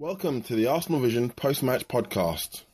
Welcome 0.00 0.42
to 0.42 0.56
the 0.56 0.66
Arsenal 0.66 0.98
Vision 0.98 1.30
post-match 1.30 1.86
podcast. 1.86 2.64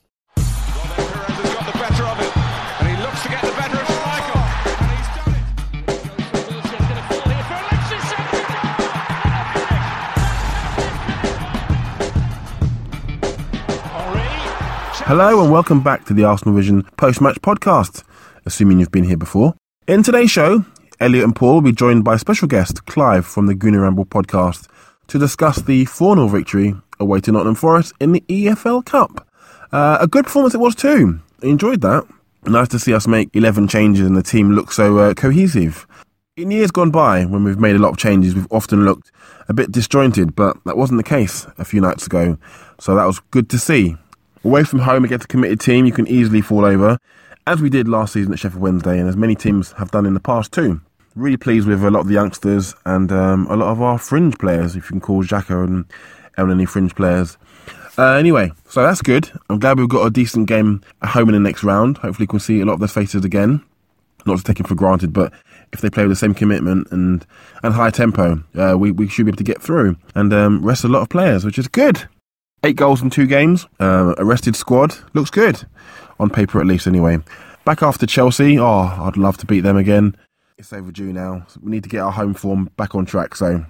Hello 15.05 15.43
and 15.43 15.53
welcome 15.53 15.83
back 15.83 16.07
to 16.07 16.15
the 16.15 16.25
Arsenal 16.25 16.55
Vision 16.55 16.85
post-match 16.97 17.43
podcast, 17.43 18.03
assuming 18.47 18.81
you've 18.81 18.91
been 18.91 19.05
here 19.05 19.19
before. 19.19 19.55
In 19.87 20.03
today's 20.03 20.31
show, 20.31 20.65
Elliot 20.99 21.25
and 21.25 21.37
Paul 21.37 21.57
will 21.57 21.61
be 21.61 21.73
joined 21.73 22.03
by 22.03 22.17
special 22.17 22.49
guest 22.49 22.87
Clive 22.87 23.27
from 23.27 23.45
the 23.45 23.55
Gooner 23.55 23.83
Ramble 23.83 24.07
podcast 24.07 24.69
to 25.09 25.19
discuss 25.19 25.61
the 25.61 25.85
4-0 25.85 26.31
victory 26.31 26.77
away 27.01 27.21
to 27.21 27.33
Nottingham 27.33 27.55
Forest 27.57 27.95
in 27.99 28.13
the 28.13 28.23
EFL 28.29 28.85
Cup. 28.85 29.27
Uh, 29.73 29.99
a 30.01 30.07
good 30.07 30.25
performance 30.25 30.55
it 30.55 30.61
was 30.61 30.75
too. 30.75 31.21
Enjoyed 31.43 31.81
that. 31.81 32.07
Nice 32.45 32.69
to 32.69 32.79
see 32.79 32.95
us 32.95 33.07
make 33.07 33.35
11 33.35 33.69
changes 33.69 34.07
and 34.07 34.17
the 34.17 34.23
team 34.23 34.53
look 34.53 34.73
so 34.73 34.99
uh, 34.99 35.15
cohesive. 35.15 35.87
In 36.37 36.51
years 36.51 36.71
gone 36.71 36.91
by, 36.91 37.25
when 37.25 37.45
we've 37.45 37.59
made 37.59 37.77
a 37.77 37.79
lot 37.79 37.91
of 37.91 37.99
changes, 37.99 38.35
we've 38.35 38.51
often 38.51 38.85
looked 38.85 39.11
a 39.49 39.53
bit 39.53 39.73
disjointed, 39.73 40.35
but 40.35 40.57
that 40.65 40.77
wasn't 40.77 40.99
the 40.99 41.05
case 41.05 41.47
a 41.59 41.65
few 41.65 41.81
nights 41.81 42.07
ago. 42.07 42.39
So 42.79 42.95
that 42.95 43.05
was 43.05 43.21
good 43.31 43.51
to 43.51 43.59
see. 43.59 43.97
Away 44.43 44.65
from 44.65 44.79
home 44.79 45.05
against 45.05 45.27
a 45.27 45.29
committed 45.29 45.61
team, 45.61 45.85
you 45.85 45.93
can 45.93 46.07
easily 46.07 46.41
fall 46.41 46.65
over, 46.65 46.97
as 47.47 47.61
we 47.61 47.69
did 47.69 47.89
last 47.89 48.15
season 48.15 48.33
at 48.33 48.39
Sheffield 48.39 48.63
Wednesday, 48.63 48.99
and 48.99 49.09
as 49.09 49.17
many 49.17 49.35
teams 49.35 49.73
have 49.73 49.91
done 49.91 50.07
in 50.07 50.15
the 50.15 50.21
past 50.21 50.53
too. 50.53 50.81
Really 51.15 51.37
pleased 51.37 51.67
with 51.67 51.85
a 51.85 51.91
lot 51.91 52.01
of 52.01 52.07
the 52.07 52.15
youngsters 52.15 52.75
and 52.87 53.13
um, 53.13 53.47
a 53.51 53.57
lot 53.57 53.71
of 53.71 53.83
our 53.83 53.99
fringe 53.99 54.39
players, 54.39 54.77
if 54.77 54.85
you 54.85 54.89
can 54.89 55.01
call 55.01 55.23
Xhaka 55.23 55.65
and 55.65 55.85
Elneny 56.41 56.69
fringe 56.69 56.95
players. 56.95 57.37
Uh, 57.99 58.15
anyway, 58.15 58.51
so 58.69 58.83
that's 58.83 59.03
good. 59.03 59.31
I'm 59.49 59.59
glad 59.59 59.79
we've 59.79 59.89
got 59.89 60.07
a 60.07 60.11
decent 60.11 60.49
game 60.49 60.83
at 61.03 61.11
home 61.11 61.29
in 61.29 61.35
the 61.35 61.41
next 61.41 61.63
round. 61.63 61.99
Hopefully, 61.99 62.25
we 62.25 62.29
can 62.29 62.41
see 62.41 62.61
a 62.61 62.65
lot 62.65 62.75
of 62.75 62.81
their 62.81 62.89
faces 62.89 63.25
again. 63.25 63.63
Not 64.27 64.39
to 64.39 64.45
take 64.45 64.61
it 64.61 64.67
for 64.67 64.75
granted, 64.75 65.13
but 65.13 65.33
if 65.73 65.81
they 65.81 65.91
play 65.91 66.05
with 66.05 66.13
the 66.13 66.17
same 66.17 66.35
commitment 66.35 66.89
and 66.91 67.27
and 67.63 67.75
high 67.75 67.91
tempo, 67.91 68.43
uh, 68.57 68.77
we 68.79 68.91
we 68.91 69.09
should 69.09 69.27
be 69.27 69.31
able 69.31 69.39
to 69.39 69.45
get 69.45 69.63
through 69.63 69.97
and 70.15 70.33
um, 70.33 70.65
rest 70.65 70.85
a 70.85 70.89
lot 70.89 71.03
of 71.03 71.09
players, 71.09 71.45
which 71.45 71.59
is 71.59 71.69
good. 71.69 72.09
Eight 72.63 72.77
goals 72.77 73.01
in 73.03 73.11
two 73.11 73.27
games. 73.27 73.67
Uh, 73.79 74.15
a 74.19 74.25
rested 74.25 74.55
squad 74.55 74.95
looks 75.15 75.31
good 75.31 75.65
on 76.19 76.29
paper, 76.31 76.61
at 76.61 76.67
least. 76.67 76.87
Anyway, 76.87 77.19
back 77.65 77.83
after 77.83 78.07
Chelsea. 78.07 78.59
Oh, 78.59 78.81
I'd 78.81 79.17
love 79.17 79.39
to 79.39 79.47
beat 79.47 79.61
them 79.61 79.77
again. 79.77 80.17
It's 80.59 80.73
overdue 80.73 81.13
now. 81.13 81.47
We 81.63 81.71
need 81.71 81.85
to 81.85 81.89
get 81.89 82.01
our 82.01 82.13
home 82.13 82.35
form 82.35 82.71
back 82.77 82.95
on 82.95 83.07
track. 83.07 83.35
So, 83.35 83.65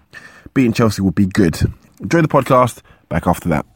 beating 0.54 0.72
Chelsea 0.72 1.02
would 1.02 1.14
be 1.14 1.26
good. 1.26 1.56
Enjoy 2.00 2.22
the 2.22 2.28
podcast. 2.28 2.82
Back 3.08 3.26
after 3.26 3.48
that. 3.50 3.66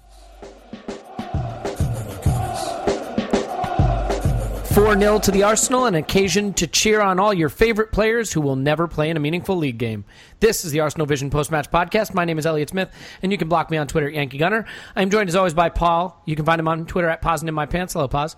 4 4.74 4.98
0 4.98 5.20
to 5.20 5.30
the 5.30 5.44
Arsenal, 5.44 5.86
an 5.86 5.94
occasion 5.94 6.52
to 6.54 6.66
cheer 6.66 7.00
on 7.00 7.20
all 7.20 7.32
your 7.32 7.48
favorite 7.48 7.92
players 7.92 8.32
who 8.32 8.40
will 8.40 8.56
never 8.56 8.88
play 8.88 9.08
in 9.08 9.16
a 9.16 9.20
meaningful 9.20 9.56
league 9.56 9.78
game. 9.78 10.04
This 10.40 10.64
is 10.64 10.72
the 10.72 10.80
Arsenal 10.80 11.06
Vision 11.06 11.30
post 11.30 11.52
match 11.52 11.70
podcast. 11.70 12.12
My 12.12 12.24
name 12.24 12.40
is 12.40 12.46
Elliot 12.46 12.70
Smith, 12.70 12.90
and 13.22 13.30
you 13.30 13.38
can 13.38 13.48
block 13.48 13.70
me 13.70 13.76
on 13.76 13.86
Twitter 13.86 14.08
at 14.08 14.14
Yankee 14.14 14.38
Gunner. 14.38 14.64
I'm 14.96 15.10
joined 15.10 15.28
as 15.28 15.36
always 15.36 15.54
by 15.54 15.68
Paul. 15.68 16.20
You 16.26 16.34
can 16.34 16.44
find 16.44 16.58
him 16.58 16.66
on 16.66 16.86
Twitter 16.86 17.08
at 17.08 17.22
Pausing 17.22 17.46
in 17.46 17.54
My 17.54 17.66
Pants. 17.66 17.92
Hello, 17.92 18.08
Pause. 18.08 18.34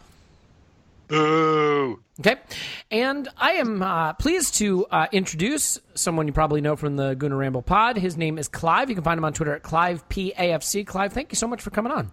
Boo! 1.08 2.02
Okay. 2.20 2.36
And 2.90 3.28
I 3.36 3.52
am 3.52 3.82
uh, 3.82 4.14
pleased 4.14 4.54
to 4.56 4.86
uh, 4.86 5.06
introduce 5.12 5.78
someone 5.94 6.26
you 6.26 6.32
probably 6.32 6.60
know 6.60 6.76
from 6.76 6.96
the 6.96 7.14
Gooner 7.14 7.38
Ramble 7.38 7.62
pod. 7.62 7.96
His 7.96 8.16
name 8.16 8.38
is 8.38 8.48
Clive. 8.48 8.88
You 8.88 8.94
can 8.94 9.04
find 9.04 9.18
him 9.18 9.24
on 9.24 9.32
Twitter 9.32 9.54
at 9.54 9.62
ClivePAFC. 9.62 10.86
Clive, 10.86 11.12
thank 11.12 11.30
you 11.30 11.36
so 11.36 11.46
much 11.46 11.62
for 11.62 11.70
coming 11.70 11.92
on. 11.92 12.12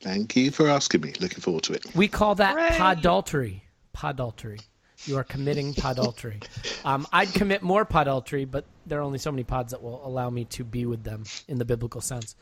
Thank 0.00 0.36
you 0.36 0.50
for 0.50 0.68
asking 0.68 1.00
me. 1.00 1.12
Looking 1.20 1.40
forward 1.40 1.64
to 1.64 1.72
it. 1.72 1.84
We 1.94 2.08
call 2.08 2.34
that 2.36 2.72
podultery. 2.74 3.62
Podultery. 3.96 4.60
You 5.06 5.16
are 5.16 5.24
committing 5.24 5.74
podultery. 5.74 6.42
Um, 6.84 7.06
I'd 7.12 7.32
commit 7.32 7.62
more 7.62 7.86
podultery, 7.86 8.48
but 8.50 8.64
there 8.86 8.98
are 8.98 9.02
only 9.02 9.18
so 9.18 9.30
many 9.30 9.44
pods 9.44 9.70
that 9.70 9.82
will 9.82 10.04
allow 10.04 10.28
me 10.28 10.44
to 10.46 10.64
be 10.64 10.86
with 10.86 11.04
them 11.04 11.24
in 11.46 11.58
the 11.58 11.64
biblical 11.64 12.00
sense. 12.00 12.34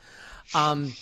Um, 0.55 0.94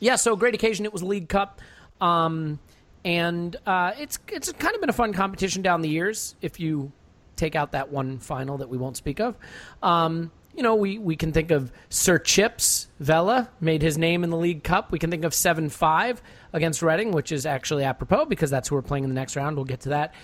yeah, 0.00 0.16
so 0.16 0.36
great 0.36 0.54
occasion. 0.54 0.84
It 0.84 0.92
was 0.92 1.02
League 1.02 1.28
Cup, 1.28 1.60
um, 2.00 2.58
and 3.06 3.54
uh, 3.66 3.92
it's 3.98 4.18
it's 4.28 4.52
kind 4.52 4.74
of 4.74 4.80
been 4.80 4.90
a 4.90 4.92
fun 4.92 5.12
competition 5.12 5.62
down 5.62 5.80
the 5.80 5.88
years. 5.88 6.34
If 6.42 6.58
you 6.58 6.90
take 7.36 7.54
out 7.54 7.72
that 7.72 7.90
one 7.90 8.18
final 8.18 8.58
that 8.58 8.68
we 8.68 8.76
won't 8.76 8.96
speak 8.96 9.20
of. 9.20 9.36
Um, 9.82 10.32
you 10.56 10.62
know, 10.62 10.74
we, 10.74 10.98
we 10.98 11.16
can 11.16 11.32
think 11.32 11.50
of 11.50 11.70
Sir 11.90 12.18
Chips 12.18 12.88
Vela 12.98 13.50
made 13.60 13.82
his 13.82 13.98
name 13.98 14.24
in 14.24 14.30
the 14.30 14.38
League 14.38 14.64
Cup. 14.64 14.90
We 14.90 14.98
can 14.98 15.10
think 15.10 15.24
of 15.24 15.34
7 15.34 15.68
5 15.68 16.22
against 16.54 16.80
Reading, 16.80 17.12
which 17.12 17.30
is 17.30 17.44
actually 17.44 17.84
apropos 17.84 18.24
because 18.24 18.50
that's 18.50 18.68
who 18.68 18.74
we're 18.74 18.82
playing 18.82 19.04
in 19.04 19.10
the 19.10 19.14
next 19.14 19.36
round. 19.36 19.56
We'll 19.56 19.66
get 19.66 19.80
to 19.80 19.90
that. 19.90 20.14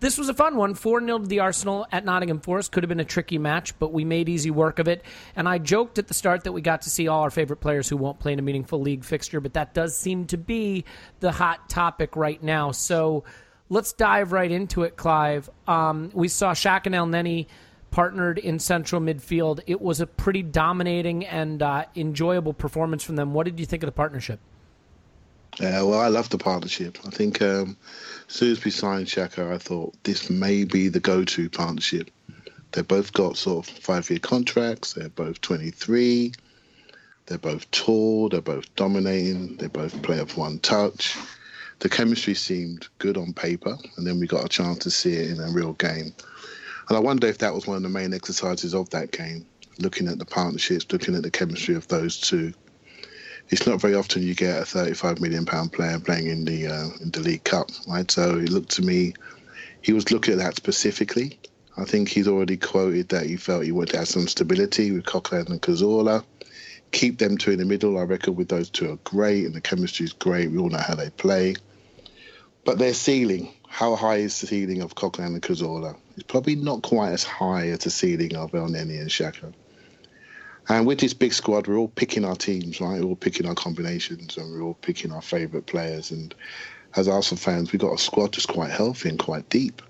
This 0.00 0.16
was 0.16 0.30
a 0.30 0.34
fun 0.34 0.56
one. 0.56 0.74
4 0.74 1.00
0 1.00 1.18
to 1.18 1.26
the 1.26 1.40
Arsenal 1.40 1.86
at 1.92 2.06
Nottingham 2.06 2.40
Forest. 2.40 2.72
Could 2.72 2.82
have 2.82 2.88
been 2.88 3.00
a 3.00 3.04
tricky 3.04 3.36
match, 3.36 3.78
but 3.78 3.92
we 3.92 4.04
made 4.04 4.30
easy 4.30 4.50
work 4.50 4.78
of 4.78 4.88
it. 4.88 5.04
And 5.36 5.46
I 5.46 5.58
joked 5.58 5.98
at 5.98 6.08
the 6.08 6.14
start 6.14 6.44
that 6.44 6.52
we 6.52 6.62
got 6.62 6.82
to 6.82 6.90
see 6.90 7.06
all 7.06 7.20
our 7.20 7.30
favorite 7.30 7.58
players 7.58 7.88
who 7.88 7.98
won't 7.98 8.18
play 8.18 8.32
in 8.32 8.38
a 8.38 8.42
meaningful 8.42 8.80
league 8.80 9.04
fixture, 9.04 9.40
but 9.40 9.52
that 9.54 9.74
does 9.74 9.94
seem 9.94 10.26
to 10.28 10.38
be 10.38 10.84
the 11.20 11.30
hot 11.30 11.68
topic 11.68 12.16
right 12.16 12.42
now. 12.42 12.72
So 12.72 13.24
let's 13.68 13.92
dive 13.92 14.32
right 14.32 14.50
into 14.50 14.84
it, 14.84 14.96
Clive. 14.96 15.50
Um, 15.68 16.10
we 16.14 16.28
saw 16.28 16.52
Xhaka 16.52 16.86
and 16.86 16.94
Elneny 16.94 17.46
partnered 17.90 18.38
in 18.38 18.58
central 18.58 19.02
midfield. 19.02 19.60
It 19.66 19.82
was 19.82 20.00
a 20.00 20.06
pretty 20.06 20.42
dominating 20.42 21.26
and 21.26 21.62
uh, 21.62 21.84
enjoyable 21.94 22.54
performance 22.54 23.02
from 23.02 23.16
them. 23.16 23.34
What 23.34 23.44
did 23.44 23.60
you 23.60 23.66
think 23.66 23.82
of 23.82 23.86
the 23.88 23.92
partnership? 23.92 24.40
Yeah, 25.58 25.82
well, 25.82 26.00
I 26.00 26.08
love 26.08 26.28
the 26.30 26.38
partnership. 26.38 26.98
I 27.04 27.10
think 27.10 27.42
um, 27.42 27.76
as 28.30 28.36
soon 28.36 28.52
as 28.52 28.64
we 28.64 28.70
signed 28.70 29.08
Xhaka, 29.08 29.52
I 29.52 29.58
thought 29.58 30.02
this 30.04 30.30
may 30.30 30.62
be 30.64 30.88
the 30.88 31.00
go-to 31.00 31.50
partnership 31.50 32.10
They 32.72 32.82
both 32.82 33.12
got 33.12 33.36
sort 33.36 33.68
of 33.68 33.74
five-year 33.74 34.20
contracts. 34.20 34.92
They're 34.92 35.08
both 35.08 35.40
23. 35.40 36.32
They're 37.26 37.38
both 37.38 37.68
tall. 37.72 38.28
They're 38.28 38.40
both 38.40 38.72
dominating. 38.76 39.56
They 39.56 39.66
both 39.66 40.00
play 40.02 40.20
off 40.20 40.36
one 40.36 40.60
touch. 40.60 41.16
The 41.80 41.88
chemistry 41.88 42.34
seemed 42.34 42.86
good 42.98 43.16
on 43.16 43.32
paper, 43.32 43.76
and 43.96 44.06
then 44.06 44.20
we 44.20 44.28
got 44.28 44.44
a 44.44 44.48
chance 44.48 44.78
to 44.84 44.90
see 44.92 45.14
it 45.14 45.30
in 45.32 45.40
a 45.40 45.50
real 45.50 45.72
game. 45.72 46.14
And 46.88 46.96
I 46.96 47.00
wonder 47.00 47.26
if 47.26 47.38
that 47.38 47.54
was 47.54 47.66
one 47.66 47.78
of 47.78 47.82
the 47.82 47.88
main 47.88 48.14
exercises 48.14 48.74
of 48.74 48.90
that 48.90 49.10
game, 49.10 49.44
looking 49.80 50.06
at 50.06 50.18
the 50.20 50.24
partnerships, 50.24 50.86
looking 50.92 51.16
at 51.16 51.22
the 51.24 51.30
chemistry 51.32 51.74
of 51.74 51.88
those 51.88 52.20
two. 52.20 52.54
It's 53.50 53.66
not 53.66 53.80
very 53.80 53.96
often 53.96 54.22
you 54.22 54.34
get 54.34 54.62
a 54.62 54.64
35 54.64 55.20
million 55.20 55.44
pound 55.44 55.72
player 55.72 55.98
playing 55.98 56.28
in 56.28 56.44
the 56.44 56.68
uh, 56.68 56.88
in 57.00 57.10
the 57.10 57.20
League 57.20 57.42
Cup, 57.42 57.68
right? 57.88 58.08
So 58.08 58.36
it 58.38 58.48
looked 58.48 58.70
to 58.72 58.82
me, 58.82 59.14
he 59.82 59.92
was 59.92 60.12
looking 60.12 60.34
at 60.34 60.38
that 60.38 60.56
specifically. 60.56 61.38
I 61.76 61.84
think 61.84 62.08
he's 62.08 62.28
already 62.28 62.56
quoted 62.56 63.08
that 63.08 63.26
he 63.26 63.36
felt 63.36 63.64
he 63.64 63.72
wanted 63.72 63.92
to 63.92 63.98
have 63.98 64.08
some 64.08 64.28
stability 64.28 64.92
with 64.92 65.04
Coquelin 65.04 65.50
and 65.50 65.62
Cazorla. 65.62 66.24
Keep 66.92 67.18
them 67.18 67.38
two 67.38 67.52
in 67.52 67.58
the 67.58 67.64
middle. 67.64 67.98
I 67.98 68.02
reckon 68.02 68.36
with 68.36 68.48
those 68.48 68.70
two 68.70 68.92
are 68.92 68.98
great, 69.04 69.46
and 69.46 69.54
the 69.54 69.60
chemistry 69.60 70.04
is 70.04 70.12
great. 70.12 70.50
We 70.50 70.58
all 70.58 70.68
know 70.68 70.78
how 70.78 70.94
they 70.94 71.10
play. 71.10 71.54
But 72.64 72.78
their 72.78 72.94
ceiling, 72.94 73.52
how 73.68 73.96
high 73.96 74.16
is 74.16 74.40
the 74.40 74.46
ceiling 74.46 74.82
of 74.82 74.94
Coquelin 74.94 75.34
and 75.34 75.42
Cazorla? 75.42 75.96
It's 76.14 76.24
probably 76.24 76.56
not 76.56 76.82
quite 76.82 77.12
as 77.12 77.24
high 77.24 77.68
as 77.68 77.80
the 77.80 77.90
ceiling 77.90 78.36
of 78.36 78.54
El 78.54 78.68
Elneny 78.68 79.00
and 79.00 79.10
Xhaka. 79.10 79.54
And 80.70 80.86
with 80.86 81.00
this 81.00 81.14
big 81.14 81.32
squad, 81.32 81.66
we're 81.66 81.78
all 81.78 81.88
picking 81.88 82.24
our 82.24 82.36
teams, 82.36 82.80
right? 82.80 83.00
We're 83.00 83.08
all 83.08 83.16
picking 83.16 83.44
our 83.44 83.56
combinations 83.56 84.36
and 84.36 84.52
we're 84.52 84.62
all 84.62 84.74
picking 84.74 85.10
our 85.10 85.20
favourite 85.20 85.66
players. 85.66 86.12
And 86.12 86.32
as 86.94 87.08
Arsenal 87.08 87.40
fans, 87.40 87.72
we've 87.72 87.80
got 87.80 87.92
a 87.92 87.98
squad 87.98 88.34
that's 88.34 88.46
quite 88.46 88.70
healthy 88.70 89.08
and 89.08 89.18
quite 89.18 89.48
deep. 89.48 89.82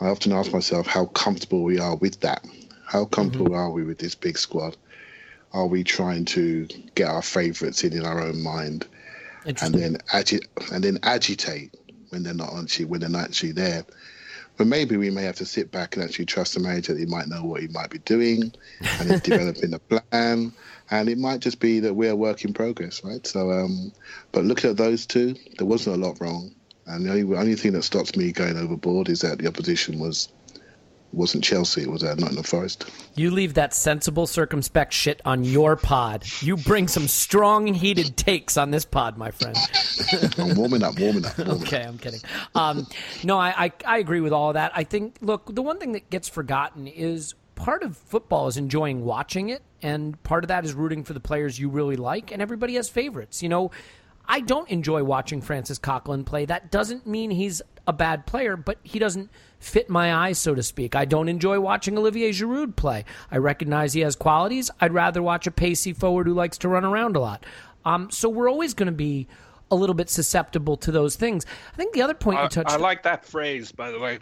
I 0.00 0.06
often 0.06 0.32
ask 0.32 0.50
myself 0.50 0.86
how 0.86 1.06
comfortable 1.06 1.62
we 1.62 1.78
are 1.78 1.94
with 1.96 2.20
that. 2.20 2.42
How 2.86 3.04
comfortable 3.04 3.50
mm-hmm. 3.50 3.56
are 3.56 3.70
we 3.70 3.84
with 3.84 3.98
this 3.98 4.14
big 4.14 4.38
squad? 4.38 4.78
Are 5.52 5.66
we 5.66 5.84
trying 5.84 6.24
to 6.26 6.66
get 6.94 7.08
our 7.08 7.22
favourites 7.22 7.84
in 7.84 7.92
in 7.92 8.06
our 8.06 8.22
own 8.22 8.42
mind, 8.42 8.86
and 9.44 9.74
then 9.74 9.98
agi- 10.12 10.46
and 10.72 10.84
then 10.84 10.98
agitate 11.02 11.74
when 12.10 12.22
they're 12.22 12.32
not 12.32 12.54
actually 12.54 12.84
when 12.86 13.00
they're 13.00 13.10
not 13.10 13.24
actually 13.24 13.52
there? 13.52 13.84
But 14.58 14.66
maybe 14.66 14.96
we 14.96 15.10
may 15.10 15.22
have 15.22 15.36
to 15.36 15.46
sit 15.46 15.70
back 15.70 15.94
and 15.94 16.04
actually 16.04 16.26
trust 16.26 16.54
the 16.54 16.60
manager 16.60 16.92
that 16.92 16.98
he 16.98 17.06
might 17.06 17.28
know 17.28 17.44
what 17.44 17.62
he 17.62 17.68
might 17.68 17.90
be 17.90 18.00
doing 18.00 18.52
and 18.80 19.10
he's 19.10 19.20
developing 19.22 19.72
a 19.72 19.78
plan. 19.78 20.52
And 20.90 21.08
it 21.08 21.16
might 21.16 21.40
just 21.40 21.60
be 21.60 21.78
that 21.80 21.94
we're 21.94 22.10
a 22.10 22.16
work 22.16 22.44
in 22.44 22.52
progress, 22.52 23.04
right? 23.04 23.24
So, 23.24 23.52
um, 23.52 23.92
but 24.32 24.44
looking 24.44 24.70
at 24.70 24.76
those 24.76 25.06
two, 25.06 25.36
there 25.58 25.66
wasn't 25.66 25.96
a 25.96 26.06
lot 26.06 26.20
wrong. 26.20 26.52
And 26.86 27.06
the 27.06 27.10
only, 27.10 27.36
only 27.36 27.54
thing 27.54 27.72
that 27.72 27.84
stops 27.84 28.16
me 28.16 28.32
going 28.32 28.56
overboard 28.56 29.08
is 29.08 29.20
that 29.20 29.38
the 29.38 29.46
opposition 29.46 30.00
was 30.00 30.28
wasn't 31.12 31.44
Chelsea. 31.44 31.82
It 31.82 31.90
was 31.90 32.02
uh, 32.02 32.14
Nottingham 32.14 32.44
Forest. 32.44 32.90
You 33.14 33.30
leave 33.30 33.54
that 33.54 33.74
sensible, 33.74 34.26
circumspect 34.26 34.92
shit 34.92 35.20
on 35.24 35.44
your 35.44 35.76
pod. 35.76 36.24
You 36.40 36.56
bring 36.56 36.88
some 36.88 37.08
strong, 37.08 37.66
heated 37.66 38.16
takes 38.16 38.56
on 38.56 38.70
this 38.70 38.84
pod, 38.84 39.16
my 39.16 39.30
friend. 39.30 39.56
I'm 40.38 40.56
warming 40.56 40.82
up, 40.82 40.98
warming 40.98 41.24
up. 41.24 41.38
Warming 41.38 41.62
okay, 41.62 41.82
up. 41.82 41.88
I'm 41.88 41.98
kidding. 41.98 42.20
Um, 42.54 42.86
no, 43.24 43.38
I, 43.38 43.64
I, 43.64 43.72
I 43.86 43.98
agree 43.98 44.20
with 44.20 44.32
all 44.32 44.50
of 44.50 44.54
that. 44.54 44.72
I 44.74 44.84
think, 44.84 45.18
look, 45.20 45.54
the 45.54 45.62
one 45.62 45.78
thing 45.78 45.92
that 45.92 46.10
gets 46.10 46.28
forgotten 46.28 46.86
is 46.86 47.34
part 47.54 47.82
of 47.82 47.96
football 47.96 48.46
is 48.46 48.56
enjoying 48.56 49.04
watching 49.04 49.48
it, 49.48 49.62
and 49.82 50.22
part 50.22 50.44
of 50.44 50.48
that 50.48 50.64
is 50.64 50.74
rooting 50.74 51.04
for 51.04 51.12
the 51.12 51.20
players 51.20 51.58
you 51.58 51.68
really 51.68 51.96
like, 51.96 52.30
and 52.32 52.40
everybody 52.42 52.74
has 52.74 52.88
favorites. 52.88 53.42
You 53.42 53.48
know, 53.48 53.70
I 54.28 54.40
don't 54.40 54.68
enjoy 54.68 55.02
watching 55.04 55.40
Francis 55.40 55.78
Coquelin 55.78 56.24
play. 56.24 56.44
That 56.44 56.70
doesn't 56.70 57.06
mean 57.06 57.30
he's 57.30 57.62
a 57.86 57.92
bad 57.92 58.26
player, 58.26 58.56
but 58.56 58.78
he 58.82 58.98
doesn't 58.98 59.30
fit 59.58 59.88
my 59.88 60.14
eyes, 60.14 60.38
so 60.38 60.54
to 60.54 60.62
speak. 60.62 60.94
I 60.94 61.06
don't 61.06 61.28
enjoy 61.28 61.58
watching 61.58 61.96
Olivier 61.96 62.30
Giroud 62.30 62.76
play. 62.76 63.04
I 63.30 63.38
recognize 63.38 63.94
he 63.94 64.00
has 64.02 64.14
qualities. 64.14 64.70
I'd 64.80 64.92
rather 64.92 65.22
watch 65.22 65.46
a 65.46 65.50
pacey 65.50 65.94
forward 65.94 66.26
who 66.26 66.34
likes 66.34 66.58
to 66.58 66.68
run 66.68 66.84
around 66.84 67.16
a 67.16 67.20
lot. 67.20 67.46
Um, 67.86 68.10
so 68.10 68.28
we're 68.28 68.50
always 68.50 68.74
going 68.74 68.88
to 68.88 68.92
be 68.92 69.26
a 69.70 69.74
little 69.74 69.94
bit 69.94 70.10
susceptible 70.10 70.76
to 70.76 70.92
those 70.92 71.16
things. 71.16 71.46
I 71.72 71.76
think 71.76 71.94
the 71.94 72.02
other 72.02 72.14
point 72.14 72.38
I, 72.38 72.42
you 72.44 72.48
touched. 72.48 72.70
I 72.70 72.76
like 72.76 73.02
that 73.04 73.24
phrase, 73.24 73.72
by 73.72 73.90
the 73.90 73.98
way. 73.98 74.18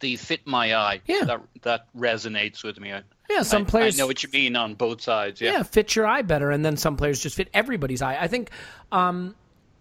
The 0.00 0.16
fit 0.16 0.46
my 0.46 0.74
eye. 0.74 1.00
Yeah. 1.06 1.24
That, 1.24 1.40
that 1.62 1.86
resonates 1.96 2.62
with 2.62 2.78
me. 2.78 2.92
I, 2.92 3.02
yeah, 3.30 3.42
some 3.42 3.62
I, 3.62 3.64
players. 3.64 3.98
I 3.98 4.02
know 4.02 4.06
what 4.06 4.22
you 4.22 4.28
mean 4.32 4.56
on 4.56 4.74
both 4.74 5.00
sides. 5.00 5.40
Yeah. 5.40 5.52
yeah, 5.52 5.62
fit 5.62 5.96
your 5.96 6.06
eye 6.06 6.22
better, 6.22 6.50
and 6.50 6.64
then 6.64 6.76
some 6.76 6.96
players 6.96 7.20
just 7.20 7.36
fit 7.36 7.48
everybody's 7.54 8.02
eye. 8.02 8.16
I 8.20 8.28
think 8.28 8.50
um, 8.92 9.34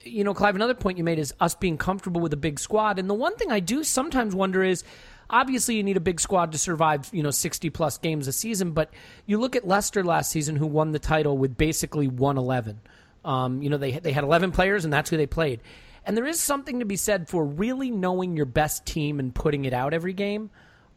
you 0.06 0.24
know, 0.24 0.34
Clive, 0.34 0.56
another 0.56 0.74
point 0.74 0.98
you 0.98 1.04
made 1.04 1.20
is 1.20 1.34
us 1.40 1.56
being 1.56 1.78
comfortable 1.78 2.22
with 2.22 2.32
a 2.34 2.38
big 2.38 2.60
squad. 2.60 3.00
And 3.00 3.10
the 3.10 3.14
one 3.14 3.36
thing 3.36 3.52
I 3.52 3.60
do 3.60 3.84
sometimes 3.84 4.36
wonder 4.36 4.64
is 4.64 4.84
obviously 5.30 5.76
you 5.76 5.84
need 5.84 5.98
a 5.98 6.02
big 6.02 6.20
squad 6.20 6.52
to 6.52 6.58
survive, 6.58 7.10
you 7.12 7.24
know, 7.24 7.32
60 7.32 7.70
plus 7.72 7.98
games 7.98 8.28
a 8.28 8.32
season, 8.32 8.72
but 8.72 8.92
you 9.26 9.40
look 9.40 9.56
at 9.56 9.68
Leicester 9.68 10.04
last 10.04 10.32
season 10.32 10.56
who 10.56 10.68
won 10.68 10.92
the 10.92 11.00
title 11.00 11.38
with 11.38 11.58
basically 11.58 12.08
111. 12.08 12.80
Um, 13.24 13.62
you 13.64 13.70
know, 13.70 13.78
they 13.78 13.92
they 13.94 14.12
had 14.12 14.24
11 14.24 14.52
players 14.52 14.86
and 14.86 14.94
that's 14.94 15.10
who 15.10 15.18
they 15.18 15.26
played. 15.26 15.62
And 16.06 16.16
there 16.16 16.25
is 16.25 16.40
something 16.40 16.80
to 16.80 16.86
be 16.86 16.96
said 16.96 17.28
for 17.28 17.44
really 17.44 17.92
knowing 17.92 18.38
your 18.38 18.46
best 18.46 18.86
team 18.86 19.19
and 19.19 19.34
putting 19.34 19.66
it 19.66 19.74
out 19.74 19.94
every 19.94 20.13
game. 20.13 20.52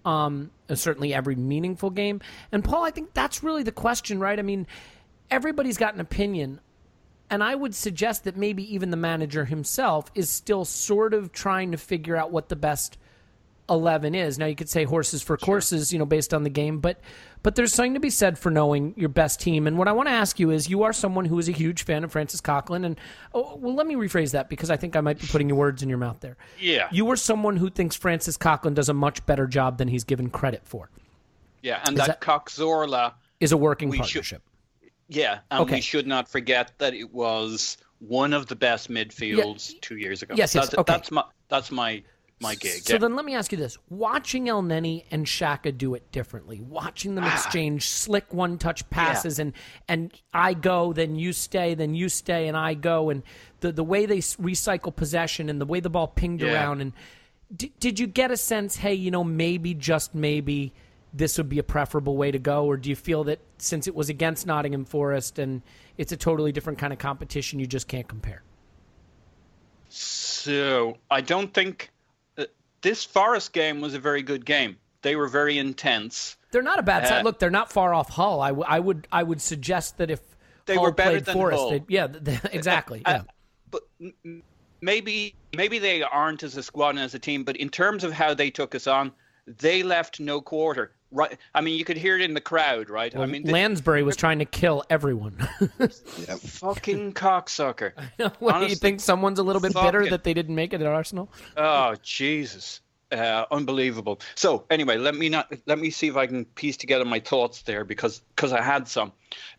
Um, 0.05 0.51
certainly 0.73 1.13
every 1.13 1.35
meaningful 1.35 1.91
game. 1.91 2.21
And 2.53 2.63
Paul, 2.65 2.85
I 2.85 2.91
think 2.91 3.15
that's 3.15 3.43
really 3.43 3.63
the 3.63 3.73
question, 3.73 4.21
right? 4.21 4.39
I 4.39 4.43
mean, 4.43 4.67
everybody's 5.31 5.77
got 5.77 5.95
an 5.95 6.01
opinion 6.01 6.61
and 7.31 7.43
I 7.43 7.55
would 7.55 7.75
suggest 7.75 8.25
that 8.25 8.37
maybe 8.37 8.75
even 8.75 8.91
the 8.91 8.97
manager 8.97 9.45
himself 9.45 10.11
is 10.15 10.31
still 10.31 10.65
sort 10.65 11.13
of 11.13 11.33
trying 11.33 11.73
to 11.73 11.79
figure 11.79 12.17
out 12.17 12.31
what 12.31 12.49
the 12.49 12.57
best 12.57 12.97
11 13.71 14.15
is. 14.15 14.39
Now 14.39 14.47
you 14.47 14.55
could 14.55 14.69
say 14.69 14.85
horses 14.85 15.23
for 15.23 15.37
courses, 15.37 15.93
you 15.93 15.99
know, 15.99 16.07
based 16.07 16.33
on 16.33 16.43
the 16.43 16.51
game, 16.51 16.81
but 16.81 17.01
but 17.43 17.55
there's 17.55 17.73
something 17.73 17.95
to 17.95 18.01
be 18.01 18.11
said 18.11 18.39
for 18.39 18.51
knowing 18.51 18.95
your 18.97 19.09
best 19.09 19.41
team. 19.41 19.67
And 19.67 19.79
what 19.79 19.89
I 19.89 19.93
want 19.93 20.09
to 20.09 20.13
ask 20.13 20.41
you 20.41 20.51
is 20.51 20.69
you 20.69 20.83
are 20.83 20.93
someone 20.93 21.25
who 21.25 21.39
is 21.39 21.49
a 21.49 21.53
huge 21.53 21.85
fan 21.85 22.03
of 22.05 22.13
Francis 22.13 22.41
Coquelin 22.41 22.85
and 22.85 22.99
oh, 23.35 23.57
well 23.57 23.75
let 23.75 23.87
me 23.87 23.95
rephrase 23.95 24.33
that 24.33 24.49
because 24.49 24.71
I 24.71 24.77
think 24.77 24.97
I 24.97 25.01
might 25.01 25.21
be 25.21 25.27
putting 25.27 25.49
your 25.49 25.59
words 25.59 25.83
in 25.83 25.89
your 25.89 25.99
mouth 25.99 26.21
there. 26.21 26.37
Yeah. 26.59 26.89
You 26.91 27.11
are 27.11 27.17
someone 27.17 27.57
who 27.57 27.71
thinks 27.71 27.95
Francis 27.97 28.37
Coquelin 28.37 28.75
does 28.75 28.89
a 28.89 28.95
much 28.95 29.25
better 29.27 29.47
job 29.47 29.79
than 29.79 29.89
he's 29.89 30.05
given 30.05 30.31
credit 30.31 30.63
for. 30.65 30.91
Yeah, 31.63 31.81
and 31.85 31.99
is 31.99 32.07
that, 32.07 32.21
that 32.21 32.21
Coxorla 32.21 33.15
is 33.41 33.53
a 33.53 33.57
working 33.57 33.91
partnership. 33.91 34.25
Should, 34.25 34.43
yeah, 35.09 35.41
and 35.51 35.63
okay. 35.63 35.77
we 35.77 35.81
should 35.81 36.07
not 36.07 36.29
forget 36.29 36.73
that 36.79 36.95
it 36.95 37.13
was 37.13 37.79
one 37.99 38.33
of 38.33 38.47
the 38.47 38.57
best 38.57 38.91
midfields 38.91 39.73
yeah. 39.73 39.79
two 39.81 39.97
years 39.97 40.23
ago. 40.23 40.35
Yes, 40.37 40.55
yes. 40.55 40.67
That's, 40.67 40.79
okay. 40.79 40.93
that's 40.93 41.11
my 41.11 41.25
that's 41.49 41.71
my 41.71 42.03
my 42.41 42.55
gig. 42.55 42.83
So 42.83 42.95
yeah. 42.95 42.99
then 42.99 43.17
let 43.17 43.25
me 43.25 43.35
ask 43.35 43.51
you 43.53 43.59
this: 43.59 43.79
Watching 43.89 44.47
Elneny 44.47 45.05
and 45.11 45.27
Xhaka 45.27 45.77
do 45.77 45.95
it 45.95 46.11
differently, 46.13 46.61
watching 46.61 47.15
them 47.15 47.25
ah. 47.25 47.33
exchange 47.33 47.89
slick 47.89 48.33
one-touch 48.33 48.89
passes, 48.91 49.39
yeah. 49.39 49.43
and 49.43 49.53
and 49.89 50.13
I 50.33 50.55
go, 50.55 50.93
then 50.93 51.17
you 51.17 51.33
stay, 51.33 51.75
then 51.75 51.95
you 51.95 52.09
stay, 52.09 52.49
and 52.49 52.57
I 52.57 52.75
go, 52.75 53.11
and 53.11 53.23
the 53.61 53.73
the 53.73 53.85
way 53.85 54.07
they 54.07 54.19
recycle 54.19 54.95
possession 54.95 55.49
and 55.49 55.61
the 55.61 55.67
way 55.67 55.81
the 55.81 55.91
ball 55.91 56.09
pinged 56.09 56.43
yeah. 56.43 56.53
around, 56.53 56.81
and 56.81 56.93
d- 57.55 57.73
did 57.81 57.99
you 57.99 58.07
get 58.07 58.31
a 58.31 58.37
sense? 58.37 58.77
Hey, 58.77 58.95
you 58.95 59.11
know, 59.11 59.25
maybe 59.25 59.75
just 59.75 60.15
maybe 60.15 60.73
this 61.13 61.39
would 61.39 61.49
be 61.49 61.59
a 61.59 61.65
preferable 61.65 62.17
way 62.17 62.31
to 62.31 62.39
go, 62.39 62.67
or 62.67 62.77
do 62.77 62.91
you 62.91 62.97
feel 62.97 63.25
that 63.25 63.41
since 63.59 63.87
it 63.87 63.95
was 63.95 64.09
against 64.09 64.47
Nottingham 64.47 64.85
Forest 64.85 65.39
and 65.39 65.63
it's 65.97 66.13
a 66.13 66.17
totally 66.17 66.53
different 66.53 66.79
kind 66.79 66.93
of 66.93 66.99
competition, 66.99 67.59
you 67.59 67.67
just 67.67 67.89
can't 67.89 68.07
compare? 68.07 68.43
So 69.89 70.99
I 71.11 71.23
don't 71.23 71.53
think 71.53 71.91
this 72.83 73.05
Forest 73.05 73.53
game 73.53 73.81
was 73.81 73.95
a 73.95 73.99
very 73.99 74.23
good 74.23 74.45
game. 74.45 74.77
They 75.03 75.17
were 75.17 75.29
very 75.29 75.59
intense. 75.59 76.37
They're 76.51 76.63
not 76.63 76.79
a 76.79 76.83
bad 76.83 77.05
uh, 77.05 77.09
side. 77.09 77.25
Look, 77.25 77.39
they're 77.39 77.51
not 77.51 77.73
far 77.73 77.95
off 77.95 78.09
Hull. 78.09 78.41
I, 78.41 78.49
w- 78.49 78.67
I 78.67 78.81
would 78.81 79.07
I 79.13 79.23
would 79.23 79.41
suggest 79.41 79.99
that 79.99 80.11
if 80.11 80.21
they 80.67 80.75
Hull 80.75 80.85
were 80.85 80.93
better 80.93 81.21
than 81.21 81.35
Forest, 81.35 81.61
Hull. 81.61 81.81
yeah, 81.89 82.07
they, 82.07 82.39
exactly. 82.53 83.03
Uh, 83.05 83.13
yeah. 83.13 83.23
but 83.71 83.83
maybe 84.81 85.35
maybe 85.55 85.79
they 85.79 86.03
aren't 86.03 86.43
as 86.43 86.57
a 86.57 86.63
squad 86.63 86.91
and 86.91 87.01
as 87.01 87.15
a 87.15 87.19
team. 87.19 87.45
But 87.45 87.57
in 87.57 87.69
terms 87.69 88.03
of 88.05 88.13
how 88.13 88.35
they 88.35 88.51
took 88.51 88.75
us 88.75 88.87
on, 88.87 89.13
they 89.47 89.83
left 89.83 90.21
no 90.21 90.41
quarter 90.41 90.93
right. 91.11 91.37
I 91.55 91.61
mean, 91.61 91.79
you 91.79 91.85
could 91.85 91.97
hear 91.97 92.17
it 92.17 92.23
in 92.23 92.35
the 92.35 92.41
crowd, 92.41 92.91
right? 92.91 93.13
Well, 93.13 93.23
I 93.23 93.27
mean, 93.27 93.45
Lansbury 93.45 94.03
was 94.03 94.17
trying 94.25 94.39
to 94.39 94.45
kill 94.45 94.85
everyone. 94.91 95.37
yep. 95.81 95.91
Fucking 95.91 97.15
cocksucker. 97.15 97.93
what, 98.39 98.55
Honestly, 98.55 98.71
you 98.71 98.77
think 98.77 99.01
someone's 99.01 99.39
a 99.39 99.43
little 99.43 99.63
bit 99.63 99.75
bitter 99.75 100.09
that 100.09 100.25
they 100.25 100.35
didn't 100.35 100.55
make 100.55 100.73
it 100.73 100.81
at 100.81 100.87
Arsenal? 100.87 101.31
Oh 101.57 101.95
Jesus. 102.03 102.81
Uh, 103.11 103.47
unbelievable. 103.51 104.21
So 104.35 104.65
anyway, 104.71 104.99
let 104.99 105.15
me 105.15 105.29
not 105.29 105.51
let 105.67 105.79
me 105.79 105.91
see 105.91 106.09
if 106.09 106.17
I 106.17 106.27
can 106.27 106.45
piece 106.45 106.77
together 106.77 107.05
my 107.05 107.21
thoughts 107.21 107.63
there 107.63 107.85
because 107.85 108.21
because 108.35 108.53
I 108.53 108.61
had 108.61 108.87
some. 108.87 109.13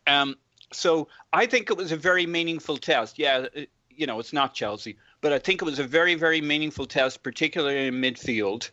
Um, 0.05 0.35
so 0.71 1.07
I 1.33 1.47
think 1.47 1.71
it 1.71 1.77
was 1.77 1.91
a 1.91 1.97
very 1.97 2.27
meaningful 2.27 2.77
test. 2.77 3.17
Yeah, 3.17 3.47
it, 3.53 3.69
you 3.89 4.05
know 4.05 4.19
it's 4.19 4.33
not 4.33 4.53
Chelsea, 4.53 4.97
but 5.21 5.33
I 5.33 5.39
think 5.39 5.63
it 5.63 5.65
was 5.65 5.79
a 5.79 5.83
very 5.83 6.13
very 6.13 6.41
meaningful 6.41 6.85
test, 6.85 7.23
particularly 7.23 7.87
in 7.87 7.95
midfield 7.95 8.69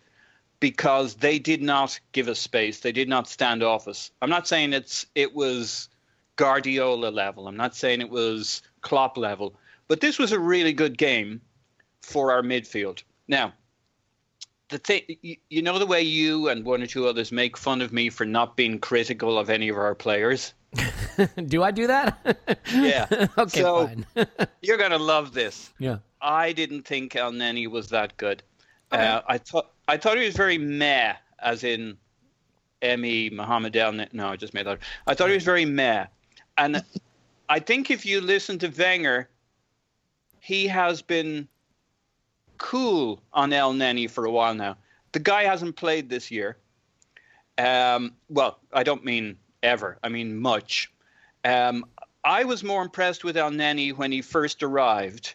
because 0.61 1.15
they 1.17 1.39
did 1.39 1.63
not 1.63 1.99
give 2.13 2.29
us 2.29 2.39
space. 2.39 2.81
They 2.81 2.93
did 2.93 3.09
not 3.09 3.29
stand 3.29 3.63
off 3.63 3.87
us. 3.89 4.11
I'm 4.23 4.31
not 4.31 4.49
saying 4.49 4.73
it's 4.73 5.07
it 5.15 5.35
was 5.35 5.89
Guardiola 6.37 7.09
level. 7.09 7.49
I'm 7.49 7.57
not 7.57 7.75
saying 7.75 8.01
it 8.01 8.11
was 8.11 8.63
Klopp 8.83 9.17
level, 9.17 9.55
but 9.89 10.01
this 10.01 10.19
was 10.19 10.33
a 10.33 10.39
really 10.39 10.73
good 10.73 10.99
game 10.99 11.41
for 12.03 12.31
our 12.33 12.43
midfield. 12.43 13.03
Now, 13.29 13.53
the 14.69 14.79
thing, 14.79 15.03
you, 15.23 15.37
you 15.49 15.63
know, 15.63 15.79
the 15.79 15.87
way 15.87 16.03
you 16.03 16.49
and 16.49 16.65
one 16.65 16.83
or 16.83 16.87
two 16.87 17.07
others 17.07 17.31
make 17.33 17.57
fun 17.57 17.81
of 17.83 17.93
me 17.93 18.11
for 18.11 18.25
not 18.25 18.57
being 18.57 18.79
critical 18.79 19.39
of 19.39 19.49
any 19.51 19.69
of 19.69 19.77
our 19.77 19.95
players. 19.95 20.55
do 21.47 21.63
I 21.63 21.71
do 21.71 21.87
that? 21.87 22.59
Yeah. 22.75 23.07
okay, 23.39 23.61
So- 23.61 23.87
fine. 23.87 24.07
You're 24.61 24.77
gonna 24.77 24.99
love 24.99 25.33
this. 25.33 25.73
yeah. 25.79 25.99
I 26.21 26.53
didn't 26.53 26.83
think 26.83 27.13
Elneny 27.13 27.69
was 27.71 27.89
that 27.91 28.17
good. 28.17 28.43
Uh, 28.91 29.21
I 29.29 29.39
thought 29.39 29.71
I 29.89 29.97
thought 29.97 30.19
he 30.19 30.25
was 30.25 30.37
very 30.37 30.59
meh, 30.59 31.15
as 31.39 31.65
in 31.65 31.97
M.E. 32.83 33.31
Muhammad 33.33 33.77
El. 33.77 33.93
No, 34.13 34.29
I 34.29 34.37
just 34.37 34.55
made 34.55 34.67
that. 34.67 34.79
I 35.07 35.15
thought 35.15 35.29
he 35.29 35.35
was 35.35 35.45
very 35.45 35.65
meh, 35.65 36.07
and 36.59 36.83
I 37.49 37.61
think 37.61 37.91
if 37.91 38.05
you 38.05 38.21
listen 38.21 38.59
to 38.61 38.69
Wenger, 38.69 39.29
he 40.41 40.67
has 40.67 41.03
been 41.03 41.49
cool 42.59 43.21
on 43.33 43.51
Elneny 43.51 44.09
for 44.11 44.25
a 44.25 44.31
while 44.31 44.55
now. 44.55 44.77
The 45.13 45.19
guy 45.21 45.45
hasn't 45.45 45.77
played 45.77 46.09
this 46.09 46.31
year. 46.31 46.57
Um, 47.59 48.15
well, 48.29 48.59
I 48.73 48.83
don't 48.83 49.05
mean 49.05 49.39
ever. 49.63 49.99
I 50.03 50.09
mean 50.09 50.37
much. 50.37 50.93
Um, 51.45 51.85
I 52.25 52.45
was 52.45 52.65
more 52.65 52.83
impressed 52.83 53.25
with 53.25 53.37
Elneny 53.37 53.97
when 53.97 54.13
he 54.13 54.21
first 54.21 54.63
arrived. 54.63 55.35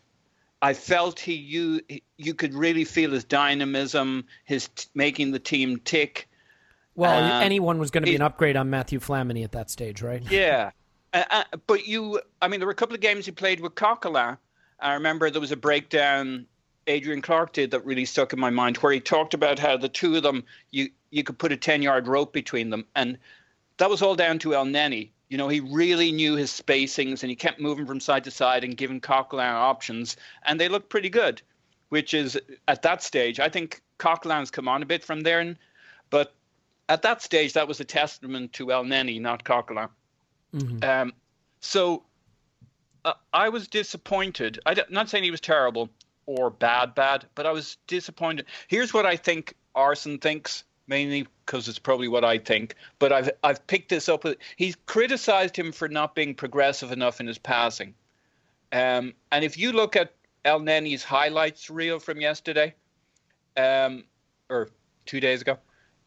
I 0.62 0.74
felt 0.74 1.20
he 1.20 1.34
you 1.34 1.82
you 2.18 2.34
could 2.34 2.54
really 2.54 2.84
feel 2.86 3.12
his 3.12 3.24
dynamism, 3.24 4.26
his 4.46 4.68
t- 4.70 4.88
making 4.94 5.32
the 5.32 5.40
team 5.40 5.80
tick. 5.84 6.28
Well, 6.96 7.24
Uh, 7.24 7.40
anyone 7.42 7.80
was 7.80 7.90
going 7.90 8.04
to 8.04 8.08
be 8.08 8.14
it- 8.14 8.18
an 8.18 8.22
upgrade 8.22 8.56
on 8.56 8.70
Matthew 8.70 9.00
Flamini 9.00 9.44
at 9.44 9.54
that 9.54 9.70
stage, 9.70 10.02
right? 10.02 10.22
Yeah, 10.30 10.72
uh, 11.14 11.24
uh, 11.32 11.44
but 11.68 11.88
you, 11.88 12.22
I 12.42 12.48
mean, 12.48 12.60
there 12.60 12.68
were 12.68 12.74
a 12.74 12.76
couple 12.76 12.96
of 12.96 13.02
games 13.02 13.26
he 13.26 13.32
played 13.32 13.60
with 13.60 13.76
Coquelin. 13.76 14.38
I 14.80 14.94
remember 14.94 15.30
there 15.30 15.42
was 15.42 15.52
a 15.52 15.58
breakdown 15.58 16.46
Adrian 16.88 17.22
Clarke 17.22 17.54
did 17.54 17.72
that 17.72 17.86
really 17.86 18.06
stuck 18.06 18.34
in 18.34 18.40
my 18.40 18.50
mind, 18.50 18.78
where 18.78 18.92
he 18.92 19.00
talked 19.00 19.34
about 19.34 19.60
how 19.60 19.78
the 19.78 19.90
two 19.90 20.16
of 20.16 20.24
them 20.24 20.44
you 20.72 20.90
you 21.12 21.24
could 21.24 21.38
put 21.40 21.52
a 21.52 21.58
ten 21.58 21.82
yard 21.82 22.08
rope 22.08 22.34
between 22.34 22.70
them, 22.70 22.86
and 22.96 23.18
that 23.78 23.90
was 23.90 24.02
all 24.02 24.16
down 24.16 24.38
to 24.40 24.50
Elneny. 24.50 25.10
You 25.32 25.38
know, 25.38 25.48
he 25.48 25.62
really 25.62 26.12
knew 26.12 26.36
his 26.36 26.52
spacings 26.52 27.24
and 27.24 27.30
he 27.30 27.38
kept 27.38 27.58
moving 27.58 27.86
from 27.86 28.02
side 28.02 28.26
to 28.26 28.32
side 28.32 28.66
and 28.66 28.76
giving 28.76 29.00
Coquelin 29.00 29.54
options, 29.54 30.18
and 30.44 30.60
they 30.60 30.68
looked 30.68 30.90
pretty 30.90 31.10
good. 31.10 31.42
Which 31.88 32.14
is 32.14 32.40
at 32.68 32.82
that 32.82 33.02
stage, 33.02 33.40
I 33.40 33.50
think 33.50 33.82
Coquelin's 33.98 34.52
come 34.52 34.68
on 34.68 34.84
a 34.84 34.86
bit 34.86 35.04
from 35.04 35.22
there, 35.22 35.56
but 36.10 36.34
at 36.90 37.02
that 37.04 37.22
stage, 37.22 37.54
that 37.54 37.68
was 37.68 37.80
a 37.80 37.86
testament 37.86 38.52
to 38.54 38.68
Elneny, 38.68 39.22
not 39.22 39.46
Coquelin. 39.46 39.90
Um, 40.84 41.14
so 41.62 42.04
uh, 43.06 43.14
I 43.34 43.48
was 43.50 43.68
disappointed. 43.70 44.60
I 44.66 44.72
am 44.72 44.86
not 44.90 45.10
saying 45.10 45.24
he 45.24 45.32
was 45.32 45.42
terrible 45.42 45.90
or 46.26 46.50
bad, 46.50 46.94
bad, 46.94 47.26
but 47.36 47.46
I 47.46 47.52
was 47.52 47.78
disappointed. 47.88 48.48
Here's 48.68 48.94
what 48.94 49.06
I 49.06 49.16
think 49.16 49.56
Arsene 49.76 50.20
thinks, 50.20 50.66
mainly 50.92 51.26
because 51.46 51.70
it's 51.70 51.80
probably 51.80 52.10
what 52.10 52.26
I 52.26 52.38
think. 52.38 52.76
But 53.00 53.14
I've 53.14 53.32
I've 53.44 53.66
picked 53.66 53.90
this 53.90 54.10
up. 54.10 54.26
He's 54.58 54.76
criticized 54.86 55.56
him 55.56 55.72
for 55.72 55.88
not 55.88 56.14
being 56.14 56.36
progressive 56.36 56.92
enough 56.92 57.22
in 57.22 57.28
his 57.28 57.38
passing. 57.40 57.96
Um, 58.74 59.14
and 59.32 59.44
if 59.44 59.58
you 59.58 59.72
look 59.72 59.96
at 59.96 60.14
Elneny's 60.44 61.04
highlights 61.04 61.70
reel 61.70 62.00
from 62.00 62.20
yesterday, 62.20 62.76
um, 63.56 64.04
or 64.50 64.70
two 65.06 65.22
days 65.22 65.42
ago, 65.42 65.58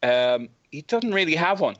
um, 0.03 0.49
he 0.71 0.83
doesn't 0.83 1.13
really 1.13 1.35
have 1.35 1.59
one. 1.59 1.75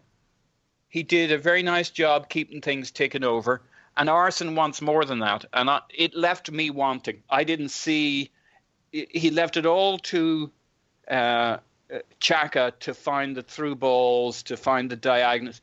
He 0.90 1.04
did 1.04 1.32
a 1.32 1.38
very 1.38 1.62
nice 1.62 1.92
job 1.92 2.30
keeping 2.30 2.62
things 2.62 2.90
ticking 2.90 3.24
over, 3.24 3.62
and 3.98 4.10
Arsene 4.10 4.56
wants 4.56 4.82
more 4.82 5.06
than 5.06 5.20
that, 5.20 5.46
and 5.54 5.70
I, 5.70 5.82
it 5.96 6.16
left 6.16 6.50
me 6.50 6.72
wanting. 6.72 7.22
I 7.30 7.44
didn't 7.44 7.70
see. 7.70 8.32
He 8.92 9.30
left 9.30 9.58
it 9.58 9.66
all 9.66 10.00
to 10.00 10.52
uh, 11.10 11.58
Xhaka 12.20 12.74
to 12.80 12.94
find 12.94 13.36
the 13.36 13.44
through 13.44 13.76
balls, 13.76 14.44
to 14.44 14.58
find 14.58 14.90
the 14.90 14.96
diagonals. 14.96 15.62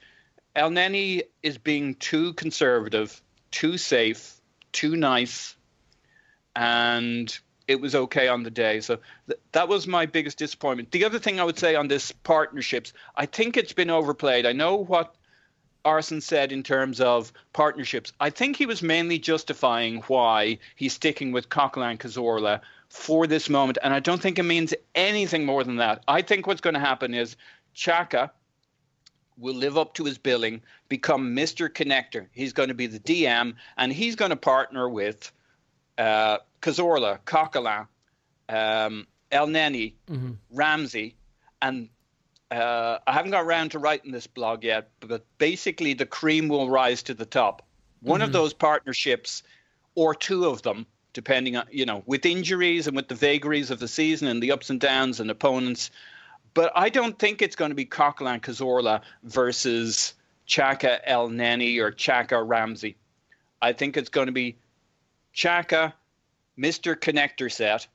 Elneny 0.55 1.23
is 1.43 1.59
being 1.59 1.95
too 1.95 2.35
conservative, 2.35 3.21
too 3.51 3.79
safe, 3.79 4.41
too 4.71 4.97
nice, 4.97 5.57
and 6.55 7.37
it 7.67 7.81
was 7.81 7.95
okay 7.95 8.29
on 8.29 8.43
the 8.43 8.51
day. 8.51 8.81
So 8.81 8.99
th- 9.27 9.41
that 9.53 9.69
was 9.69 9.87
my 9.87 10.07
biggest 10.07 10.39
disappointment. 10.39 10.91
The 10.91 11.05
other 11.05 11.19
thing 11.19 11.41
I 11.41 11.45
would 11.45 11.59
say 11.59 11.75
on 11.75 11.89
this 11.89 12.13
partnerships, 12.13 12.93
I 13.17 13.27
think 13.27 13.57
it's 13.57 13.73
been 13.73 13.91
overplayed. 13.91 14.47
I 14.47 14.53
know 14.53 14.77
what 14.77 15.15
Arsene 15.85 16.21
said 16.21 16.53
in 16.53 16.63
terms 16.63 17.01
of 17.01 17.33
partnerships. 17.53 18.13
I 18.21 18.31
think 18.31 18.57
he 18.57 18.67
was 18.67 18.83
mainly 18.83 19.19
justifying 19.19 20.03
why 20.03 20.59
he's 20.77 20.93
sticking 20.93 21.33
with 21.33 21.49
Coquelin 21.49 21.99
Cazorla 21.99 22.61
for 22.93 23.27
this 23.27 23.49
moment, 23.49 23.79
and 23.83 23.95
I 23.95 24.01
don't 24.01 24.21
think 24.21 24.39
it 24.39 24.43
means 24.43 24.75
anything 24.95 25.47
more 25.47 25.65
than 25.65 25.77
that. 25.77 26.05
I 26.07 26.21
think 26.21 26.47
what's 26.47 26.61
going 26.61 26.75
to 26.75 26.81
happen 26.81 27.15
is 27.15 27.37
Xhaka 27.75 28.31
will 29.39 29.55
live 29.55 29.79
up 29.79 29.95
to 29.95 30.05
his 30.05 30.19
billing, 30.19 30.61
become 30.91 31.35
Mr. 31.35 31.71
Connector. 31.71 32.27
He's 32.33 32.53
going 32.53 32.69
to 32.69 32.75
be 32.75 32.87
the 32.87 33.01
DM, 33.01 33.55
and 33.79 33.91
he's 33.91 34.15
going 34.15 34.29
to 34.29 34.37
partner 34.37 34.91
with 34.91 35.33
uh, 35.97 36.39
Cazorla, 36.61 37.19
Coquelin, 37.25 37.89
um, 38.51 39.07
Elneny, 39.33 39.95
Ramsey, 40.51 41.17
and 41.63 41.89
uh, 42.51 42.99
I 43.07 43.13
haven't 43.15 43.31
got 43.31 43.45
around 43.45 43.71
to 43.71 43.79
writing 43.79 44.13
this 44.13 44.27
blog 44.27 44.65
yet, 44.65 44.91
but 45.01 45.25
basically 45.39 45.95
the 45.95 46.05
cream 46.05 46.49
will 46.49 46.69
rise 46.69 47.03
to 47.05 47.15
the 47.15 47.25
top. 47.25 47.67
One 48.03 48.21
of 48.21 48.33
those 48.33 48.53
partnerships, 48.53 49.43
or 49.95 50.15
two 50.15 50.45
of 50.45 50.61
them, 50.61 50.87
depending 51.13 51.57
on, 51.57 51.67
you 51.71 51.85
know, 51.85 52.03
with 52.07 52.25
injuries 52.27 52.87
and 52.87 52.97
with 52.97 53.09
the 53.09 53.15
vagaries 53.15 53.71
of 53.71 53.79
the 53.79 53.89
season 53.89 54.29
and 54.29 54.43
the 54.43 54.53
ups 54.53 54.71
and 54.71 54.81
downs 54.81 55.21
and 55.21 55.31
opponents. 55.31 55.91
But 56.55 56.73
I 56.75 56.89
don't 56.89 57.19
think 57.19 57.41
it's 57.41 57.57
going 57.57 57.71
to 57.71 57.75
be 57.75 57.87
Coquelin 57.87 58.41
Cazorla 58.41 59.01
versus 59.25 60.15
Xhaka 60.47 61.01
El 61.05 61.29
Neni 61.31 61.79
or 61.79 61.93
Xhaka 61.93 62.47
Ramsey. 62.47 62.97
I 63.61 63.73
think 63.73 63.97
it's 63.97 64.09
going 64.09 64.27
to 64.27 64.33
be 64.33 64.57
Xhaka, 65.35 65.93
Mr. 66.59 66.95
Connector 66.97 67.51
set. 67.51 67.87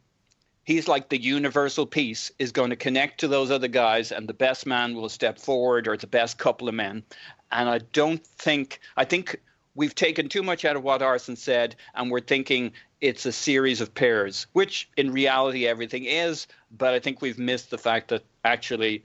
He's 0.64 0.88
like 0.88 1.10
the 1.10 1.22
universal 1.22 1.86
piece 1.86 2.32
is 2.40 2.52
going 2.52 2.72
to 2.72 2.76
connect 2.76 3.20
to 3.20 3.28
those 3.28 3.52
other 3.52 3.70
guys, 3.70 4.12
and 4.12 4.28
the 4.28 4.34
best 4.34 4.66
man 4.66 4.96
will 4.96 5.08
step 5.08 5.40
forward, 5.40 5.88
or 5.88 5.96
the 5.96 6.08
best 6.08 6.38
couple 6.38 6.68
of 6.68 6.76
men. 6.76 7.04
And 7.52 7.70
I 7.70 7.80
don't 7.94 8.26
think, 8.26 8.82
I 8.98 9.06
think 9.06 9.40
we've 9.78 9.96
taken 9.96 10.28
too 10.28 10.44
much 10.44 10.66
out 10.66 10.76
of 10.76 10.84
what 10.84 11.02
Arsene 11.02 11.38
said, 11.38 11.76
and 11.96 12.12
we're 12.12 12.20
thinking 12.20 12.74
it's 13.00 13.26
a 13.26 13.32
series 13.32 13.80
of 13.80 13.94
pairs, 13.94 14.48
which 14.52 14.90
in 14.98 15.12
reality 15.12 15.68
everything 15.68 16.04
is. 16.04 16.48
But 16.76 16.94
I 16.96 17.00
think 17.00 17.22
we've 17.22 17.40
missed 17.40 17.70
the 17.70 17.78
fact 17.78 18.10
that 18.10 18.24
actually 18.44 19.04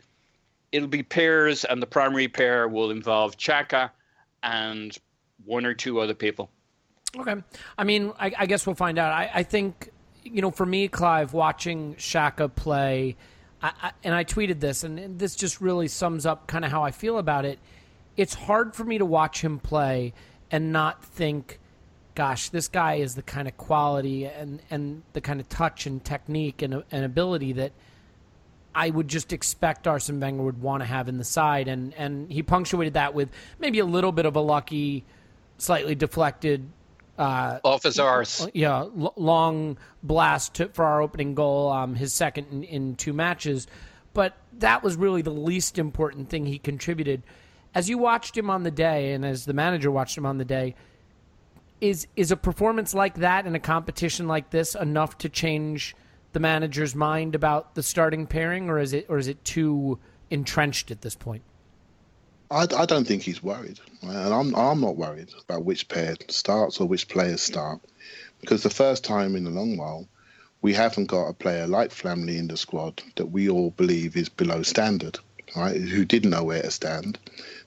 it'll 0.73 0.89
be 0.89 1.03
pairs, 1.05 1.65
and 1.65 1.81
the 1.81 1.87
primary 1.87 2.27
pair 2.27 2.67
will 2.67 2.91
involve 2.91 3.37
Xhaka 3.37 3.91
and 4.43 4.97
one 5.45 5.67
or 5.67 5.75
two 5.75 6.01
other 6.01 6.15
people. 6.15 6.51
Okay. 7.17 7.35
I 7.77 7.85
mean, 7.85 8.13
I, 8.19 8.33
I 8.39 8.47
guess 8.47 8.67
we'll 8.67 8.75
find 8.75 8.99
out. 8.99 9.13
I, 9.13 9.31
I 9.33 9.43
think, 9.43 9.91
you 10.25 10.41
know, 10.41 10.51
for 10.51 10.65
me, 10.65 10.89
Clive, 10.89 11.35
watching 11.35 11.95
Xhaka 11.97 12.53
play, 12.53 13.17
I, 13.63 13.93
and 14.03 14.15
I 14.15 14.25
tweeted 14.25 14.61
this, 14.61 14.83
and 14.83 15.19
this 15.19 15.37
just 15.37 15.61
really 15.61 15.89
sums 15.89 16.25
up 16.25 16.47
kind 16.47 16.65
of 16.65 16.71
how 16.71 16.83
I 16.83 16.91
feel 16.91 17.19
about 17.19 17.45
it. 17.45 17.59
It's 18.17 18.33
hard 18.33 18.75
for 18.75 18.85
me 18.85 18.97
to 18.97 19.05
watch 19.05 19.43
him 19.43 19.59
play 19.59 20.15
and 20.53 20.71
not 20.73 21.05
think, 21.05 21.59
gosh, 22.15 22.51
this 22.51 22.69
guy 22.69 22.95
is 22.97 23.17
the 23.17 23.23
kind 23.23 23.49
of 23.49 23.57
quality 23.57 24.27
and, 24.27 24.61
and 24.71 25.03
the 25.15 25.21
kind 25.21 25.41
of 25.41 25.49
touch 25.49 25.87
and 25.87 26.05
technique 26.05 26.63
and, 26.63 26.85
and 26.93 27.05
ability 27.05 27.55
that 27.55 27.73
I 28.75 28.89
would 28.91 29.09
just 29.09 29.33
expect 29.33 29.87
Arsene 29.89 30.21
Wenger 30.21 30.43
would 30.45 30.63
want 30.63 30.83
to 30.83 30.87
have 30.87 31.09
in 31.09 31.19
the 31.19 31.25
side, 31.25 31.69
and 31.69 31.93
and 31.95 32.33
he 32.33 32.43
punctuated 32.43 32.95
that 32.95 33.13
with 33.13 33.29
maybe 33.59 33.81
a 33.81 33.85
little 33.85 34.13
bit 34.13 34.25
of 34.25 34.35
a 34.35 34.41
lucky, 34.41 35.05
slightly 35.59 35.95
deflected, 35.95 36.67
uh, 37.19 37.59
Off 37.65 37.83
his 37.83 37.99
arse. 37.99 38.47
yeah, 38.55 38.79
l- 38.79 39.13
long 39.17 39.77
blast 40.03 40.55
to, 40.55 40.69
for 40.69 40.87
our 40.87 41.03
opening 41.03 41.35
goal, 41.35 41.71
um, 41.71 41.95
his 41.95 42.15
second 42.15 42.47
in, 42.51 42.65
in 42.65 42.97
two 42.97 43.13
matches, 43.13 43.67
but 44.15 44.35
that 44.59 44.83
was 44.83 44.97
really 44.97 45.21
the 45.21 45.31
least 45.31 45.79
important 45.79 46.31
thing 46.31 46.47
he 46.47 46.59
contributed. 46.59 47.23
As 47.75 47.89
you 47.89 47.99
watched 47.99 48.37
him 48.37 48.51
on 48.51 48.63
the 48.63 48.71
day, 48.71 49.13
and 49.13 49.25
as 49.25 49.45
the 49.45 49.55
manager 49.55 49.91
watched 49.91 50.17
him 50.17 50.27
on 50.27 50.39
the 50.39 50.45
day, 50.45 50.75
is 51.81 52.07
is 52.17 52.31
a 52.31 52.37
performance 52.37 52.95
like 52.95 53.17
that 53.17 53.47
in 53.47 53.55
a 53.55 53.61
competition 53.61 54.29
like 54.29 54.51
this 54.51 54.75
enough 54.75 55.19
to 55.19 55.29
change 55.29 55.97
the 56.33 56.41
manager's 56.41 56.95
mind 56.95 57.35
about 57.35 57.75
the 57.75 57.83
starting 57.83 58.27
pairing, 58.27 58.71
or 58.71 58.79
is 58.79 58.93
it 58.93 59.07
or 59.09 59.19
is 59.19 59.29
it 59.29 59.45
too 59.45 59.99
entrenched 60.31 60.91
at 60.91 61.01
this 61.01 61.15
point? 61.15 61.43
I, 62.51 62.67
I 62.77 62.85
don't 62.85 63.07
think 63.07 63.23
he's 63.23 63.43
worried, 63.43 63.81
and 64.03 64.35
I'm 64.35 64.55
I'm 64.55 64.81
not 64.81 64.97
worried 64.97 65.31
about 65.49 65.65
which 65.65 65.89
pair 65.89 66.17
starts 66.29 66.81
or 66.81 66.87
which 66.87 67.09
players 67.09 67.43
start, 67.43 67.81
because 68.41 68.63
the 68.63 68.71
first 68.71 69.05
time 69.05 69.35
in 69.35 69.47
a 69.47 69.51
long 69.51 69.77
while, 69.77 70.07
we 70.61 70.75
haven't 70.75 71.07
got 71.07 71.29
a 71.29 71.33
player 71.33 71.67
like 71.67 71.91
Flamley 71.91 72.39
in 72.39 72.49
the 72.49 72.57
squad 72.57 73.03
that 73.17 73.27
we 73.27 73.49
all 73.49 73.71
believe 73.71 74.17
is 74.17 74.29
below 74.29 74.63
standard, 74.63 75.19
right? 75.57 75.81
Who 75.81 76.05
didn't 76.05 76.31
know 76.31 76.45
where 76.45 76.63
to 76.63 76.71
stand, 76.71 77.19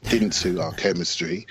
didn't 0.09 0.33
suit 0.33 0.59
our 0.59 0.73
chemistry, 0.73 1.47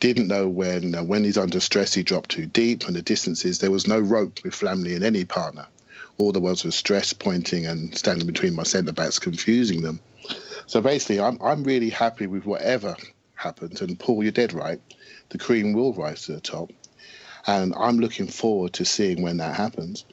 didn't 0.00 0.28
know 0.28 0.48
when 0.48 0.94
uh, 0.94 1.02
when 1.02 1.24
he's 1.24 1.38
under 1.38 1.60
stress 1.60 1.94
he 1.94 2.02
dropped 2.02 2.30
too 2.30 2.46
deep, 2.46 2.86
and 2.86 2.96
the 2.96 3.02
distances 3.02 3.58
there 3.58 3.70
was 3.70 3.86
no 3.86 3.98
rope 3.98 4.40
with 4.44 4.54
Flamley 4.54 4.94
and 4.94 5.04
any 5.04 5.24
partner. 5.24 5.66
All 6.18 6.32
there 6.32 6.42
was 6.42 6.64
was 6.64 6.74
stress 6.74 7.12
pointing 7.12 7.66
and 7.66 7.96
standing 7.96 8.26
between 8.26 8.54
my 8.54 8.62
centre 8.62 8.92
backs, 8.92 9.18
confusing 9.18 9.82
them. 9.82 10.00
So 10.66 10.80
basically, 10.80 11.20
I'm 11.20 11.38
I'm 11.42 11.64
really 11.64 11.90
happy 11.90 12.26
with 12.26 12.44
whatever 12.44 12.96
happens. 13.34 13.80
And 13.80 13.98
Paul, 13.98 14.22
you're 14.22 14.32
dead 14.32 14.52
right. 14.52 14.80
The 15.30 15.38
cream 15.38 15.72
will 15.72 15.92
rise 15.92 16.26
to 16.26 16.32
the 16.32 16.40
top, 16.40 16.70
and 17.46 17.74
I'm 17.76 17.98
looking 17.98 18.28
forward 18.28 18.74
to 18.74 18.84
seeing 18.84 19.22
when 19.22 19.38
that 19.38 19.56
happens. 19.56 20.04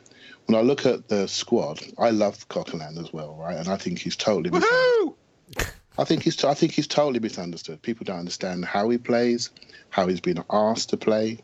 When 0.48 0.58
I 0.58 0.62
look 0.62 0.86
at 0.86 1.08
the 1.08 1.28
squad, 1.28 1.82
I 1.98 2.10
love 2.10 2.48
Coquelin 2.50 2.98
as 2.98 3.14
well, 3.14 3.36
right? 3.36 3.56
And 3.56 3.68
I 3.68 3.78
think 3.78 4.00
he's 4.00 4.16
totally. 4.16 4.50
Woohoo! 4.50 5.16
I 5.98 6.04
think 6.04 6.24
he's 6.24 6.44
I 6.44 6.54
think 6.54 6.72
he's 6.72 6.88
totally 6.88 7.20
misunderstood. 7.20 7.82
People 7.82 8.06
don't 8.06 8.20
understand 8.20 8.66
how 8.66 8.90
he 8.90 8.98
plays, 8.98 9.50
how 9.90 10.08
he's 10.08 10.22
been 10.22 10.44
asked 10.50 10.90
to 10.90 10.98
play, 10.98 11.40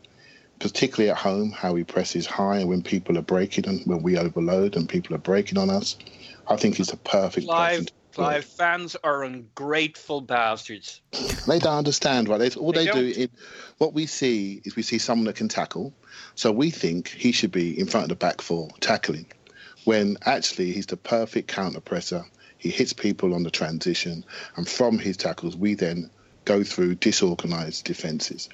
particularly 0.59 1.11
at 1.11 1.17
home, 1.17 1.51
how 1.51 1.75
he 1.75 1.83
presses 1.83 2.25
high 2.25 2.63
when 2.63 2.81
people 2.81 3.17
are 3.17 3.23
breaking 3.23 3.67
and 3.67 3.85
when 3.85 4.01
we 4.01 4.17
overload 4.17 4.75
and 4.75 4.87
people 4.87 5.15
are 5.15 5.19
breaking 5.19 5.57
on 5.57 5.69
us. 5.69 5.97
I 6.47 6.55
think 6.55 6.75
he's 6.75 6.87
the 6.87 6.97
perfect 6.97 7.47
to 7.47 7.91
Clive, 8.17 8.45
fans 8.45 8.95
are 9.03 9.23
ungrateful 9.23 10.21
bastards. 10.21 11.01
They 11.45 11.59
don't 11.59 11.77
understand, 11.77 12.27
right? 12.27 12.39
They, 12.39 12.49
all 12.59 12.71
They 12.71 12.85
they, 12.85 12.91
do, 12.91 13.21
in, 13.21 13.29
what 13.77 13.93
we 13.93 14.07
see 14.07 14.59
is 14.65 14.75
we 14.75 14.81
see 14.81 14.97
someone 14.97 15.25
that 15.25 15.35
can 15.35 15.47
tackle. 15.47 15.93
So 16.33 16.51
we 16.51 16.71
think 16.71 17.09
he 17.09 17.31
should 17.31 17.51
be 17.51 17.79
in 17.79 17.85
front 17.85 18.05
of 18.05 18.09
the 18.09 18.15
back 18.15 18.41
four 18.41 18.69
tackling, 18.79 19.27
when 19.83 20.17
actually 20.25 20.71
he's 20.71 20.87
the 20.87 20.97
perfect 20.97 21.47
counter 21.47 21.79
presser. 21.79 22.25
He 22.57 22.69
hits 22.69 22.93
people 22.93 23.33
on 23.33 23.43
the 23.43 23.51
transition, 23.51 24.25
and 24.55 24.67
from 24.67 24.99
his 24.99 25.17
tackles, 25.17 25.55
we 25.55 25.75
then 25.75 26.09
go 26.45 26.63
through 26.63 26.95
disorganized 26.95 27.83
defenses. 27.83 28.49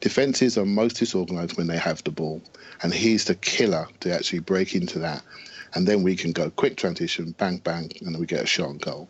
Defenses 0.00 0.58
are 0.58 0.66
most 0.66 0.96
disorganized 0.96 1.56
when 1.56 1.68
they 1.68 1.78
have 1.78 2.02
the 2.04 2.10
ball, 2.10 2.42
and 2.82 2.92
he's 2.92 3.24
the 3.24 3.34
killer 3.36 3.86
to 4.00 4.12
actually 4.12 4.40
break 4.40 4.74
into 4.74 4.98
that. 4.98 5.22
And 5.74 5.86
then 5.86 6.02
we 6.02 6.16
can 6.16 6.32
go 6.32 6.50
quick 6.50 6.76
transition, 6.76 7.34
bang, 7.38 7.58
bang, 7.58 7.92
and 8.00 8.18
we 8.18 8.26
get 8.26 8.42
a 8.42 8.46
shot 8.46 8.70
and 8.70 8.80
goal. 8.80 9.08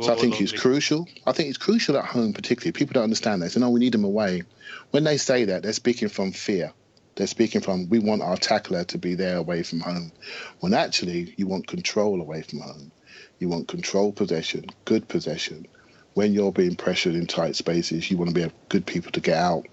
so 0.00 0.12
I 0.12 0.16
think 0.16 0.34
he's 0.34 0.52
crucial. 0.52 1.08
I 1.26 1.32
think 1.32 1.46
he's 1.46 1.58
crucial 1.58 1.96
at 1.96 2.04
home, 2.04 2.32
particularly. 2.32 2.72
People 2.72 2.94
don't 2.94 3.04
understand 3.04 3.40
that. 3.40 3.46
They 3.46 3.50
say, 3.50 3.60
no, 3.60 3.70
we 3.70 3.80
need 3.80 3.94
him 3.94 4.04
away. 4.04 4.42
When 4.90 5.04
they 5.04 5.16
say 5.16 5.44
that, 5.44 5.62
they're 5.62 5.72
speaking 5.72 6.08
from 6.08 6.32
fear. 6.32 6.72
They're 7.14 7.26
speaking 7.26 7.60
from, 7.60 7.88
we 7.88 7.98
want 7.98 8.22
our 8.22 8.36
tackler 8.36 8.84
to 8.84 8.98
be 8.98 9.14
there 9.14 9.36
away 9.36 9.62
from 9.62 9.80
home. 9.80 10.12
When 10.60 10.74
actually, 10.74 11.34
you 11.36 11.46
want 11.46 11.66
control 11.66 12.20
away 12.20 12.42
from 12.42 12.60
home. 12.60 12.92
You 13.38 13.48
want 13.48 13.68
control 13.68 14.12
possession, 14.12 14.66
good 14.84 15.06
possession. 15.08 15.66
When 16.14 16.32
you're 16.32 16.52
being 16.52 16.74
pressured 16.74 17.14
in 17.14 17.26
tight 17.26 17.54
spaces, 17.54 18.10
you 18.10 18.16
want 18.16 18.30
to 18.30 18.34
be 18.34 18.40
have 18.40 18.54
good 18.68 18.84
people 18.84 19.12
to 19.12 19.20
get 19.20 19.36
out. 19.36 19.66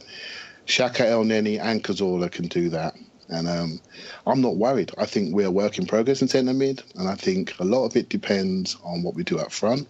Xhaka 0.67 1.01
El 1.01 1.23
Neni 1.23 1.59
and 1.59 1.83
Cazorla 1.83 2.31
can 2.31 2.47
do 2.47 2.69
that. 2.69 2.95
And 3.27 3.47
um, 3.47 3.81
I'm 4.27 4.41
not 4.41 4.57
worried. 4.57 4.91
I 4.97 5.05
think 5.05 5.33
we're 5.33 5.47
a 5.47 5.51
work 5.51 5.79
in 5.79 5.87
progress 5.87 6.21
in 6.21 6.27
centre 6.27 6.53
mid. 6.53 6.83
And 6.95 7.07
I 7.07 7.15
think 7.15 7.59
a 7.59 7.63
lot 7.63 7.85
of 7.85 7.95
it 7.95 8.09
depends 8.09 8.77
on 8.83 9.01
what 9.01 9.15
we 9.15 9.23
do 9.23 9.39
up 9.39 9.51
front. 9.51 9.87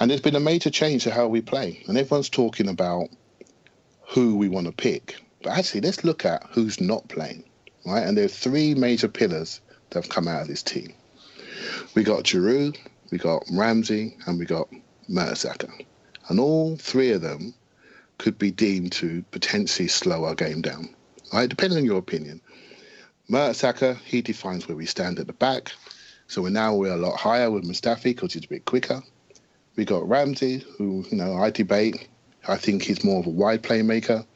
And 0.00 0.10
there's 0.10 0.20
been 0.20 0.34
a 0.34 0.40
major 0.40 0.70
change 0.70 1.04
to 1.04 1.12
how 1.12 1.28
we 1.28 1.40
play. 1.42 1.84
And 1.86 1.96
everyone's 1.96 2.28
talking 2.28 2.68
about 2.68 3.08
who 4.08 4.36
we 4.36 4.48
want 4.48 4.66
to 4.66 4.72
pick. 4.72 5.22
But 5.42 5.58
actually, 5.58 5.82
let's 5.82 6.04
look 6.04 6.24
at 6.24 6.44
who's 6.50 6.80
not 6.80 7.08
playing, 7.08 7.44
right? 7.86 8.06
And 8.06 8.16
there 8.16 8.24
are 8.24 8.28
three 8.28 8.74
major 8.74 9.08
pillars 9.08 9.60
that 9.90 10.02
have 10.02 10.10
come 10.10 10.26
out 10.26 10.42
of 10.42 10.48
this 10.48 10.62
team. 10.62 10.94
We 11.94 12.02
got 12.02 12.24
Giroud, 12.24 12.76
we 13.10 13.18
got 13.18 13.44
Ramsey, 13.52 14.16
and 14.26 14.38
we 14.38 14.44
got 14.44 14.68
Mertesacker. 15.08 15.84
And 16.28 16.38
all 16.38 16.76
three 16.76 17.10
of 17.10 17.22
them 17.22 17.54
could 18.18 18.38
be 18.38 18.50
deemed 18.50 18.92
to 18.92 19.24
potentially 19.30 19.88
slow 19.88 20.24
our 20.24 20.34
game 20.34 20.60
down, 20.60 20.94
right? 21.32 21.48
Depending 21.48 21.78
on 21.78 21.84
your 21.84 21.98
opinion. 21.98 22.40
Mertesacker, 23.30 23.96
he 23.98 24.22
defines 24.22 24.68
where 24.68 24.76
we 24.76 24.86
stand 24.86 25.18
at 25.18 25.26
the 25.26 25.32
back. 25.32 25.72
So 26.26 26.42
we're 26.42 26.50
now 26.50 26.74
we're 26.74 26.92
a 26.92 26.96
lot 26.96 27.18
higher 27.18 27.50
with 27.50 27.64
Mustafi 27.64 28.04
because 28.04 28.34
he's 28.34 28.44
a 28.44 28.48
bit 28.48 28.64
quicker. 28.64 29.02
We 29.76 29.84
got 29.84 30.08
Ramsey, 30.08 30.64
who, 30.76 31.04
you 31.10 31.16
know, 31.16 31.34
I 31.34 31.50
debate. 31.50 32.08
I 32.46 32.56
think 32.56 32.82
he's 32.82 33.04
more 33.04 33.20
of 33.20 33.26
a 33.26 33.30
wide 33.30 33.62
playmaker. 33.62 34.26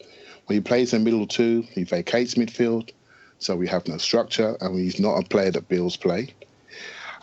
When 0.47 0.57
he 0.57 0.61
plays 0.61 0.93
in 0.93 1.05
middle 1.05 1.27
two, 1.27 1.63
he 1.71 1.85
vacates 1.85 2.35
midfield. 2.35 2.91
So 3.39 3.57
we 3.57 3.69
have 3.69 3.87
no 3.89 3.99
structure 3.99 4.57
and 4.61 4.79
he's 4.79 5.01
not 5.01 5.19
a 5.19 5.29
player 5.29 5.51
that 5.51 5.69
builds 5.69 5.97
play. 5.97 6.35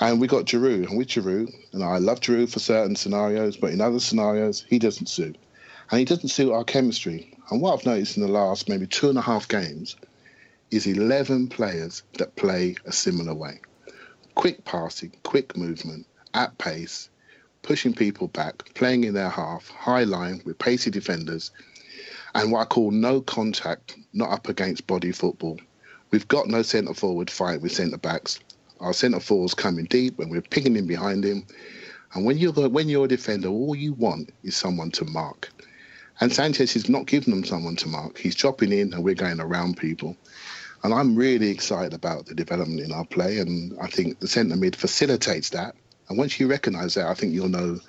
And 0.02 0.20
we 0.20 0.26
got 0.26 0.46
Giroud. 0.46 0.90
And 0.90 0.98
with 0.98 1.10
Giroud, 1.10 1.54
and 1.74 1.84
I 1.84 2.00
love 2.00 2.22
Giroud 2.22 2.52
for 2.52 2.58
certain 2.60 2.96
scenarios, 2.96 3.56
but 3.56 3.72
in 3.72 3.82
other 3.82 4.00
scenarios, 4.00 4.66
he 4.68 4.80
doesn't 4.80 5.06
suit. 5.06 5.38
And 5.92 6.00
he 6.00 6.06
doesn't 6.06 6.30
suit 6.30 6.52
our 6.52 6.64
chemistry. 6.64 7.38
And 7.52 7.62
what 7.62 7.78
I've 7.78 7.86
noticed 7.86 8.18
in 8.18 8.24
the 8.24 8.28
last 8.28 8.68
maybe 8.68 8.88
two 8.88 9.10
and 9.10 9.18
a 9.20 9.22
half 9.22 9.48
games 9.48 9.96
is 10.72 10.88
11 10.88 11.50
players 11.50 12.02
that 12.18 12.36
play 12.36 12.76
a 12.86 12.92
similar 12.92 13.36
way. 13.36 13.60
Quick 14.34 14.66
passing, 14.66 15.14
quick 15.22 15.56
movement, 15.56 16.08
at 16.34 16.58
pace, 16.58 17.10
pushing 17.62 17.94
people 17.94 18.28
back, 18.30 18.74
playing 18.74 19.04
in 19.04 19.14
their 19.14 19.30
half, 19.30 19.70
high 19.70 20.06
line 20.06 20.42
with 20.46 20.58
pacey 20.58 20.90
defenders, 20.90 21.52
and 22.34 22.52
what 22.52 22.62
I 22.62 22.66
call 22.66 22.90
no 22.90 23.22
contact, 23.22 23.98
not 24.14 24.32
up 24.32 24.50
against 24.50 24.88
body 24.88 25.12
football. 25.12 25.60
We've 26.10 26.28
got 26.28 26.48
no 26.48 26.64
centre 26.64 26.94
forward 26.96 27.30
fight 27.30 27.62
with 27.62 27.74
centre 27.74 27.98
backs. 27.98 28.40
Our 28.82 28.94
centre 28.94 29.20
forwards 29.20 29.54
coming 29.54 29.86
deep 29.86 30.20
and 30.20 30.30
we're 30.30 30.42
picking 30.42 30.76
in 30.76 30.88
behind 30.88 31.24
him. 31.24 31.46
And 32.14 32.26
when 32.26 32.38
you're 32.38 32.52
when 32.52 32.90
you're 32.90 33.06
a 33.06 33.08
defender, 33.08 33.48
all 33.48 33.76
you 33.76 33.94
want 33.94 34.32
is 34.44 34.56
someone 34.56 34.92
to 34.92 35.06
mark. 35.06 35.50
And 36.20 36.32
Sanchez 36.32 36.76
is 36.76 36.90
not 36.90 37.08
giving 37.08 37.34
them 37.34 37.44
someone 37.44 37.76
to 37.78 37.88
mark. 37.88 38.18
He's 38.18 38.36
dropping 38.36 38.72
in 38.72 38.94
and 38.94 39.04
we're 39.04 39.16
going 39.16 39.40
around 39.40 39.78
people. 39.78 40.18
And 40.84 40.94
I'm 40.94 41.16
really 41.16 41.50
excited 41.50 41.94
about 41.94 42.26
the 42.26 42.36
development 42.36 42.82
in 42.82 42.92
our 42.92 43.06
play. 43.06 43.40
And 43.40 43.78
I 43.80 43.88
think 43.88 44.20
the 44.20 44.28
centre 44.28 44.56
mid 44.56 44.76
facilitates 44.76 45.50
that. 45.52 45.76
And 46.10 46.18
once 46.18 46.40
you 46.40 46.48
recognise 46.48 46.96
that, 46.96 47.08
I 47.08 47.14
think 47.14 47.34
you'll 47.34 47.50
know 47.50 47.80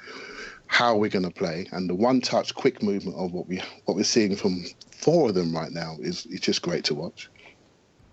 how 0.66 0.96
we're 0.96 1.11
going 1.11 1.24
to 1.24 1.31
play. 1.31 1.66
And 1.72 1.88
the 1.88 1.94
one-touch, 1.94 2.55
quick 2.55 2.83
movement 2.83 3.16
of 3.16 3.33
what 3.33 3.48
we 3.48 3.62
what 3.85 3.96
we're 3.96 4.05
seeing 4.05 4.37
from 4.37 4.64
four 4.90 5.28
of 5.28 5.35
them 5.35 5.55
right 5.55 5.72
now 5.72 5.96
is 6.00 6.26
is 6.26 6.40
just 6.40 6.62
great 6.62 6.85
to 6.85 6.94
watch. 6.94 7.28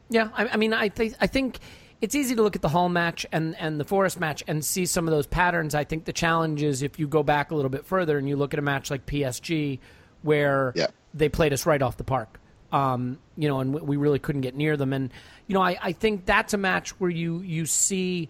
Yeah, 0.10 0.30
I, 0.34 0.48
I 0.48 0.58
mean, 0.58 0.74
I 0.74 0.90
think 0.90 1.14
I 1.22 1.28
think 1.28 1.60
it's 2.02 2.16
easy 2.16 2.36
to 2.36 2.42
look 2.42 2.56
at 2.56 2.62
the 2.62 2.70
Hull 2.70 2.90
match 2.90 3.26
and 3.32 3.56
and 3.60 3.80
the 3.80 3.84
Forest 3.86 4.20
match 4.20 4.44
and 4.48 4.64
see 4.64 4.86
some 4.86 5.08
of 5.08 5.12
those 5.12 5.28
patterns. 5.28 5.76
I 5.76 5.84
think 5.84 6.06
the 6.06 6.14
challenge 6.14 6.64
is 6.64 6.82
if 6.82 6.98
you 7.00 7.08
go 7.08 7.24
back 7.24 7.52
a 7.52 7.56
little 7.56 7.70
bit 7.70 7.86
further 7.86 8.18
and 8.18 8.28
you 8.30 8.36
look 8.36 8.54
at 8.54 8.60
a 8.60 8.64
match 8.64 8.90
like 8.90 9.06
PSG, 9.06 9.80
where 10.22 10.72
Yeah. 10.76 10.88
they 11.14 11.30
played 11.30 11.54
us 11.54 11.66
right 11.66 11.82
off 11.82 11.98
the 11.98 12.04
park. 12.04 12.40
Um, 12.72 13.18
you 13.36 13.48
know, 13.48 13.60
and 13.62 13.74
we- 13.74 13.82
we 13.82 13.98
really 13.98 14.20
couldn't 14.20 14.42
get 14.42 14.56
near 14.56 14.78
them. 14.78 14.94
And 14.94 15.12
you 15.48 15.56
know, 15.56 15.62
I, 15.62 15.78
I 15.82 15.92
think 15.92 16.26
that's 16.26 16.54
a 16.54 16.58
match 16.58 16.92
where 17.00 17.10
you 17.10 17.40
you 17.42 17.66
see 17.66 18.30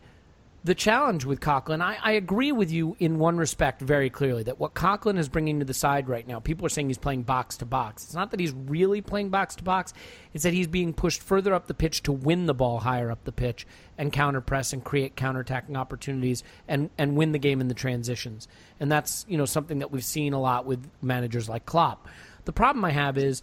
the 0.63 0.75
challenge 0.75 1.23
with 1.23 1.39
Coquelin. 1.39 1.81
I, 1.81 1.97
I 2.01 2.11
agree 2.13 2.51
with 2.51 2.71
you 2.71 2.95
in 2.99 3.17
one 3.17 3.37
respect 3.37 3.81
very 3.81 4.09
clearly 4.09 4.43
that 4.43 4.59
what 4.59 4.73
Coquelin 4.73 5.17
is 5.17 5.29
bringing 5.29 5.59
to 5.59 5.65
the 5.65 5.73
side 5.73 6.09
right 6.09 6.27
now, 6.27 6.39
people 6.39 6.65
are 6.65 6.69
saying 6.69 6.89
he's 6.89 6.97
playing 6.97 7.23
box 7.23 7.57
to 7.57 7.65
box. 7.65 8.03
It's 8.03 8.13
not 8.13 8.31
that 8.31 8.39
he's 8.39 8.51
really 8.51 9.01
playing 9.01 9.29
box 9.29 9.55
to 9.55 9.63
box, 9.63 9.93
it's 10.33 10.43
that 10.43 10.53
he's 10.53 10.67
being 10.67 10.93
pushed 10.93 11.21
further 11.21 11.53
up 11.53 11.67
the 11.67 11.73
pitch 11.73 12.03
to 12.03 12.11
win 12.11 12.45
the 12.45 12.53
ball 12.53 12.79
higher 12.79 13.09
up 13.09 13.23
the 13.23 13.31
pitch 13.31 13.65
and 13.97 14.11
counter 14.11 14.41
press 14.41 14.73
and 14.73 14.83
create 14.83 15.15
counterattacking 15.15 15.77
opportunities 15.77 16.43
and, 16.67 16.89
and 16.97 17.15
win 17.15 17.31
the 17.31 17.39
game 17.39 17.61
in 17.61 17.69
the 17.69 17.73
transitions. 17.73 18.47
And 18.79 18.91
that's, 18.91 19.25
you 19.29 19.37
know, 19.37 19.45
something 19.45 19.79
that 19.79 19.91
we've 19.91 20.03
seen 20.03 20.33
a 20.33 20.41
lot 20.41 20.65
with 20.65 20.89
managers 21.01 21.47
like 21.47 21.65
Klopp. 21.65 22.07
The 22.45 22.53
problem 22.53 22.83
I 22.83 22.91
have 22.91 23.17
is 23.17 23.41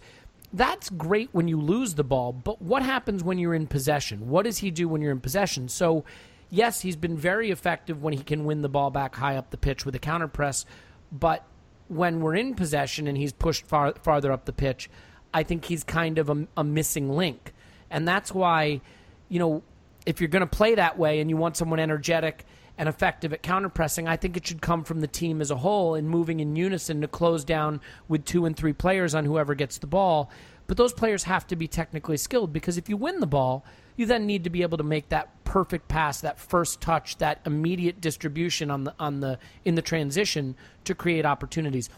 that's 0.53 0.89
great 0.89 1.29
when 1.31 1.47
you 1.47 1.59
lose 1.59 1.95
the 1.95 2.03
ball, 2.03 2.31
but 2.31 2.61
what 2.61 2.83
happens 2.83 3.23
when 3.23 3.37
you're 3.37 3.53
in 3.55 3.67
possession? 3.67 4.29
What 4.29 4.45
does 4.45 4.59
he 4.59 4.71
do 4.71 4.87
when 4.87 5.01
you're 5.01 5.11
in 5.11 5.19
possession? 5.19 5.67
So, 5.67 6.05
yes, 6.49 6.81
he's 6.81 6.95
been 6.95 7.17
very 7.17 7.51
effective 7.51 8.01
when 8.01 8.13
he 8.13 8.23
can 8.23 8.45
win 8.45 8.61
the 8.61 8.69
ball 8.69 8.89
back 8.89 9.15
high 9.15 9.37
up 9.37 9.49
the 9.51 9.57
pitch 9.57 9.85
with 9.85 9.95
a 9.95 9.99
counter 9.99 10.27
press, 10.27 10.65
but 11.11 11.45
when 11.87 12.19
we're 12.19 12.35
in 12.35 12.53
possession 12.53 13.07
and 13.07 13.17
he's 13.17 13.33
pushed 13.33 13.65
far, 13.65 13.93
farther 14.03 14.31
up 14.31 14.45
the 14.45 14.53
pitch, 14.53 14.89
I 15.33 15.43
think 15.43 15.65
he's 15.65 15.83
kind 15.83 16.17
of 16.17 16.29
a, 16.29 16.47
a 16.57 16.63
missing 16.63 17.09
link. 17.09 17.53
And 17.89 18.07
that's 18.07 18.33
why, 18.33 18.81
you 19.29 19.39
know, 19.39 19.63
if 20.05 20.19
you're 20.21 20.29
going 20.29 20.41
to 20.41 20.47
play 20.47 20.75
that 20.75 20.97
way 20.97 21.19
and 21.19 21.29
you 21.29 21.37
want 21.37 21.57
someone 21.57 21.79
energetic 21.79 22.45
and 22.77 22.87
effective 22.87 23.33
at 23.33 23.41
counter 23.41 23.69
pressing, 23.69 24.07
I 24.07 24.17
think 24.17 24.37
it 24.37 24.45
should 24.45 24.61
come 24.61 24.83
from 24.83 25.01
the 25.01 25.07
team 25.07 25.41
as 25.41 25.51
a 25.51 25.55
whole 25.55 25.95
and 25.95 26.09
moving 26.09 26.39
in 26.39 26.55
unison 26.55 27.01
to 27.01 27.07
close 27.07 27.43
down 27.43 27.81
with 28.07 28.25
two 28.25 28.45
and 28.45 28.55
three 28.55 28.73
players 28.73 29.15
on 29.15 29.25
whoever 29.25 29.55
gets 29.55 29.79
the 29.79 29.87
ball. 29.87 30.29
But 30.67 30.77
those 30.77 30.93
players 30.93 31.23
have 31.23 31.47
to 31.47 31.55
be 31.55 31.67
technically 31.67 32.17
skilled 32.17 32.53
because 32.53 32.77
if 32.77 32.89
you 32.89 32.97
win 32.97 33.19
the 33.19 33.27
ball, 33.27 33.65
you 33.95 34.05
then 34.05 34.25
need 34.25 34.43
to 34.43 34.49
be 34.49 34.61
able 34.61 34.77
to 34.77 34.83
make 34.83 35.09
that 35.09 35.43
perfect 35.43 35.87
pass, 35.87 36.21
that 36.21 36.39
first 36.39 36.81
touch, 36.81 37.17
that 37.17 37.39
immediate 37.45 38.01
distribution 38.01 38.69
on 38.69 38.83
the 38.83 38.93
on 38.99 39.21
the 39.21 39.39
in 39.65 39.75
the 39.75 39.81
transition 39.81 40.55
to 40.83 40.93
create 40.93 41.25
opportunities. 41.25 41.89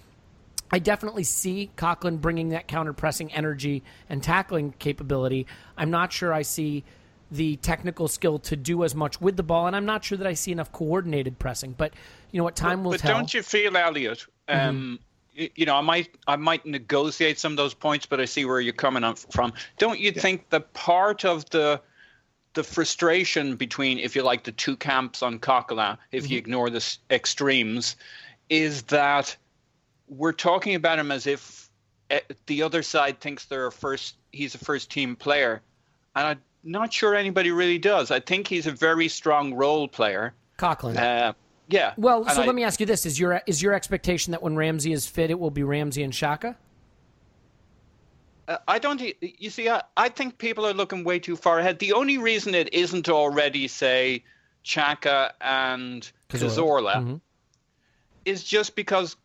I 0.72 0.80
definitely 0.80 1.24
see 1.24 1.72
Coquelin 1.76 2.22
bringing 2.22 2.50
that 2.50 2.68
counter 2.68 2.94
pressing 2.94 3.34
energy 3.34 3.84
and 4.08 4.22
tackling 4.22 4.74
capability. 4.78 5.48
I'm 5.76 5.90
not 5.90 6.14
sure 6.14 6.32
I 6.32 6.44
see 6.44 6.84
the 7.32 7.56
technical 7.58 8.08
skill 8.08 8.40
to 8.40 8.56
do 8.56 8.84
as 8.84 8.96
much 8.96 9.20
with 9.22 9.36
the 9.36 9.44
ball, 9.44 9.68
and 9.68 9.76
I'm 9.76 9.86
not 9.86 10.04
sure 10.04 10.18
that 10.18 10.28
I 10.28 10.34
see 10.34 10.52
enough 10.52 10.72
coordinated 10.72 11.40
pressing. 11.40 11.74
But 11.74 11.94
you 12.32 12.38
know 12.38 12.44
what, 12.44 12.56
time 12.56 12.84
will 12.84 12.92
but 12.92 13.02
tell. 13.02 13.16
don't 13.16 13.34
you 13.34 13.42
feel, 13.42 13.76
Elliot? 13.76 14.26
Um, 14.48 15.00
y- 15.00 15.06
you 15.56 15.66
know, 15.66 15.76
I 15.76 15.82
might 15.82 16.10
I 16.28 16.36
might 16.36 16.66
negotiate 16.66 17.40
some 17.40 17.54
of 17.54 17.58
those 17.58 17.74
points, 17.74 18.06
but 18.06 18.20
I 18.20 18.26
see 18.26 18.46
where 18.46 18.60
you're 18.60 18.74
coming 18.74 19.14
from. 19.32 19.54
Don't 19.78 20.00
you 20.00 20.12
think 20.12 20.50
the 20.50 20.62
part 20.62 21.26
of 21.26 21.50
the 21.50 21.82
the 22.56 22.64
frustration 22.64 23.56
between, 23.56 24.00
if 24.00 24.16
you 24.16 24.24
like, 24.24 24.44
the 24.44 24.52
two 24.52 24.76
camps 24.76 25.22
on 25.22 25.40
Coquelin, 25.40 25.98
if 26.12 26.24
Mm-hmm. 26.24 26.32
you 26.34 26.38
ignore 26.40 26.70
the 26.70 26.98
extremes, 27.12 27.96
is 28.50 28.82
that 28.84 29.36
we're 30.08 30.32
talking 30.34 30.74
about 30.76 30.98
him 30.98 31.12
as 31.12 31.28
if 31.28 31.70
eh, 32.10 32.20
the 32.48 32.64
other 32.64 32.82
side 32.82 33.20
thinks 33.20 33.46
they're 33.46 33.68
a 33.68 33.72
first. 33.72 34.16
He's 34.32 34.56
a 34.56 34.58
first 34.58 34.90
team 34.92 35.16
player, 35.16 35.62
and 36.16 36.28
I'm 36.28 36.42
not 36.64 36.92
sure 36.92 37.16
anybody 37.16 37.52
really 37.52 37.78
does. 37.78 38.12
I 38.12 38.20
think 38.20 38.48
he's 38.48 38.68
a 38.68 38.72
very 38.72 39.08
strong 39.08 39.54
role 39.54 39.88
player. 39.88 40.34
Coquelin. 40.58 40.98
Uh, 40.98 41.34
yeah. 41.70 41.94
well, 41.98 42.24
and 42.24 42.32
so 42.32 42.42
I- 42.42 42.46
let 42.46 42.56
me 42.56 42.64
ask 42.64 42.80
you 42.80 42.86
this: 42.86 43.06
Is 43.06 43.20
your 43.20 43.42
is 43.48 43.62
your 43.62 43.74
expectation 43.74 44.32
that 44.32 44.42
when 44.44 44.56
Ramsey 44.56 44.92
is 44.92 45.08
fit, 45.08 45.30
it 45.32 45.40
will 45.40 45.52
be 45.52 45.64
Ramsey 45.64 46.04
and 46.04 46.12
Xhaka? 46.12 46.56
Uh, 48.48 48.58
I 48.68 48.80
don't. 48.80 49.02
You 49.22 49.50
see, 49.50 49.70
I, 49.70 49.84
I 49.96 50.10
think 50.10 50.38
people 50.38 50.66
are 50.66 50.74
looking 50.74 51.04
way 51.04 51.20
too 51.20 51.36
far 51.36 51.60
ahead. 51.60 51.80
The 51.80 51.94
only 51.94 52.18
reason 52.18 52.56
it 52.56 52.74
isn't 52.74 53.08
already, 53.08 53.68
say, 53.68 54.24
Xhaka 54.66 55.32
and 55.42 56.12
Cazorla. 56.30 56.50
Cazorla, 56.50 56.96
Mhm. 56.96 57.22
is 58.26 58.44
just 58.44 58.76
because 58.76 59.16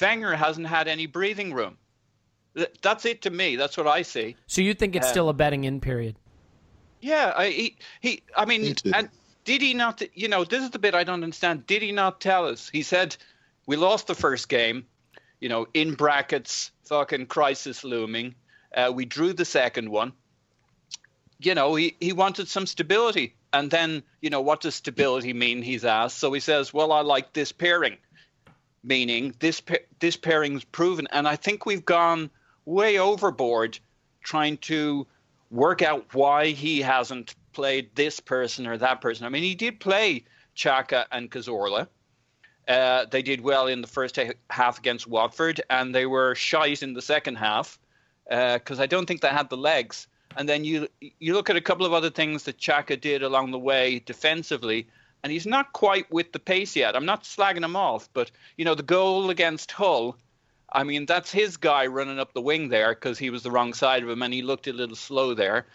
Wenger 0.00 0.34
hasn't 0.34 0.66
had 0.66 0.88
any 0.88 1.06
breathing 1.06 1.52
room. 1.52 1.76
That's 2.80 3.04
it 3.04 3.20
to 3.22 3.30
me. 3.30 3.56
That's 3.56 3.76
what 3.76 3.86
I 3.86 4.00
see. 4.00 4.36
So 4.46 4.62
you 4.62 4.72
think 4.72 4.96
it's 4.96 5.06
Uh, 5.08 5.10
still 5.10 5.28
a 5.28 5.34
betting 5.34 5.64
in 5.64 5.78
period? 5.80 6.16
Yeah, 7.02 7.34
I, 7.36 7.48
he, 7.50 7.76
he. 8.00 8.22
I 8.34 8.46
mean, 8.46 8.62
Me 8.62 8.74
and 8.94 9.10
did 9.46 9.62
he 9.62 9.72
not? 9.72 10.02
You 10.12 10.28
know, 10.28 10.44
this 10.44 10.62
is 10.62 10.70
the 10.70 10.78
bit 10.78 10.94
I 10.94 11.04
don't 11.04 11.22
understand. 11.22 11.66
Did 11.66 11.80
he 11.80 11.92
not 11.92 12.20
tell 12.20 12.46
us? 12.46 12.68
He 12.68 12.82
said 12.82 13.16
we 13.64 13.76
lost 13.76 14.08
the 14.08 14.14
first 14.14 14.50
game. 14.50 14.84
You 15.40 15.48
know, 15.48 15.66
in 15.72 15.94
brackets, 15.94 16.72
fucking 16.84 17.26
crisis 17.26 17.84
looming. 17.84 18.34
Uh, 18.74 18.90
we 18.94 19.04
drew 19.04 19.32
the 19.32 19.44
second 19.44 19.88
one. 19.88 20.12
You 21.38 21.54
know, 21.54 21.74
he, 21.74 21.94
he 22.00 22.12
wanted 22.12 22.48
some 22.48 22.66
stability. 22.66 23.34
And 23.52 23.70
then, 23.70 24.02
you 24.20 24.30
know, 24.30 24.40
what 24.40 24.62
does 24.62 24.74
stability 24.74 25.32
mean? 25.32 25.62
He's 25.62 25.84
asked. 25.84 26.18
So 26.18 26.32
he 26.32 26.40
says, 26.40 26.74
well, 26.74 26.90
I 26.90 27.02
like 27.02 27.32
this 27.32 27.52
pairing, 27.52 27.98
meaning 28.82 29.34
this 29.38 29.62
this 30.00 30.16
pairing's 30.16 30.64
proven. 30.64 31.06
And 31.12 31.28
I 31.28 31.36
think 31.36 31.66
we've 31.66 31.84
gone 31.84 32.30
way 32.64 32.98
overboard 32.98 33.78
trying 34.22 34.56
to 34.58 35.06
work 35.50 35.82
out 35.82 36.12
why 36.12 36.46
he 36.48 36.80
hasn't 36.80 37.34
played 37.56 37.88
this 37.94 38.20
person 38.20 38.66
or 38.66 38.76
that 38.76 39.00
person. 39.00 39.24
I 39.24 39.30
mean, 39.30 39.42
he 39.42 39.54
did 39.54 39.80
play 39.80 40.24
Xhaka 40.54 41.06
and 41.10 41.30
Cazorla. 41.30 41.88
Uh, 42.68 43.06
they 43.10 43.22
did 43.22 43.40
well 43.40 43.66
in 43.66 43.80
the 43.80 43.86
first 43.86 44.18
half 44.50 44.78
against 44.78 45.06
Watford, 45.06 45.62
and 45.70 45.94
they 45.94 46.04
were 46.04 46.34
shite 46.34 46.82
in 46.82 46.92
the 46.92 47.00
second 47.00 47.36
half 47.36 47.78
because 48.28 48.78
I 48.78 48.86
don't 48.86 49.06
think 49.06 49.22
they 49.22 49.28
had 49.28 49.48
the 49.48 49.56
legs. 49.56 50.06
And 50.36 50.46
then 50.46 50.64
you 50.64 50.86
you 51.00 51.32
look 51.32 51.48
at 51.48 51.56
a 51.56 51.62
couple 51.62 51.86
of 51.86 51.94
other 51.94 52.10
things 52.10 52.42
that 52.42 52.58
Xhaka 52.58 53.00
did 53.00 53.22
along 53.22 53.52
the 53.52 53.58
way 53.58 54.00
defensively, 54.00 54.86
and 55.22 55.32
he's 55.32 55.46
not 55.46 55.72
quite 55.72 56.12
with 56.12 56.32
the 56.32 56.38
pace 56.38 56.76
yet. 56.76 56.94
I'm 56.94 57.06
not 57.06 57.24
slagging 57.24 57.64
him 57.64 57.76
off, 57.76 58.10
but 58.12 58.30
you 58.58 58.66
know 58.66 58.74
the 58.74 58.82
goal 58.82 59.30
against 59.30 59.72
Hull. 59.72 60.18
I 60.72 60.84
mean, 60.84 61.06
that's 61.06 61.32
his 61.32 61.56
guy 61.56 61.86
running 61.86 62.18
up 62.18 62.34
the 62.34 62.42
wing 62.42 62.68
there 62.68 62.92
because 62.94 63.18
he 63.18 63.30
was 63.30 63.42
the 63.42 63.50
wrong 63.50 63.72
side 63.72 64.02
of 64.02 64.10
him 64.10 64.22
and 64.22 64.34
he 64.34 64.42
looked 64.42 64.66
a 64.66 64.72
little 64.72 64.96
slow 64.96 65.32
there. 65.32 65.66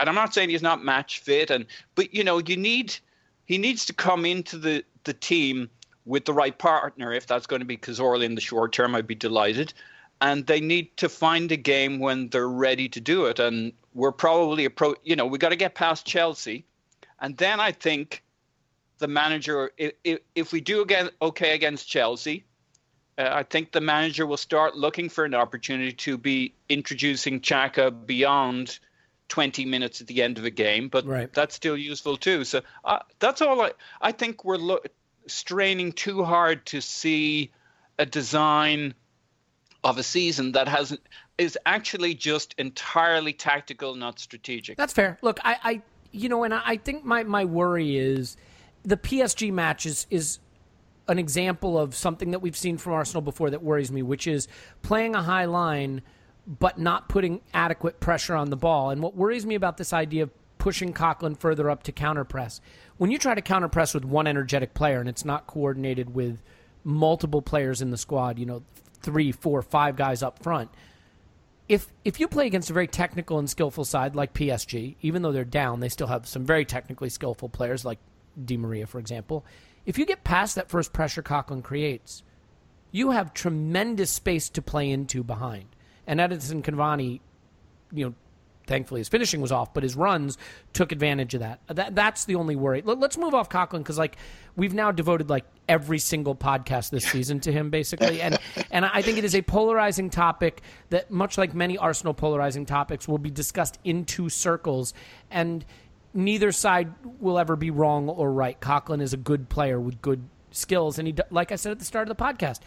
And 0.00 0.08
I'm 0.08 0.14
not 0.14 0.32
saying 0.34 0.48
he's 0.48 0.62
not 0.62 0.82
match 0.82 1.20
fit, 1.20 1.50
and 1.50 1.66
but 1.94 2.12
you 2.14 2.24
know 2.24 2.38
you 2.38 2.56
need 2.56 2.96
he 3.44 3.58
needs 3.58 3.84
to 3.86 3.92
come 3.92 4.24
into 4.24 4.58
the 4.58 4.84
the 5.04 5.12
team 5.12 5.68
with 6.06 6.24
the 6.24 6.32
right 6.32 6.58
partner. 6.58 7.12
If 7.12 7.26
that's 7.26 7.46
going 7.46 7.60
to 7.60 7.66
be 7.66 7.76
Cazorla 7.76 8.24
in 8.24 8.34
the 8.34 8.40
short 8.40 8.72
term, 8.72 8.94
I'd 8.94 9.06
be 9.06 9.14
delighted. 9.14 9.72
And 10.22 10.46
they 10.46 10.60
need 10.60 10.96
to 10.98 11.08
find 11.08 11.50
a 11.50 11.56
game 11.56 11.98
when 11.98 12.28
they're 12.28 12.48
ready 12.48 12.88
to 12.90 13.00
do 13.00 13.24
it. 13.26 13.38
And 13.38 13.72
we're 13.94 14.12
probably 14.12 14.68
appro 14.68 14.94
you 15.04 15.16
know 15.16 15.26
we 15.26 15.38
got 15.38 15.50
to 15.50 15.56
get 15.56 15.74
past 15.74 16.06
Chelsea, 16.06 16.64
and 17.20 17.36
then 17.36 17.60
I 17.60 17.72
think 17.72 18.22
the 18.98 19.08
manager 19.08 19.70
if 19.76 19.92
if, 20.04 20.20
if 20.34 20.52
we 20.52 20.60
do 20.60 20.82
again 20.82 21.10
okay 21.20 21.54
against 21.54 21.88
Chelsea 21.88 22.44
uh, 23.20 23.28
I 23.32 23.42
think 23.42 23.72
the 23.72 23.80
manager 23.80 24.26
will 24.26 24.38
start 24.38 24.76
looking 24.76 25.08
for 25.08 25.24
an 25.24 25.34
opportunity 25.34 25.92
to 25.92 26.16
be 26.16 26.54
introducing 26.68 27.40
Xhaka 27.40 28.06
beyond 28.06 28.78
20 29.30 29.64
minutes 29.64 30.00
at 30.02 30.06
the 30.06 30.22
end 30.22 30.36
of 30.36 30.44
a 30.44 30.50
game, 30.50 30.88
but 30.88 31.06
Right. 31.06 31.32
that's 31.32 31.54
still 31.54 31.76
useful 31.76 32.18
too. 32.18 32.44
So 32.44 32.60
uh, 32.84 32.98
that's 33.18 33.40
all 33.40 33.62
I, 33.62 33.72
I 34.02 34.12
think 34.12 34.44
we're 34.44 34.58
lo- 34.58 34.80
straining 35.26 35.92
too 35.92 36.22
hard 36.24 36.66
to 36.66 36.82
see 36.82 37.50
a 37.98 38.04
design 38.04 38.92
of 39.82 39.96
a 39.96 40.02
season 40.02 40.52
that 40.52 40.68
hasn't 40.68 41.00
is 41.38 41.56
actually 41.64 42.12
just 42.12 42.54
entirely 42.58 43.32
tactical, 43.32 43.94
not 43.94 44.18
strategic. 44.18 44.76
That's 44.76 44.92
fair. 44.92 45.16
Look, 45.22 45.40
I, 45.42 45.56
I 45.64 45.82
you 46.12 46.28
know, 46.28 46.44
and 46.44 46.52
I, 46.52 46.60
I 46.66 46.76
think 46.76 47.04
my, 47.04 47.22
my 47.24 47.46
worry 47.46 47.96
is 47.96 48.36
the 48.82 48.98
PSG 48.98 49.50
match 49.50 49.86
is, 49.86 50.06
is 50.10 50.38
an 51.08 51.18
example 51.18 51.78
of 51.78 51.94
something 51.94 52.32
that 52.32 52.40
we've 52.40 52.56
seen 52.56 52.76
from 52.76 52.92
Arsenal 52.92 53.22
before 53.22 53.48
that 53.50 53.62
worries 53.62 53.90
me, 53.90 54.02
which 54.02 54.26
is 54.26 54.48
playing 54.82 55.14
a 55.14 55.22
high 55.22 55.46
line 55.46 56.02
but 56.58 56.78
not 56.78 57.08
putting 57.08 57.40
adequate 57.54 58.00
pressure 58.00 58.34
on 58.34 58.50
the 58.50 58.56
ball. 58.56 58.90
And 58.90 59.00
what 59.00 59.14
worries 59.14 59.46
me 59.46 59.54
about 59.54 59.76
this 59.76 59.92
idea 59.92 60.24
of 60.24 60.30
pushing 60.58 60.92
Coquelin 60.92 61.38
further 61.38 61.70
up 61.70 61.84
to 61.84 61.92
counterpress, 61.92 62.60
when 62.96 63.10
you 63.10 63.18
try 63.18 63.34
to 63.34 63.42
counterpress 63.42 63.94
with 63.94 64.04
one 64.04 64.26
energetic 64.26 64.74
player 64.74 64.98
and 64.98 65.08
it's 65.08 65.24
not 65.24 65.46
coordinated 65.46 66.12
with 66.14 66.42
multiple 66.82 67.40
players 67.40 67.80
in 67.80 67.90
the 67.90 67.96
squad, 67.96 68.38
you 68.38 68.46
know, 68.46 68.62
three, 69.00 69.30
four, 69.30 69.62
five 69.62 69.94
guys 69.96 70.22
up 70.22 70.42
front, 70.42 70.70
if 71.68 71.86
if 72.04 72.18
you 72.18 72.26
play 72.26 72.48
against 72.48 72.68
a 72.68 72.72
very 72.72 72.88
technical 72.88 73.38
and 73.38 73.48
skillful 73.48 73.84
side 73.84 74.16
like 74.16 74.34
PSG, 74.34 74.96
even 75.02 75.22
though 75.22 75.30
they're 75.30 75.44
down, 75.44 75.78
they 75.78 75.88
still 75.88 76.08
have 76.08 76.26
some 76.26 76.44
very 76.44 76.64
technically 76.64 77.08
skillful 77.08 77.48
players 77.48 77.84
like 77.84 78.00
Di 78.44 78.56
Maria, 78.56 78.88
for 78.88 78.98
example. 78.98 79.44
If 79.86 79.96
you 79.96 80.04
get 80.04 80.24
past 80.24 80.56
that 80.56 80.68
first 80.68 80.92
pressure 80.92 81.22
Coquelin 81.22 81.62
creates, 81.62 82.24
you 82.90 83.12
have 83.12 83.32
tremendous 83.32 84.10
space 84.10 84.48
to 84.50 84.62
play 84.62 84.90
into 84.90 85.22
behind. 85.22 85.66
And 86.10 86.18
Edinson 86.18 86.60
Cavani, 86.60 87.20
you 87.92 88.06
know, 88.06 88.14
thankfully 88.66 89.00
his 89.00 89.08
finishing 89.08 89.40
was 89.40 89.52
off, 89.52 89.72
but 89.72 89.84
his 89.84 89.94
runs 89.94 90.38
took 90.72 90.90
advantage 90.90 91.34
of 91.34 91.40
that. 91.40 91.60
that 91.68 91.94
that's 91.94 92.24
the 92.24 92.34
only 92.34 92.56
worry. 92.56 92.82
Let, 92.84 93.00
us 93.00 93.16
move 93.16 93.32
off 93.32 93.48
Coquelin 93.48 93.78
because 93.78 93.96
like 93.96 94.16
we've 94.56 94.74
now 94.74 94.90
devoted 94.90 95.30
like 95.30 95.44
every 95.68 96.00
single 96.00 96.34
podcast 96.34 96.90
this 96.90 97.04
season 97.04 97.38
to 97.40 97.52
him 97.52 97.70
basically, 97.70 98.20
and 98.20 98.36
and 98.72 98.84
I 98.84 99.02
think 99.02 99.18
it 99.18 99.24
is 99.24 99.36
a 99.36 99.42
polarizing 99.42 100.10
topic 100.10 100.62
that 100.88 101.12
much 101.12 101.38
like 101.38 101.54
many 101.54 101.78
Arsenal 101.78 102.12
polarizing 102.12 102.66
topics 102.66 103.06
will 103.06 103.18
be 103.18 103.30
discussed 103.30 103.78
in 103.84 104.04
two 104.04 104.28
circles 104.28 104.92
and. 105.30 105.64
Neither 106.12 106.50
side 106.50 106.92
will 107.20 107.38
ever 107.38 107.54
be 107.54 107.70
wrong 107.70 108.08
or 108.08 108.32
right. 108.32 108.60
Coquelin 108.60 109.00
is 109.00 109.12
a 109.12 109.16
good 109.16 109.48
player 109.48 109.78
with 109.78 110.02
good 110.02 110.28
skills, 110.50 110.98
and 110.98 111.06
he, 111.06 111.14
like 111.30 111.52
I 111.52 111.54
said 111.54 111.70
at 111.70 111.78
the 111.78 111.84
start 111.84 112.10
of 112.10 112.16
the 112.16 112.20
podcast, 112.20 112.58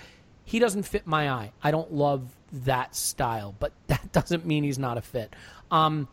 he 0.46 0.60
doesn't 0.60 0.84
fit 0.84 1.06
my 1.06 1.30
eye. 1.30 1.52
I 1.62 1.72
don't 1.72 1.92
love 1.92 2.34
that 2.54 2.96
style, 2.96 3.56
but 3.60 3.74
that 3.88 4.12
doesn't 4.12 4.46
mean 4.46 4.64
he's 4.64 4.80
not 4.80 4.98
a 4.98 5.02
fit. 5.02 5.36
Um, 5.72 6.08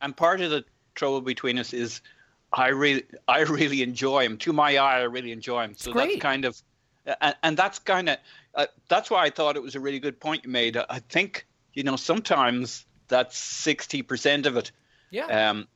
and 0.00 0.16
part 0.16 0.40
of 0.40 0.50
the 0.50 0.64
trouble 0.94 1.20
between 1.20 1.58
us 1.58 1.72
is 1.72 2.00
I 2.52 2.68
really 2.68 3.04
I 3.28 3.40
really 3.40 3.82
enjoy 3.82 4.24
him. 4.24 4.36
To 4.38 4.52
my 4.52 4.76
eye, 4.76 5.00
I 5.00 5.02
really 5.02 5.32
enjoy 5.32 5.64
him. 5.64 5.74
So 5.74 5.92
great. 5.92 6.08
that's 6.08 6.22
kind 6.22 6.44
of 6.44 6.60
and, 7.20 7.36
and 7.42 7.56
that's 7.56 7.78
kind 7.78 8.08
of 8.08 8.18
uh, 8.54 8.66
that's 8.88 9.10
why 9.10 9.24
I 9.24 9.30
thought 9.30 9.56
it 9.56 9.62
was 9.62 9.74
a 9.74 9.80
really 9.80 10.00
good 10.00 10.20
point 10.20 10.44
you 10.44 10.50
made. 10.50 10.76
I 10.76 11.00
think 11.08 11.46
you 11.74 11.82
know 11.82 11.96
sometimes 11.96 12.86
that's 13.08 13.36
sixty 13.36 14.02
percent 14.02 14.46
of 14.46 14.56
it. 14.56 14.72
yeah. 15.10 15.50
Um, 15.50 15.68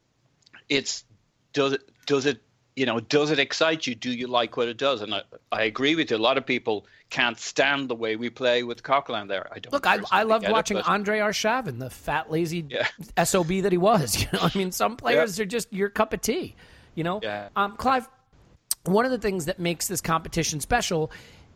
it's 0.68 1.04
does 1.52 1.72
it 1.72 1.82
does 2.06 2.26
it 2.26 2.40
you 2.76 2.86
know 2.86 3.00
does 3.00 3.30
it 3.30 3.38
excite 3.38 3.86
you? 3.86 3.94
Do 3.94 4.10
you 4.10 4.26
like 4.26 4.56
what 4.56 4.68
it 4.68 4.76
does? 4.76 5.00
And 5.02 5.14
I, 5.14 5.22
I 5.52 5.62
agree 5.64 5.94
with 5.94 6.10
you. 6.10 6.16
A 6.16 6.18
lot 6.18 6.36
of 6.38 6.44
people 6.46 6.86
can't 7.10 7.38
stand 7.38 7.88
the 7.88 7.94
way 7.94 8.16
we 8.16 8.30
play 8.30 8.62
with 8.64 8.82
Coquelin 8.82 9.28
there. 9.28 9.46
I 9.52 9.58
don't. 9.60 9.72
Look, 9.72 9.86
I, 9.86 9.98
I 10.10 10.24
loved 10.24 10.42
get 10.42 10.50
it, 10.50 10.52
watching 10.52 10.76
but- 10.78 10.88
Andre 10.88 11.18
Arshavin, 11.20 11.78
the 11.78 11.90
fat, 11.90 12.30
lazy 12.30 12.64
Yeah. 12.68 12.88
SOB 13.24 13.48
that 13.62 13.72
he 13.72 13.78
was. 13.78 14.20
You 14.22 14.28
know, 14.32 14.40
I 14.42 14.50
mean, 14.58 14.72
some 14.72 14.96
players 14.96 15.38
are 15.38 15.44
just 15.44 15.72
your 15.72 15.88
cup 15.88 16.12
of 16.12 16.20
tea. 16.20 16.56
You 16.94 17.04
know, 17.04 17.20
Yeah. 17.22 17.48
um, 17.56 17.76
Clive. 17.76 18.08
One 18.84 19.04
of 19.06 19.10
the 19.10 19.18
things 19.18 19.46
that 19.46 19.58
makes 19.58 19.88
this 19.88 20.00
competition 20.02 20.60
special 20.60 21.10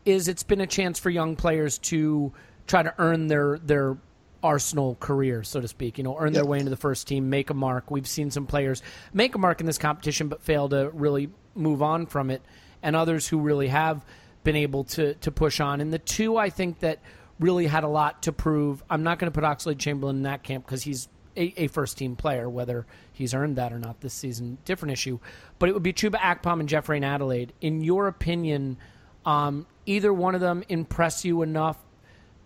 is 0.07 0.28
it's 0.28 0.42
been 0.42 0.61
a 0.62 0.66
chance 0.66 0.98
for 0.98 1.11
young 1.11 1.37
players 1.37 1.76
to 1.78 2.33
try 2.66 2.83
to 2.83 2.94
earn 2.98 3.26
their 3.26 3.59
their 3.59 3.96
Arsenal 4.42 4.96
career, 5.01 5.42
so 5.42 5.61
to 5.61 5.68
speak. 5.68 5.98
You 5.98 6.05
know, 6.05 6.16
earn 6.18 6.33
their 6.33 6.44
way 6.44 6.59
into 6.59 6.70
the 6.70 6.77
first 6.77 7.09
team, 7.09 7.31
make 7.31 7.51
a 7.51 7.55
mark. 7.55 7.90
We've 7.90 8.07
seen 8.07 8.31
some 8.31 8.46
players 8.46 8.83
make 9.12 9.35
a 9.35 9.38
mark 9.38 9.61
in 9.61 9.66
this 9.66 9.79
competition, 9.79 10.29
but 10.29 10.42
fail 10.42 10.68
to 10.68 10.90
really 10.92 11.31
move 11.55 11.83
on 11.83 12.07
from 12.07 12.31
it, 12.31 12.42
and 12.83 12.94
others 12.94 13.27
who 13.27 13.40
really 13.40 13.68
have 13.68 14.05
been 14.44 14.57
able 14.57 14.85
to 14.85 15.14
to 15.14 15.31
push 15.31 15.61
on. 15.61 15.81
And 15.81 15.92
the 15.92 15.98
two 15.98 16.37
I 16.37 16.51
think 16.51 16.81
that 16.81 17.01
really 17.40 17.66
had 17.66 17.85
a 17.85 17.88
lot 17.88 18.22
to 18.22 18.33
prove. 18.33 18.83
I'm 18.88 19.03
not 19.03 19.18
going 19.18 19.31
to 19.31 19.35
put 19.35 19.44
Oxlade 19.44 19.79
Chamberlain 19.79 20.16
in 20.16 20.22
that 20.22 20.42
camp 20.42 20.64
because 20.64 20.83
he's 20.83 21.09
a, 21.37 21.55
a 21.57 21.66
first 21.68 21.96
team 21.96 22.16
player, 22.16 22.48
whether 22.48 22.87
he's 23.12 23.35
earned 23.35 23.57
that 23.57 23.72
or 23.72 23.79
not 23.79 24.01
this 24.01 24.14
season, 24.14 24.59
different 24.64 24.92
issue. 24.92 25.18
But 25.59 25.68
it 25.68 25.72
would 25.72 25.83
be 25.83 25.92
Chuba 25.92 26.16
Akpom 26.16 26.61
and 26.61 26.68
Jeff 26.68 26.88
Reine-Adelaide. 26.88 27.53
In 27.61 27.83
your 27.83 28.09
opinion, 28.09 28.77
um, 29.24 29.66
either 29.87 30.12
one 30.12 30.35
of 30.35 30.40
them 30.40 30.64
impress 30.68 31.24
you 31.24 31.42
enough 31.42 31.79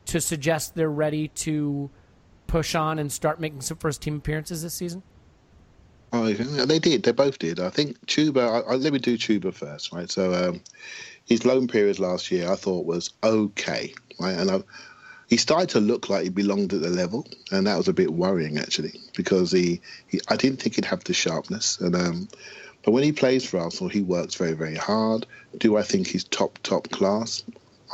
to 0.06 0.20
suggest 0.20 0.74
they're 0.74 0.90
ready 0.90 1.28
to 1.28 1.90
push 2.46 2.74
on 2.74 2.98
and 2.98 3.10
start 3.10 3.40
making 3.40 3.62
some 3.62 3.78
first 3.78 4.02
team 4.02 4.16
appearances 4.16 4.62
this 4.62 4.74
season? 4.74 5.02
Oh, 6.12 6.30
they 6.30 6.78
did. 6.78 7.02
They 7.02 7.12
both 7.12 7.38
did. 7.38 7.58
I 7.58 7.70
think 7.70 8.04
Chuba. 8.06 8.66
I, 8.66 8.72
I, 8.72 8.74
let 8.76 8.92
me 8.92 8.98
do 8.98 9.16
Chuba 9.16 9.54
first, 9.54 9.92
right? 9.92 10.10
So 10.10 10.34
um, 10.34 10.60
his 11.24 11.46
loan 11.46 11.68
period 11.68 11.98
last 11.98 12.30
year, 12.30 12.50
I 12.50 12.56
thought 12.56 12.84
was 12.84 13.10
okay, 13.24 13.94
right? 14.20 14.36
And 14.36 14.50
I, 14.50 14.60
he 15.28 15.38
started 15.38 15.70
to 15.70 15.80
look 15.80 16.10
like 16.10 16.24
he 16.24 16.28
belonged 16.28 16.74
at 16.74 16.82
the 16.82 16.90
level, 16.90 17.26
and 17.50 17.66
that 17.66 17.78
was 17.78 17.88
a 17.88 17.94
bit 17.94 18.12
worrying 18.12 18.58
actually, 18.58 19.00
because 19.16 19.50
he, 19.50 19.80
he 20.06 20.20
I 20.28 20.36
didn't 20.36 20.60
think 20.60 20.74
he'd 20.74 20.84
have 20.84 21.04
the 21.04 21.14
sharpness, 21.14 21.80
and 21.80 21.96
um, 21.96 22.28
but 22.84 22.90
when 22.90 23.04
he 23.04 23.12
plays 23.12 23.48
for 23.48 23.58
Arsenal, 23.58 23.88
he 23.88 24.02
works 24.02 24.34
very 24.34 24.52
very 24.52 24.76
hard. 24.76 25.26
Do 25.56 25.78
I 25.78 25.82
think 25.82 26.06
he's 26.06 26.24
top 26.24 26.58
top 26.62 26.90
class? 26.90 27.42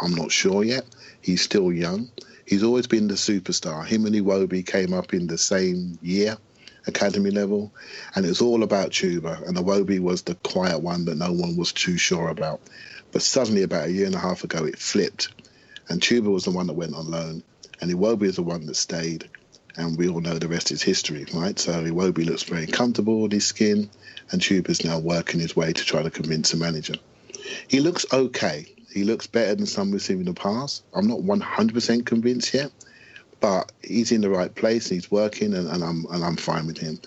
I'm 0.01 0.15
not 0.15 0.31
sure 0.31 0.65
yet. 0.65 0.85
He's 1.21 1.43
still 1.43 1.73
young. 1.73 2.11
He's 2.47 2.63
always 2.63 2.87
been 2.87 3.09
the 3.09 3.15
superstar. 3.15 3.85
Him 3.87 4.07
and 4.07 4.15
Iwobi 4.15 4.65
came 4.65 4.95
up 4.95 5.13
in 5.13 5.27
the 5.27 5.37
same 5.37 5.99
year, 6.01 6.39
academy 6.87 7.31
level, 7.31 7.73
and 8.15 8.25
it 8.25 8.29
was 8.29 8.41
all 8.41 8.63
about 8.63 8.91
Chuba. 8.91 9.47
And 9.47 9.57
Iwobi 9.57 10.01
was 10.01 10.23
the 10.23 10.35
quiet 10.37 10.81
one 10.81 11.05
that 11.07 11.17
no 11.17 11.33
one 11.33 11.57
was 11.57 11.73
too 11.73 11.99
sure 11.99 12.29
about. 12.29 12.61
But 13.13 13.23
suddenly, 13.23 13.63
about 13.63 13.89
a 13.89 13.93
year 13.93 14.07
and 14.07 14.15
a 14.15 14.19
half 14.19 14.45
ago, 14.45 14.65
it 14.65 14.79
flipped, 14.79 15.29
and 15.89 16.01
Chuba 16.01 16.33
was 16.33 16.45
the 16.45 16.51
one 16.51 16.67
that 16.69 16.75
went 16.75 16.95
on 16.95 17.11
loan, 17.11 17.43
and 17.81 17.91
Iwobi 17.91 18.25
is 18.25 18.37
the 18.37 18.43
one 18.43 18.67
that 18.67 18.77
stayed. 18.77 19.29
And 19.77 19.97
we 19.97 20.09
all 20.09 20.21
know 20.21 20.39
the 20.39 20.49
rest 20.49 20.73
is 20.73 20.83
history, 20.83 21.25
right? 21.33 21.59
So 21.59 21.73
Iwobi 21.73 22.25
looks 22.25 22.43
very 22.43 22.67
comfortable 22.67 23.25
in 23.27 23.31
his 23.31 23.47
skin, 23.47 23.91
and 24.31 24.41
Chuba's 24.41 24.85
now 24.85 24.99
working 24.99 25.41
his 25.41 25.55
way 25.55 25.73
to 25.73 25.85
try 25.85 26.03
to 26.03 26.11
convince 26.11 26.51
the 26.51 26.57
manager. 26.57 26.95
He 27.69 27.81
looks 27.81 28.05
okay. 28.13 28.75
He 28.93 29.05
looks 29.05 29.27
better 29.27 29.55
than 29.55 29.67
some 29.67 29.91
we've 29.91 30.03
seen 30.03 30.21
in 30.21 30.27
the 30.27 30.35
past. 30.35 30.85
I'm 30.95 31.07
not 31.07 31.21
100% 31.21 32.07
convinced 32.07 32.55
yet, 32.55 32.71
but 33.41 33.71
he's 33.83 34.13
in 34.13 34.23
the 34.23 34.31
right 34.31 34.55
place 34.55 34.91
and 34.91 34.97
he's 34.97 35.11
working, 35.11 35.55
and, 35.55 35.69
and 35.69 35.85
I'm 35.85 36.07
and 36.11 36.25
I'm 36.25 36.37
fine 36.37 36.67
with 36.67 36.79
him. 36.79 37.01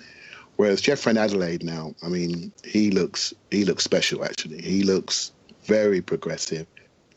Whereas 0.58 0.82
Jeff 0.82 1.06
Reine-Adelaide 1.06 1.64
now, 1.64 1.96
I 2.04 2.08
mean, 2.08 2.52
he 2.64 2.92
looks 2.92 3.34
he 3.50 3.66
looks 3.66 3.84
special 3.84 4.24
actually. 4.24 4.62
He 4.62 4.84
looks 4.84 5.32
very 5.64 6.02
progressive, 6.02 6.68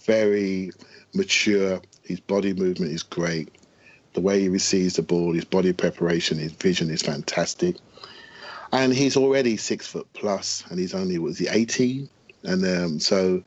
very 0.01 0.71
mature. 1.15 1.81
His 2.03 2.21
body 2.21 2.55
movement 2.55 2.93
is 2.93 3.03
great. 3.03 3.51
The 4.15 4.21
way 4.21 4.41
he 4.41 4.49
receives 4.49 4.97
the 4.97 5.03
ball, 5.03 5.35
his 5.35 5.45
body 5.45 5.73
preparation, 5.73 6.39
his 6.39 6.53
vision 6.53 6.89
is 6.91 7.03
fantastic. 7.03 7.77
And 8.73 8.93
he's 8.93 9.17
already 9.17 9.57
six 9.57 9.87
foot 9.87 10.07
plus, 10.15 10.65
and 10.71 10.79
he's 10.79 10.95
only 10.95 11.19
was 11.19 11.39
he 11.39 11.49
18, 11.49 12.09
and 12.45 12.65
um, 12.65 12.99
so 12.99 13.43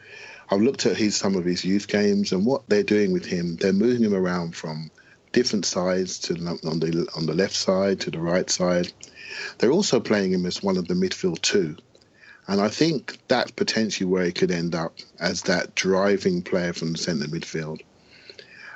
I've 0.50 0.62
looked 0.62 0.86
at 0.86 0.96
his 0.96 1.16
some 1.16 1.36
of 1.36 1.44
his 1.44 1.66
youth 1.66 1.88
games 1.88 2.32
and 2.32 2.46
what 2.46 2.68
they're 2.70 2.84
doing 2.84 3.12
with 3.12 3.26
him. 3.26 3.58
They're 3.58 3.74
moving 3.74 4.04
him 4.04 4.14
around 4.14 4.56
from 4.56 4.90
different 5.34 5.66
sides 5.66 6.20
to 6.20 6.34
on 6.66 6.80
the 6.80 7.08
on 7.16 7.26
the 7.26 7.34
left 7.34 7.56
side 7.56 8.00
to 8.02 8.12
the 8.12 8.20
right 8.20 8.50
side. 8.50 8.92
They're 9.58 9.72
also 9.72 10.00
playing 10.00 10.32
him 10.32 10.46
as 10.46 10.64
one 10.64 10.78
of 10.78 10.88
the 10.88 10.94
midfield 10.94 11.42
two, 11.42 11.76
and 12.48 12.62
I 12.62 12.70
think 12.70 13.18
that's 13.28 13.52
potentially 13.52 14.08
where 14.08 14.24
he 14.24 14.32
could 14.32 14.52
end 14.52 14.74
up 14.74 14.96
as 15.20 15.42
that 15.44 15.76
driving 15.76 16.42
player 16.42 16.72
from 16.72 16.94
the 16.94 16.98
centre 16.98 17.28
midfield. 17.28 17.82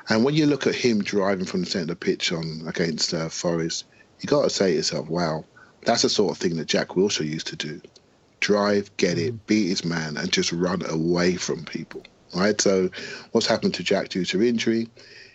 And 0.09 0.25
when 0.25 0.35
you 0.35 0.47
look 0.47 0.67
at 0.67 0.75
him 0.75 1.01
driving 1.01 1.45
from 1.45 1.61
the 1.61 1.69
centre 1.69 1.95
pitch 1.95 2.33
on 2.33 2.63
against 2.67 3.13
uh, 3.13 3.29
Forest, 3.29 3.85
you 4.19 4.27
got 4.27 4.43
to 4.43 4.49
say 4.49 4.71
to 4.71 4.75
yourself, 4.75 5.07
"Wow, 5.07 5.45
that's 5.85 6.01
the 6.01 6.09
sort 6.09 6.31
of 6.31 6.37
thing 6.37 6.57
that 6.57 6.67
Jack 6.67 6.89
Wilshere 6.89 7.25
used 7.25 7.47
to 7.47 7.55
do." 7.55 7.79
Drive, 8.41 8.95
get 8.97 9.17
it, 9.17 9.33
mm. 9.33 9.39
beat 9.47 9.69
his 9.69 9.85
man, 9.85 10.17
and 10.17 10.31
just 10.31 10.51
run 10.51 10.83
away 10.89 11.35
from 11.35 11.63
people. 11.63 12.03
Right. 12.35 12.59
So, 12.59 12.89
what's 13.31 13.47
happened 13.47 13.73
to 13.75 13.83
Jack 13.83 14.09
due 14.09 14.25
to 14.25 14.41
injury? 14.41 14.89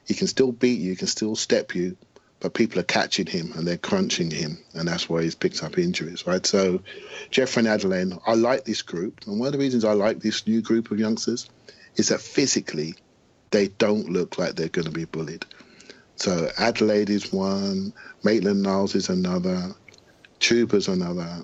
He 0.07 0.15
can 0.15 0.27
still 0.27 0.53
beat 0.53 0.79
you, 0.79 0.91
he 0.91 0.97
can 0.97 1.09
still 1.09 1.35
step 1.35 1.75
you, 1.75 1.97
but 2.41 2.55
people 2.55 2.79
are 2.79 2.85
catching 2.85 3.27
him 3.27 3.53
and 3.55 3.67
they're 3.67 3.77
crunching 3.77 4.31
him, 4.31 4.59
and 4.75 4.87
that's 4.87 5.09
why 5.09 5.23
he's 5.23 5.35
picked 5.35 5.63
up 5.63 5.79
injuries. 5.79 6.27
Right. 6.27 6.45
So, 6.45 6.83
Jeff 7.31 7.57
Reine-Adelaide, 7.57 8.13
I 8.27 8.35
like 8.35 8.65
this 8.65 8.83
group, 8.83 9.21
and 9.27 9.39
one 9.41 9.49
of 9.49 9.53
the 9.53 9.59
reasons 9.59 9.85
I 9.85 9.93
like 9.93 10.21
this 10.21 10.47
new 10.47 10.61
group 10.61 10.91
of 10.91 10.99
youngsters 10.99 11.49
is 11.97 12.09
that 12.09 12.21
physically 12.21 12.95
they 13.51 13.69
don't 13.69 14.11
look 14.11 14.39
like 14.39 14.55
they're 14.55 14.69
going 14.69 14.87
to 14.87 14.91
be 14.91 15.05
bullied. 15.07 15.45
So 16.17 16.51
Adelaide 16.59 17.11
is 17.11 17.33
one, 17.33 17.93
Maitland 18.25 18.63
Niles 18.63 18.95
is 18.95 19.09
another, 19.09 19.75
Chuba's 20.41 20.89
another, 20.89 21.43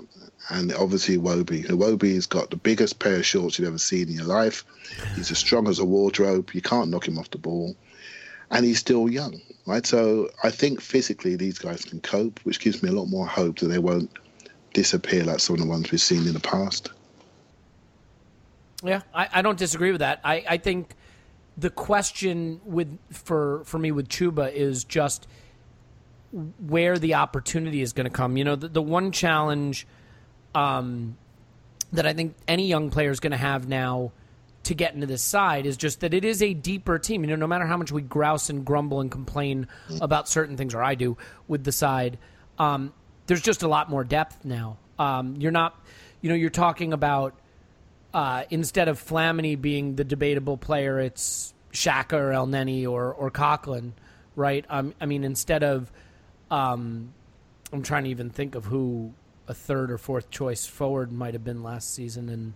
and 0.48 0.72
obviously 0.74 1.16
Iwobi. 1.16 1.66
Iwobi 1.66 2.14
has 2.14 2.26
got 2.26 2.50
the 2.50 2.57
biggest 2.57 2.98
pair 2.98 3.16
of 3.16 3.26
shorts 3.26 3.59
you've 3.59 3.68
ever 3.68 3.78
seen 3.78 4.09
in 4.09 4.14
your 4.14 4.24
life. 4.24 4.64
He's 5.14 5.31
as 5.31 5.38
strong 5.38 5.68
as 5.68 5.78
a 5.78 5.85
wardrobe. 5.85 6.50
You 6.52 6.62
can't 6.62 6.90
knock 6.90 7.07
him 7.07 7.18
off 7.18 7.31
the 7.31 7.38
ball, 7.38 7.76
and 8.50 8.64
he's 8.64 8.78
still 8.78 9.09
young, 9.09 9.40
right? 9.66 9.87
So 9.87 10.31
I 10.42 10.50
think 10.50 10.81
physically 10.81 11.37
these 11.37 11.59
guys 11.59 11.85
can 11.85 12.00
cope, 12.00 12.40
which 12.44 12.61
gives 12.61 12.83
me 12.83 12.88
a 12.88 12.92
lot 12.92 13.07
more 13.07 13.26
hope 13.26 13.59
that 13.61 13.68
they 13.68 13.78
won't 13.78 14.11
disappear 14.72 15.24
like 15.24 15.40
some 15.40 15.55
of 15.55 15.61
the 15.61 15.66
ones 15.66 15.90
we've 15.90 16.00
seen 16.00 16.26
in 16.26 16.33
the 16.33 16.40
past. 16.40 16.90
Yeah, 18.83 19.02
I, 19.14 19.28
I 19.35 19.42
don't 19.42 19.59
disagree 19.59 19.92
with 19.92 20.00
that. 20.00 20.20
I, 20.24 20.44
I 20.48 20.57
think 20.57 20.94
the 21.57 21.70
question 21.70 22.61
with 22.64 22.98
for 23.11 23.62
for 23.64 23.78
me 23.78 23.92
with 23.92 24.09
Chuba 24.09 24.52
is 24.52 24.85
just 24.85 25.28
where 26.59 26.98
the 26.98 27.14
opportunity 27.14 27.83
is 27.83 27.92
going 27.92 28.07
to 28.07 28.11
come. 28.11 28.37
You 28.37 28.44
know, 28.44 28.57
the, 28.57 28.68
the 28.68 28.83
one 28.83 29.12
challenge– 29.12 29.87
um, 30.54 31.16
that 31.92 32.06
I 32.06 32.12
think 32.12 32.34
any 32.48 32.66
young 32.66 32.90
player 32.90 33.10
is 33.10 33.20
going 33.20 33.32
to 33.32 33.36
have 33.36 33.68
now 33.68 34.12
to 34.64 34.74
get 34.74 34.94
into 34.94 35.06
this 35.06 35.22
side 35.22 35.66
is 35.66 35.76
just 35.76 36.00
that 36.00 36.14
it 36.14 36.24
is 36.24 36.42
a 36.42 36.54
deeper 36.54 36.98
team. 36.98 37.22
You 37.24 37.30
know, 37.30 37.36
no 37.36 37.46
matter 37.46 37.66
how 37.66 37.76
much 37.76 37.90
we 37.90 38.02
grouse 38.02 38.48
and 38.48 38.64
grumble 38.64 39.00
and 39.00 39.10
complain 39.10 39.66
about 40.00 40.28
certain 40.28 40.56
things, 40.56 40.74
or 40.74 40.82
I 40.82 40.94
do 40.94 41.16
with 41.48 41.64
the 41.64 41.72
side, 41.72 42.18
um, 42.58 42.92
there's 43.26 43.42
just 43.42 43.62
a 43.62 43.68
lot 43.68 43.90
more 43.90 44.04
depth 44.04 44.44
now. 44.44 44.78
Um, 44.98 45.36
you're 45.38 45.52
not, 45.52 45.74
you 46.20 46.28
know, 46.28 46.36
you're 46.36 46.50
talking 46.50 46.92
about 46.92 47.34
uh, 48.14 48.44
instead 48.50 48.88
of 48.88 49.02
Flamini 49.04 49.60
being 49.60 49.96
the 49.96 50.04
debatable 50.04 50.56
player, 50.56 51.00
it's 51.00 51.54
Xhaka 51.72 52.14
or 52.14 52.30
Elneny 52.30 52.86
or 52.88 53.12
or 53.12 53.30
Coquelin, 53.30 53.92
right? 54.36 54.64
Um, 54.68 54.94
I 55.00 55.06
mean, 55.06 55.24
instead 55.24 55.64
of, 55.64 55.90
um, 56.50 57.12
I'm 57.72 57.82
trying 57.82 58.04
to 58.04 58.10
even 58.10 58.30
think 58.30 58.54
of 58.54 58.64
who 58.64 59.12
a 59.48 59.55
third 59.55 59.90
or 59.90 59.98
fourth 59.98 60.31
choice 60.31 60.66
forward 60.66 61.12
might 61.12 61.35
have 61.35 61.44
been 61.44 61.62
last 61.62 61.94
season. 61.94 62.28
And 62.28 62.55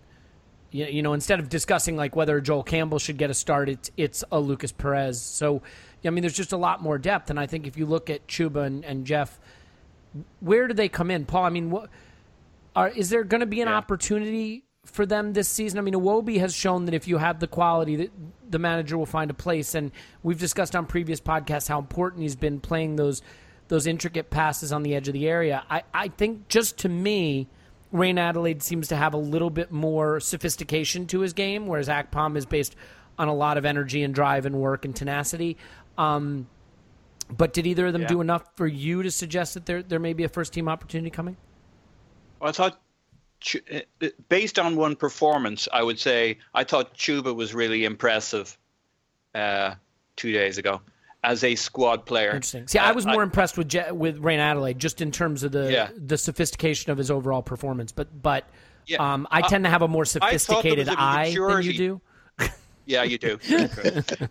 you 0.71 1.01
know, 1.01 1.13
instead 1.13 1.39
of 1.39 1.49
discussing 1.49 1.95
like 1.95 2.15
whether 2.15 2.39
Joel 2.41 2.63
Campbell 2.63 2.99
should 2.99 3.17
get 3.17 3.29
a 3.29 3.33
start, 3.33 3.69
it's 3.69 3.91
it's 3.97 4.23
a 4.31 4.39
Lucas 4.39 4.71
Perez. 4.71 5.21
So 5.21 5.61
I 6.05 6.09
mean, 6.09 6.21
there's 6.21 6.35
just 6.35 6.51
a 6.51 6.57
lot 6.57 6.81
more 6.81 6.97
depth. 6.97 7.29
And 7.29 7.39
I 7.39 7.47
think 7.47 7.67
if 7.67 7.77
you 7.77 7.85
look 7.85 8.09
at 8.09 8.27
Chuba 8.27 8.65
and, 8.65 8.85
and 8.85 9.05
Jeff, 9.05 9.39
where 10.39 10.67
do 10.67 10.73
they 10.73 10.89
come 10.89 11.11
in, 11.11 11.25
Paul? 11.25 11.43
I 11.43 11.49
mean, 11.49 11.69
what 11.69 11.89
are 12.75 12.89
is 12.89 13.09
there 13.09 13.23
going 13.23 13.41
to 13.41 13.47
be 13.47 13.61
an 13.61 13.67
yeah. 13.67 13.75
opportunity? 13.75 14.63
For 14.85 15.05
them 15.05 15.33
this 15.33 15.49
season, 15.49 15.79
I 15.79 15.81
mean, 15.81 15.95
Iwobi 15.95 16.39
has 16.39 16.55
shown 16.55 16.85
that 16.85 16.93
if 16.93 17.09
you 17.09 17.17
have 17.17 17.41
the 17.41 17.47
quality, 17.47 17.97
that 17.97 18.11
the 18.49 18.57
manager 18.57 18.97
will 18.97 19.05
find 19.05 19.29
a 19.29 19.33
place. 19.33 19.75
And 19.75 19.91
we've 20.23 20.39
discussed 20.39 20.77
on 20.77 20.85
previous 20.85 21.19
podcasts 21.19 21.67
how 21.67 21.77
important 21.77 22.21
he's 22.21 22.37
been 22.37 22.61
playing 22.61 22.95
those 22.95 23.21
those 23.67 23.87
intricate 23.87 24.29
passes 24.29 24.71
on 24.71 24.83
the 24.83 24.95
edge 24.95 25.07
of 25.07 25.13
the 25.13 25.27
area. 25.27 25.63
I, 25.69 25.83
I 25.93 26.07
think 26.07 26.47
just 26.47 26.77
to 26.79 26.89
me, 26.89 27.47
Reine-Adelaide 27.91 28.63
seems 28.63 28.87
to 28.89 28.95
have 28.95 29.13
a 29.13 29.17
little 29.17 29.49
bit 29.49 29.71
more 29.71 30.19
sophistication 30.19 31.07
to 31.07 31.21
his 31.21 31.33
game, 31.33 31.67
whereas 31.67 31.87
Akpom 31.87 32.37
is 32.37 32.45
based 32.45 32.75
on 33.17 33.27
a 33.27 33.33
lot 33.33 33.57
of 33.57 33.65
energy 33.65 34.03
and 34.03 34.13
drive 34.13 34.45
and 34.45 34.55
work 34.55 34.85
and 34.85 34.95
tenacity. 34.95 35.57
Um, 35.97 36.47
but 37.29 37.53
did 37.53 37.67
either 37.67 37.87
of 37.87 37.93
them 37.93 38.03
yeah. 38.03 38.07
do 38.07 38.21
enough 38.21 38.43
for 38.55 38.67
you 38.67 39.03
to 39.03 39.11
suggest 39.11 39.55
that 39.55 39.65
there 39.65 39.83
there 39.83 39.99
may 39.99 40.13
be 40.13 40.23
a 40.23 40.29
first 40.29 40.53
team 40.53 40.69
opportunity 40.69 41.09
coming? 41.09 41.35
Well, 42.39 42.49
I 42.49 42.51
thought, 42.53 42.79
uh, 43.71 44.07
based 44.29 44.59
on 44.59 44.75
one 44.75 44.95
performance, 44.95 45.67
I 45.71 45.83
would 45.83 45.99
say 45.99 46.37
I 46.53 46.63
thought 46.63 46.93
Chuba 46.93 47.35
was 47.35 47.53
really 47.53 47.83
impressive 47.83 48.57
uh, 49.35 49.75
two 50.15 50.31
days 50.31 50.57
ago 50.57 50.81
as 51.23 51.43
a 51.43 51.55
squad 51.55 52.05
player. 52.05 52.31
Interesting. 52.31 52.67
See, 52.67 52.79
uh, 52.79 52.85
I 52.85 52.91
was 52.91 53.05
more 53.05 53.21
I, 53.21 53.23
impressed 53.23 53.57
with 53.57 53.67
Je- 53.67 53.91
with 53.91 54.17
Reine-Adelaide 54.19 54.79
just 54.79 55.01
in 55.01 55.11
terms 55.11 55.43
of 55.43 55.51
the 55.51 55.71
yeah. 55.71 55.89
the 55.95 56.17
sophistication 56.17 56.91
of 56.91 56.97
his 56.97 57.11
overall 57.11 57.41
performance. 57.41 57.91
But 57.91 58.21
but 58.21 58.47
yeah. 58.85 59.13
um, 59.13 59.27
I 59.31 59.41
tend 59.41 59.63
to 59.65 59.69
have 59.69 59.81
a 59.81 59.87
more 59.87 60.05
sophisticated 60.05 60.89
eye 60.89 61.35
than 61.35 61.63
you 61.63 61.73
do. 61.73 62.01
yeah, 62.85 63.03
you 63.03 63.17
do. 63.17 63.39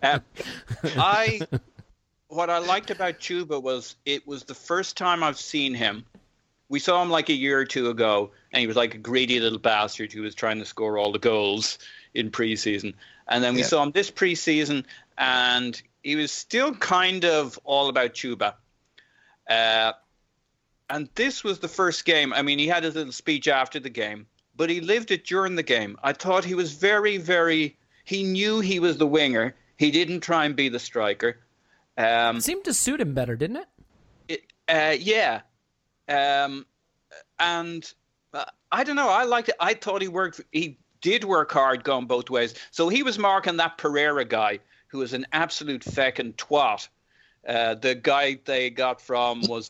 uh, 0.01 0.19
I 0.83 1.41
what 2.29 2.49
I 2.49 2.57
liked 2.59 2.91
about 2.91 3.19
Chuba 3.19 3.61
was 3.61 3.95
it 4.05 4.25
was 4.27 4.43
the 4.43 4.55
first 4.55 4.97
time 4.97 5.23
I've 5.23 5.39
seen 5.39 5.73
him. 5.73 6.05
We 6.69 6.79
saw 6.79 7.01
him 7.01 7.09
like 7.09 7.29
a 7.29 7.33
year 7.33 7.59
or 7.59 7.65
two 7.65 7.89
ago, 7.89 8.31
and 8.51 8.59
he 8.59 8.67
was 8.67 8.75
like 8.75 8.93
a 8.93 8.97
greedy 8.97 9.39
little 9.39 9.59
bastard 9.59 10.11
who 10.11 10.21
was 10.21 10.35
trying 10.35 10.59
to 10.59 10.65
score 10.65 10.97
all 10.97 11.13
the 11.13 11.19
goals 11.19 11.79
in 12.13 12.29
preseason. 12.29 12.93
And 13.29 13.41
then 13.41 13.53
we 13.53 13.61
yeah. 13.61 13.67
saw 13.67 13.83
him 13.83 13.91
this 13.91 14.11
preseason, 14.11 14.83
and 15.17 15.81
he 16.07 16.15
was 16.15 16.31
still 16.31 16.73
kind 16.73 17.25
of 17.25 17.59
all 17.65 17.89
about 17.89 18.13
Chuba. 18.13 18.53
Uh, 19.49 19.91
and 20.89 21.09
this 21.15 21.43
was 21.43 21.59
the 21.59 21.67
first 21.67 22.05
game. 22.05 22.31
I 22.31 22.43
mean, 22.43 22.59
he 22.59 22.67
had 22.67 22.85
his 22.85 22.95
little 22.95 23.11
speech 23.11 23.49
after 23.49 23.77
the 23.77 23.89
game, 23.89 24.25
but 24.55 24.69
he 24.69 24.79
lived 24.79 25.11
it 25.11 25.25
during 25.25 25.55
the 25.55 25.63
game. 25.63 25.97
I 26.01 26.13
thought 26.13 26.45
he 26.45 26.55
was 26.55 26.71
very, 26.71 27.17
very. 27.17 27.77
He 28.05 28.23
knew 28.23 28.61
he 28.61 28.79
was 28.79 28.97
the 28.97 29.05
winger. 29.05 29.53
He 29.75 29.91
didn't 29.91 30.21
try 30.21 30.45
and 30.45 30.55
be 30.55 30.69
the 30.69 30.79
striker. 30.79 31.39
Um, 31.97 32.37
it 32.37 32.43
seemed 32.43 32.63
to 32.63 32.73
suit 32.73 33.01
him 33.01 33.13
better, 33.13 33.35
didn't 33.35 33.57
it? 33.57 33.67
it 34.29 34.43
uh, 34.69 34.95
yeah. 34.97 35.41
Um, 36.07 36.65
and 37.37 37.93
uh, 38.33 38.45
I 38.71 38.85
don't 38.85 38.95
know. 38.95 39.09
I 39.09 39.25
liked 39.25 39.49
it. 39.49 39.55
I 39.59 39.73
thought 39.73 40.01
he 40.01 40.07
worked. 40.07 40.39
He 40.53 40.77
did 41.01 41.25
work 41.25 41.51
hard 41.51 41.83
going 41.83 42.05
both 42.05 42.29
ways. 42.29 42.53
So 42.71 42.87
he 42.87 43.03
was 43.03 43.19
marking 43.19 43.57
that 43.57 43.77
Pereira 43.77 44.23
guy, 44.23 44.59
who 44.87 44.99
was 44.99 45.13
an 45.13 45.25
absolute 45.33 45.81
feckin' 45.83 46.33
twat. 46.35 46.87
Uh, 47.47 47.75
the 47.75 47.95
guy 47.95 48.39
they 48.45 48.69
got 48.69 48.99
from 49.01 49.41
was 49.47 49.69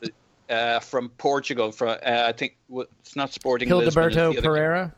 uh, 0.50 0.80
from 0.80 1.08
Portugal. 1.10 1.70
From 1.72 1.90
uh, 1.90 1.96
I 2.26 2.32
think 2.32 2.56
it's 2.70 3.14
not 3.16 3.32
Sporting. 3.32 3.68
Lisbon, 3.68 4.10
Hildeberto 4.10 4.34
guy. 4.34 4.40
Pereira. 4.40 4.94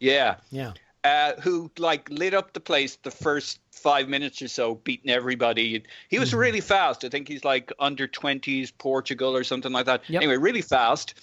Yeah, 0.00 0.36
Yeah. 0.50 0.72
uh, 1.04 1.32
who 1.40 1.70
like 1.78 2.08
lit 2.10 2.34
up 2.34 2.52
the 2.52 2.60
place 2.60 2.96
the 3.02 3.10
first 3.10 3.60
five 3.72 4.08
minutes 4.08 4.42
or 4.42 4.48
so, 4.48 4.76
beating 4.76 5.10
everybody. 5.10 5.82
He 6.08 6.18
was 6.18 6.34
really 6.34 6.60
fast. 6.60 7.04
I 7.04 7.08
think 7.08 7.28
he's 7.28 7.44
like 7.44 7.72
under 7.78 8.06
twenties 8.06 8.70
Portugal 8.70 9.34
or 9.36 9.44
something 9.44 9.72
like 9.72 9.86
that. 9.86 10.02
Yep. 10.08 10.22
Anyway, 10.22 10.36
really 10.36 10.62
fast. 10.62 11.14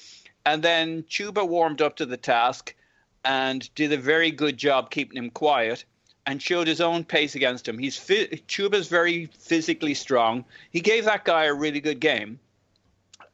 And 0.46 0.62
then 0.64 1.04
Chuba 1.04 1.48
warmed 1.48 1.82
up 1.82 1.96
to 1.98 2.06
the 2.06 2.18
task 2.18 2.76
and 3.24 3.74
did 3.76 3.92
a 3.92 3.98
very 3.98 4.30
good 4.32 4.58
job 4.58 4.92
keeping 4.92 5.18
him 5.18 5.30
quiet 5.32 5.84
and 6.26 6.42
showed 6.42 6.68
his 6.68 6.82
own 6.82 7.04
pace 7.04 7.36
against 7.36 7.68
him. 7.68 7.78
He's 7.78 7.98
Chuba's 8.00 8.88
very 8.88 9.28
physically 9.38 9.94
strong. 9.94 10.44
He 10.72 10.82
gave 10.82 11.06
that 11.06 11.26
guy 11.26 11.46
a 11.46 11.54
really 11.54 11.80
good 11.80 12.00
game, 12.00 12.40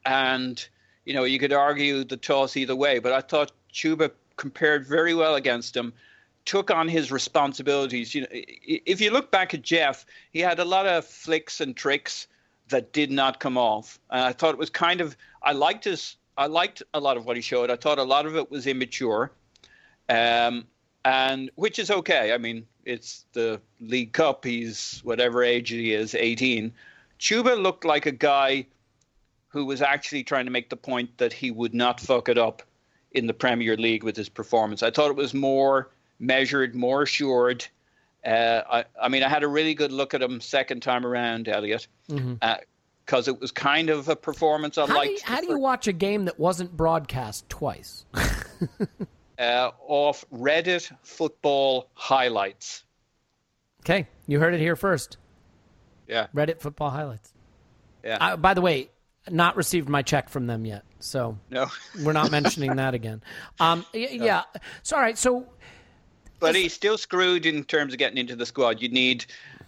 and 0.04 0.66
you 1.04 1.14
know 1.14 1.24
you 1.24 1.38
could 1.38 1.52
argue 1.52 2.04
the 2.04 2.16
toss 2.16 2.56
either 2.56 2.76
way. 2.76 2.98
But 2.98 3.12
I 3.12 3.20
thought 3.20 3.52
Chuba 3.72 4.10
compared 4.36 4.86
very 4.86 5.14
well 5.14 5.34
against 5.34 5.76
him. 5.76 5.92
Took 6.44 6.72
on 6.72 6.88
his 6.88 7.12
responsibilities. 7.12 8.14
You 8.14 8.22
know, 8.22 8.26
if 8.30 9.00
you 9.00 9.12
look 9.12 9.30
back 9.30 9.54
at 9.54 9.62
Jeff, 9.62 10.04
he 10.32 10.40
had 10.40 10.58
a 10.58 10.64
lot 10.64 10.86
of 10.86 11.04
flicks 11.04 11.60
and 11.60 11.76
tricks 11.76 12.26
that 12.68 12.92
did 12.92 13.12
not 13.12 13.38
come 13.38 13.56
off. 13.56 14.00
And 14.10 14.24
I 14.24 14.32
thought 14.32 14.54
it 14.54 14.58
was 14.58 14.70
kind 14.70 15.00
of. 15.00 15.16
I 15.42 15.52
liked 15.52 15.84
his. 15.84 16.16
I 16.36 16.46
liked 16.46 16.82
a 16.94 17.00
lot 17.00 17.16
of 17.16 17.26
what 17.26 17.36
he 17.36 17.42
showed. 17.42 17.70
I 17.70 17.76
thought 17.76 17.98
a 17.98 18.02
lot 18.02 18.26
of 18.26 18.36
it 18.36 18.50
was 18.50 18.66
immature, 18.66 19.30
um, 20.08 20.66
and 21.04 21.50
which 21.54 21.78
is 21.78 21.90
okay. 21.90 22.32
I 22.32 22.38
mean, 22.38 22.66
it's 22.84 23.24
the 23.32 23.60
League 23.80 24.12
Cup. 24.12 24.44
He's 24.44 25.00
whatever 25.04 25.42
age 25.42 25.70
he 25.70 25.92
is, 25.92 26.14
eighteen. 26.14 26.72
Chuba 27.18 27.60
looked 27.60 27.84
like 27.84 28.06
a 28.06 28.12
guy 28.12 28.66
who 29.48 29.66
was 29.66 29.82
actually 29.82 30.24
trying 30.24 30.46
to 30.46 30.50
make 30.50 30.70
the 30.70 30.76
point 30.76 31.18
that 31.18 31.32
he 31.32 31.50
would 31.50 31.74
not 31.74 32.00
fuck 32.00 32.28
it 32.28 32.38
up 32.38 32.62
in 33.12 33.26
the 33.26 33.34
Premier 33.34 33.76
League 33.76 34.02
with 34.02 34.16
his 34.16 34.28
performance. 34.28 34.82
I 34.82 34.90
thought 34.90 35.10
it 35.10 35.16
was 35.16 35.34
more 35.34 35.90
measured, 36.18 36.74
more 36.74 37.02
assured. 37.02 37.66
Uh, 38.24 38.62
I, 38.70 38.84
I 39.00 39.08
mean, 39.08 39.22
I 39.22 39.28
had 39.28 39.42
a 39.42 39.48
really 39.48 39.74
good 39.74 39.92
look 39.92 40.14
at 40.14 40.22
him 40.22 40.40
second 40.40 40.80
time 40.80 41.04
around, 41.04 41.48
Elliot, 41.48 41.86
because 43.04 43.28
it 43.28 43.40
was 43.40 43.50
kind 43.50 43.90
of 43.90 44.08
a 44.08 44.16
performance 44.16 44.78
I 44.78 44.86
How 44.86 45.02
do, 45.02 45.10
you, 45.10 45.18
the 45.18 45.24
how 45.24 45.40
do 45.40 45.48
you 45.48 45.58
watch 45.58 45.86
a 45.88 45.92
game 45.92 46.24
that 46.24 46.38
wasn't 46.38 46.76
broadcast 46.76 47.48
twice? 47.48 48.06
uh, 49.42 49.70
off 49.86 50.24
Reddit 50.32 50.90
football 51.02 51.90
highlights. 51.94 52.84
Okay, 53.80 54.06
you 54.26 54.38
heard 54.38 54.54
it 54.54 54.60
here 54.60 54.76
first. 54.76 55.16
Yeah, 56.08 56.26
Reddit 56.34 56.60
football 56.60 56.90
highlights. 56.90 57.32
yeah. 58.04 58.18
Uh, 58.20 58.36
by 58.36 58.54
the 58.54 58.60
way, 58.60 58.90
not 59.30 59.56
received 59.56 59.88
my 59.88 60.02
check 60.02 60.28
from 60.28 60.46
them 60.46 60.64
yet, 60.64 60.84
so 61.00 61.38
no, 61.50 61.66
we're 62.04 62.12
not 62.12 62.30
mentioning 62.30 62.76
that 62.76 62.94
again. 62.94 63.22
Um, 63.60 63.84
y- 63.92 64.08
yeah. 64.12 64.42
So 64.82 64.96
all 64.96 65.02
right. 65.02 65.18
So 65.18 65.46
but 66.38 66.54
he's 66.54 66.72
still 66.74 66.98
screwed 66.98 67.46
in 67.46 67.64
terms 67.64 67.92
of 67.92 67.98
getting 67.98 68.18
into 68.18 68.34
the 68.36 68.46
squad. 68.46 68.80
You'd 68.82 68.92
need 68.92 69.24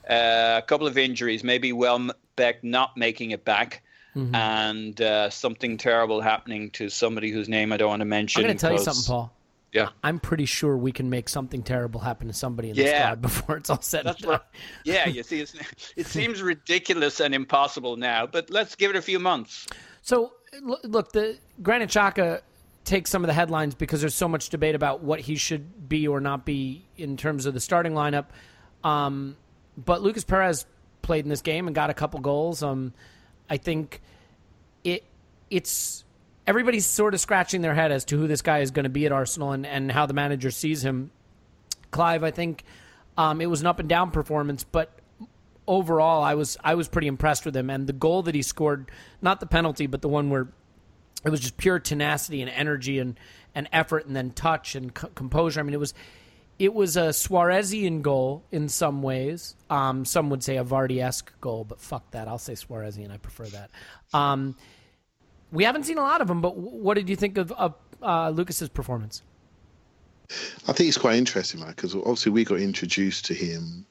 uh, 0.09 0.61
a 0.63 0.65
couple 0.67 0.87
of 0.87 0.99
injuries, 0.99 1.43
maybe 1.45 1.73
Welbeck 1.73 2.63
not 2.63 2.97
making 2.97 3.31
it 3.33 3.45
back, 3.45 3.83
Mm-hmm. 4.17 4.33
and 4.37 5.01
uh, 5.01 5.29
something 5.29 5.77
terrible 5.77 6.21
happening 6.21 6.71
to 6.71 6.89
somebody 6.89 7.33
whose 7.33 7.49
name 7.49 7.73
I 7.73 7.77
don't 7.77 7.89
want 7.89 7.99
to 8.01 8.05
mention. 8.05 8.43
I'm 8.43 8.47
going 8.47 8.57
to 8.57 8.61
tell 8.61 8.71
you 8.73 8.79
something, 8.79 9.03
Paul. 9.05 9.34
Yeah, 9.75 9.89
I'm 10.05 10.21
pretty 10.21 10.47
sure 10.47 10.77
we 10.77 10.93
can 10.93 11.11
make 11.11 11.29
something 11.29 11.63
terrible 11.63 12.01
happen 12.01 12.29
to 12.29 12.33
somebody 12.33 12.71
in 12.71 12.77
the 12.77 12.83
Yeah. 12.85 13.07
squad 13.11 13.21
before 13.23 13.57
it's 13.57 13.69
all 13.71 13.83
said 13.83 14.07
that's 14.07 14.17
and 14.23 14.23
done. 14.23 14.33
what. 14.35 14.47
Yeah, 14.85 15.09
you 15.09 15.23
see, 15.25 15.41
it's, 15.41 15.55
it 15.97 16.07
seems 16.07 16.41
ridiculous 16.43 17.21
and 17.21 17.35
impossible 17.35 17.97
now, 17.97 18.27
but 18.27 18.51
let's 18.51 18.77
give 18.77 18.91
it 18.91 18.97
a 18.97 19.03
few 19.03 19.19
months. 19.19 19.67
So 20.03 20.33
look, 20.63 21.13
the 21.13 21.37
Granit 21.63 21.91
Xhaka 21.91 22.41
takes 22.85 23.11
some 23.11 23.25
of 23.25 23.27
the 23.29 23.33
headlines 23.35 23.75
because 23.75 24.01
there's 24.01 24.15
so 24.15 24.29
much 24.29 24.51
debate 24.51 24.75
about 24.77 25.03
what 25.03 25.19
he 25.19 25.35
should 25.37 25.89
be 25.89 26.07
or 26.07 26.21
not 26.21 26.45
be 26.45 26.87
in 26.97 27.17
terms 27.17 27.47
of 27.47 27.55
the 27.55 27.61
starting 27.61 27.95
lineup. 27.95 28.27
Um, 28.85 29.37
but 29.77 30.03
Lucas 30.03 30.23
Perez 30.23 30.67
played 31.03 31.25
in 31.25 31.31
this 31.31 31.41
game 31.41 31.67
and 31.67 31.75
got 31.75 31.91
a 31.91 31.95
couple 31.95 32.21
goals. 32.21 32.63
Um, 32.63 32.93
I 33.51 33.57
think 33.57 34.01
it 34.85 35.05
it's 35.51 36.04
everybody's 36.47 36.87
sort 36.87 37.15
of 37.15 37.21
scratching 37.21 37.63
their 37.63 37.75
head 37.75 37.93
as 37.93 38.05
to 38.07 38.19
who 38.19 38.27
this 38.27 38.43
guy 38.43 38.61
is 38.61 38.71
going 38.71 38.85
to 38.85 38.91
be 38.91 39.07
at 39.07 39.13
Arsenal 39.13 39.53
and, 39.53 39.67
and 39.67 39.91
how 39.91 40.07
the 40.07 40.15
manager 40.15 40.51
sees 40.51 40.85
him. 40.85 41.11
Clive, 41.91 42.25
I 42.25 42.31
think 42.31 42.65
um, 43.17 43.41
it 43.41 43.47
was 43.47 43.61
an 43.61 43.67
up 43.67 43.79
and 43.79 43.89
down 43.89 44.11
performance, 44.11 44.65
but 44.65 44.91
overall, 45.67 46.23
I 46.23 46.35
was 46.35 46.57
I 46.63 46.75
was 46.75 46.89
pretty 46.89 47.07
impressed 47.07 47.45
with 47.45 47.57
him. 47.57 47.71
And 47.71 47.87
the 47.87 47.93
goal 47.93 48.23
that 48.25 48.35
he 48.35 48.43
scored, 48.43 48.91
not 49.23 49.41
the 49.41 49.47
penalty, 49.47 49.87
but 49.87 50.03
the 50.03 50.09
one 50.09 50.31
where 50.31 50.49
it 51.25 51.31
was 51.31 51.41
just 51.41 51.57
pure 51.57 51.79
tenacity 51.79 52.43
and 52.43 52.51
energy 52.51 52.99
and, 52.99 53.19
and 53.55 53.69
effort, 53.73 54.07
and 54.07 54.15
then 54.15 54.31
touch 54.31 54.75
and 54.75 54.93
co- 54.93 55.09
composure. 55.09 55.61
I 55.61 55.63
mean, 55.63 55.75
it 55.75 55.81
was 55.81 55.95
it 56.59 56.75
was 56.75 56.97
a 56.97 57.09
Suarezian 57.09 58.03
goal 58.03 58.45
in 58.53 58.69
some 58.69 59.03
ways. 59.03 59.57
Um, 59.71 60.05
some 60.05 60.31
would 60.31 60.43
say 60.43 60.57
a 60.57 60.65
Vardy 60.65 61.03
esque 61.03 61.33
goal, 61.41 61.65
but 61.65 61.81
fuck 61.81 62.11
that. 62.13 62.29
I'll 62.29 62.39
say 62.39 62.53
Suarezian. 62.53 63.11
I 63.11 63.17
prefer 63.17 63.47
that. 63.47 63.71
Um, 64.13 64.57
we 65.53 65.65
haven't 65.65 65.85
seen 65.85 65.99
a 65.99 66.03
lot 66.03 66.21
of 66.21 66.29
them, 66.29 66.41
but 66.41 66.57
what 66.57 66.95
did 66.95 67.09
you 67.09 67.17
think 67.17 67.39
of, 67.39 67.53
of 67.53 67.75
uh, 68.03 68.31
Lucas's 68.31 68.69
performance? 68.69 69.23
I 70.67 70.73
think 70.73 70.89
it's 70.89 70.99
quite 70.99 71.17
interesting, 71.17 71.61
right? 71.61 71.75
Because 71.75 71.95
obviously 71.95 72.33
we 72.33 72.45
got 72.45 72.59
introduced 72.59 73.27
to 73.27 73.35
him 73.35 73.85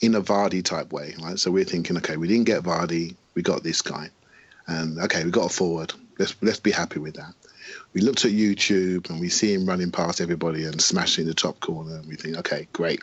in 0.00 0.14
a 0.14 0.20
Vardy 0.20 0.62
type 0.62 0.92
way, 0.92 1.14
right? 1.22 1.38
So 1.38 1.50
we're 1.50 1.64
thinking, 1.64 1.96
okay, 1.96 2.16
we 2.16 2.28
didn't 2.28 2.44
get 2.44 2.62
Vardy, 2.62 3.14
we 3.34 3.42
got 3.42 3.62
this 3.62 3.82
guy, 3.82 4.10
and 4.66 4.98
okay, 5.00 5.24
we 5.24 5.30
got 5.30 5.50
a 5.50 5.54
forward. 5.54 5.92
Let's 6.18 6.34
let's 6.42 6.60
be 6.60 6.70
happy 6.70 6.98
with 6.98 7.14
that. 7.14 7.32
We 7.92 8.00
looked 8.00 8.24
at 8.24 8.32
YouTube 8.32 9.08
and 9.10 9.20
we 9.20 9.28
see 9.28 9.52
him 9.52 9.66
running 9.66 9.90
past 9.90 10.20
everybody 10.20 10.64
and 10.64 10.80
smashing 10.80 11.26
the 11.26 11.34
top 11.34 11.60
corner, 11.60 11.96
and 11.96 12.06
we 12.06 12.16
think, 12.16 12.36
okay, 12.38 12.68
great. 12.72 13.00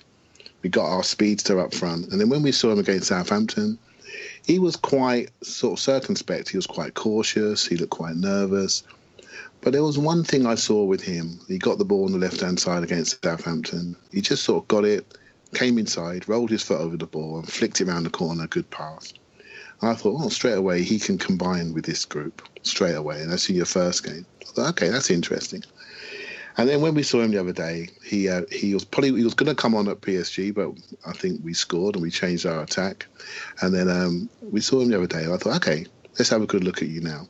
We 0.62 0.70
got 0.70 0.86
our 0.86 1.04
speedster 1.04 1.60
up 1.60 1.74
front, 1.74 2.12
and 2.12 2.20
then 2.20 2.30
when 2.30 2.44
we 2.44 2.52
saw 2.52 2.72
him 2.72 2.80
against 2.80 3.08
Southampton, 3.08 3.78
he 4.46 4.60
was 4.60 4.76
quite 4.76 5.30
sort 5.44 5.74
of 5.74 5.80
circumspect. 5.80 6.50
He 6.50 6.58
was 6.58 6.68
quite 6.68 6.94
cautious. 6.94 7.66
He 7.66 7.78
looked 7.78 7.92
quite 7.92 8.16
nervous. 8.16 8.84
But 9.62 9.74
there 9.74 9.84
was 9.84 9.98
one 9.98 10.24
thing 10.24 10.46
I 10.46 10.56
saw 10.56 10.84
with 10.84 11.02
him. 11.02 11.40
He 11.48 11.58
got 11.58 11.78
the 11.80 11.86
ball 11.86 12.06
on 12.06 12.12
the 12.12 12.20
left 12.20 12.42
hand 12.42 12.60
side 12.60 12.84
against 12.84 13.24
Southampton. 13.24 13.96
He 14.12 14.22
just 14.22 14.44
sort 14.44 14.64
of 14.64 14.68
got 14.68 14.86
it, 14.86 15.18
came 15.56 15.80
inside, 15.80 16.30
rolled 16.30 16.52
his 16.52 16.62
foot 16.62 16.80
over 16.80 16.98
the 16.98 17.08
ball, 17.08 17.40
and 17.40 17.52
flicked 17.52 17.82
it 17.82 17.88
around 17.88 18.04
the 18.04 18.12
corner. 18.12 18.46
Good 18.48 18.70
pass. 18.70 19.14
And 19.82 19.90
I 19.90 19.96
thought, 19.96 20.22
oh, 20.22 20.30
straight 20.30 20.58
away 20.58 20.84
he 20.84 21.00
can 21.00 21.18
combine 21.18 21.74
with 21.74 21.86
this 21.86 22.06
group 22.06 22.48
straight 22.62 22.96
away. 22.96 23.22
And 23.22 23.32
that's 23.32 23.50
in 23.50 23.56
your 23.56 23.66
first 23.66 24.04
game. 24.04 24.26
Thought, 24.46 24.70
okay, 24.70 24.90
that's 24.90 25.10
interesting. 25.10 25.64
And 26.58 26.70
then 26.70 26.82
when 26.82 26.94
we 26.94 27.04
saw 27.04 27.22
him 27.22 27.32
the 27.32 27.40
other 27.40 27.52
day, 27.52 27.90
he 28.04 28.30
uh, 28.30 28.44
he 28.52 28.74
was 28.74 28.86
probably 28.86 29.14
he 29.18 29.24
was 29.24 29.34
going 29.34 29.54
to 29.54 29.62
come 29.62 29.76
on 29.76 29.90
at 29.90 30.02
PSG, 30.02 30.54
but 30.54 30.72
I 31.06 31.12
think 31.12 31.42
we 31.44 31.54
scored 31.54 31.96
and 31.96 32.02
we 32.02 32.12
changed 32.12 32.46
our 32.46 32.62
attack. 32.62 33.08
And 33.62 33.74
then 33.74 33.90
um, 33.90 34.30
we 34.42 34.62
saw 34.62 34.80
him 34.80 34.90
the 34.90 34.98
other 34.98 35.08
day, 35.08 35.24
and 35.24 35.34
I 35.34 35.38
thought, 35.38 35.58
okay, 35.58 35.86
let's 36.18 36.30
have 36.30 36.42
a 36.42 36.48
good 36.48 36.64
look 36.64 36.82
at 36.82 36.88
you 36.88 37.02
now. 37.02 37.28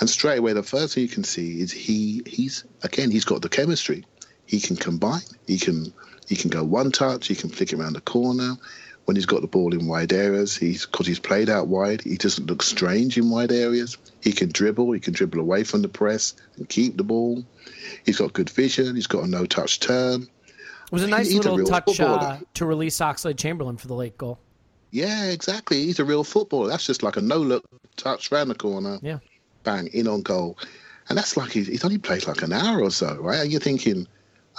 And 0.00 0.10
straight 0.10 0.38
away, 0.38 0.52
the 0.52 0.62
first 0.62 0.94
thing 0.94 1.02
you 1.02 1.08
can 1.08 1.24
see 1.24 1.60
is 1.60 1.72
he 1.72 2.22
he's 2.26 2.64
again 2.82 3.10
he's 3.10 3.24
got 3.24 3.42
the 3.42 3.48
chemistry. 3.48 4.04
He 4.46 4.60
can 4.60 4.76
combine. 4.76 5.22
He 5.46 5.58
can 5.58 5.92
he 6.28 6.36
can 6.36 6.50
go 6.50 6.64
one 6.64 6.90
touch. 6.90 7.28
He 7.28 7.34
can 7.34 7.50
flick 7.50 7.72
it 7.72 7.78
around 7.78 7.94
the 7.94 8.00
corner. 8.00 8.56
When 9.06 9.16
he's 9.16 9.26
got 9.26 9.40
the 9.40 9.46
ball 9.46 9.72
in 9.72 9.86
wide 9.86 10.12
areas, 10.12 10.56
he's 10.56 10.84
because 10.84 11.06
he's 11.06 11.20
played 11.20 11.48
out 11.48 11.68
wide. 11.68 12.02
He 12.02 12.16
doesn't 12.16 12.46
look 12.46 12.62
strange 12.62 13.16
in 13.16 13.30
wide 13.30 13.52
areas. 13.52 13.96
He 14.20 14.32
can 14.32 14.50
dribble. 14.50 14.92
He 14.92 15.00
can 15.00 15.14
dribble 15.14 15.40
away 15.40 15.64
from 15.64 15.82
the 15.82 15.88
press 15.88 16.34
and 16.56 16.68
keep 16.68 16.96
the 16.96 17.04
ball. 17.04 17.44
He's 18.04 18.18
got 18.18 18.32
good 18.32 18.50
vision. 18.50 18.96
He's 18.96 19.06
got 19.06 19.24
a 19.24 19.28
no-touch 19.28 19.80
turn. 19.80 20.22
It 20.22 20.92
was 20.92 21.02
a 21.04 21.06
nice 21.06 21.26
He's 21.30 21.36
a 21.36 21.52
little 21.52 21.58
real 21.58 21.66
touch 21.66 22.00
uh, 22.00 22.38
to 22.54 22.66
release 22.66 22.98
Oxlade 22.98 23.38
Chamberlain 23.38 23.76
for 23.76 23.86
the 23.86 23.94
late 23.94 24.18
goal. 24.18 24.38
Yeah, 24.90 25.26
exactly. 25.26 25.82
He's 25.82 25.98
a 25.98 26.04
real 26.04 26.24
footballer. 26.24 26.68
That's 26.68 26.86
just 26.86 27.02
like 27.02 27.16
a 27.16 27.20
no-look 27.20 27.64
touch 27.96 28.30
round 28.32 28.50
the 28.50 28.54
corner. 28.54 28.98
Yeah. 29.02 29.18
bang, 29.62 29.88
in 29.88 30.08
on 30.08 30.22
goal. 30.22 30.58
And 31.08 31.16
that's 31.16 31.36
like 31.36 31.52
he's, 31.52 31.66
he's 31.66 31.84
only 31.84 31.98
played 31.98 32.26
like 32.26 32.42
an 32.42 32.52
hour 32.52 32.80
or 32.80 32.90
so, 32.90 33.14
right? 33.20 33.40
And 33.40 33.52
you're 33.52 33.60
thinking, 33.60 34.08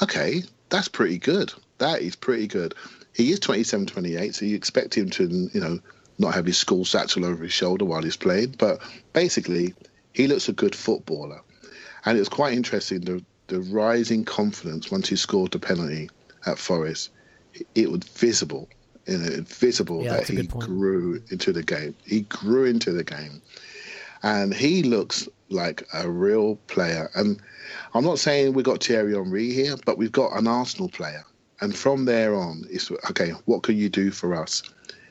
okay, 0.01 0.43
that's 0.69 0.87
pretty 0.87 1.17
good. 1.17 1.53
That 1.79 2.01
is 2.01 2.15
pretty 2.15 2.47
good. 2.47 2.75
He 3.17 3.31
is 3.31 3.39
27, 3.39 3.87
28, 3.87 4.35
so 4.35 4.45
you 4.45 4.55
expect 4.55 4.95
him 4.95 5.09
to, 5.09 5.49
you 5.51 5.59
know, 5.59 5.79
not 6.19 6.35
have 6.35 6.45
his 6.45 6.59
school 6.59 6.85
satchel 6.85 7.25
over 7.25 7.43
his 7.43 7.51
shoulder 7.51 7.83
while 7.83 8.03
he's 8.03 8.15
playing. 8.15 8.55
But 8.59 8.79
basically, 9.13 9.73
he 10.13 10.27
looks 10.27 10.47
a 10.47 10.53
good 10.53 10.75
footballer. 10.75 11.41
And 12.05 12.15
it 12.15 12.19
was 12.19 12.29
quite 12.29 12.53
interesting, 12.53 13.01
the, 13.01 13.23
the 13.47 13.61
rising 13.61 14.23
confidence 14.23 14.91
once 14.91 15.09
he 15.09 15.15
scored 15.15 15.51
the 15.51 15.57
penalty 15.57 16.11
at 16.45 16.59
Forest. 16.59 17.09
It 17.73 17.91
was 17.91 18.03
visible, 18.03 18.69
you 19.07 19.17
know, 19.17 19.41
visible 19.47 20.03
Yeah, 20.03 20.17
that 20.17 20.27
he 20.27 20.43
grew 20.43 21.19
into 21.31 21.51
the 21.51 21.63
game. 21.63 21.95
He 22.05 22.21
grew 22.21 22.65
into 22.65 22.91
the 22.91 23.03
game. 23.03 23.41
and 24.21 24.53
he 24.53 24.83
looks 24.83 25.27
like 25.49 25.87
a 25.91 26.07
real 26.07 26.57
player. 26.67 27.09
And 27.15 27.41
I'm 27.95 28.03
not 28.03 28.19
saying 28.19 28.53
we 28.53 28.61
got 28.61 28.83
Thierry 28.83 29.15
Henry 29.15 29.51
here, 29.53 29.75
but 29.85 29.97
we've 29.97 30.11
got 30.11 30.37
an 30.37 30.47
Arsenal 30.47 30.89
player. 30.89 31.25
And 31.59 31.75
from 31.75 32.05
there 32.05 32.35
on, 32.35 32.63
it's 32.69 32.91
okay. 33.09 33.31
What 33.45 33.63
can 33.63 33.77
you 33.77 33.89
do 33.89 34.11
for 34.11 34.35
us? 34.35 34.63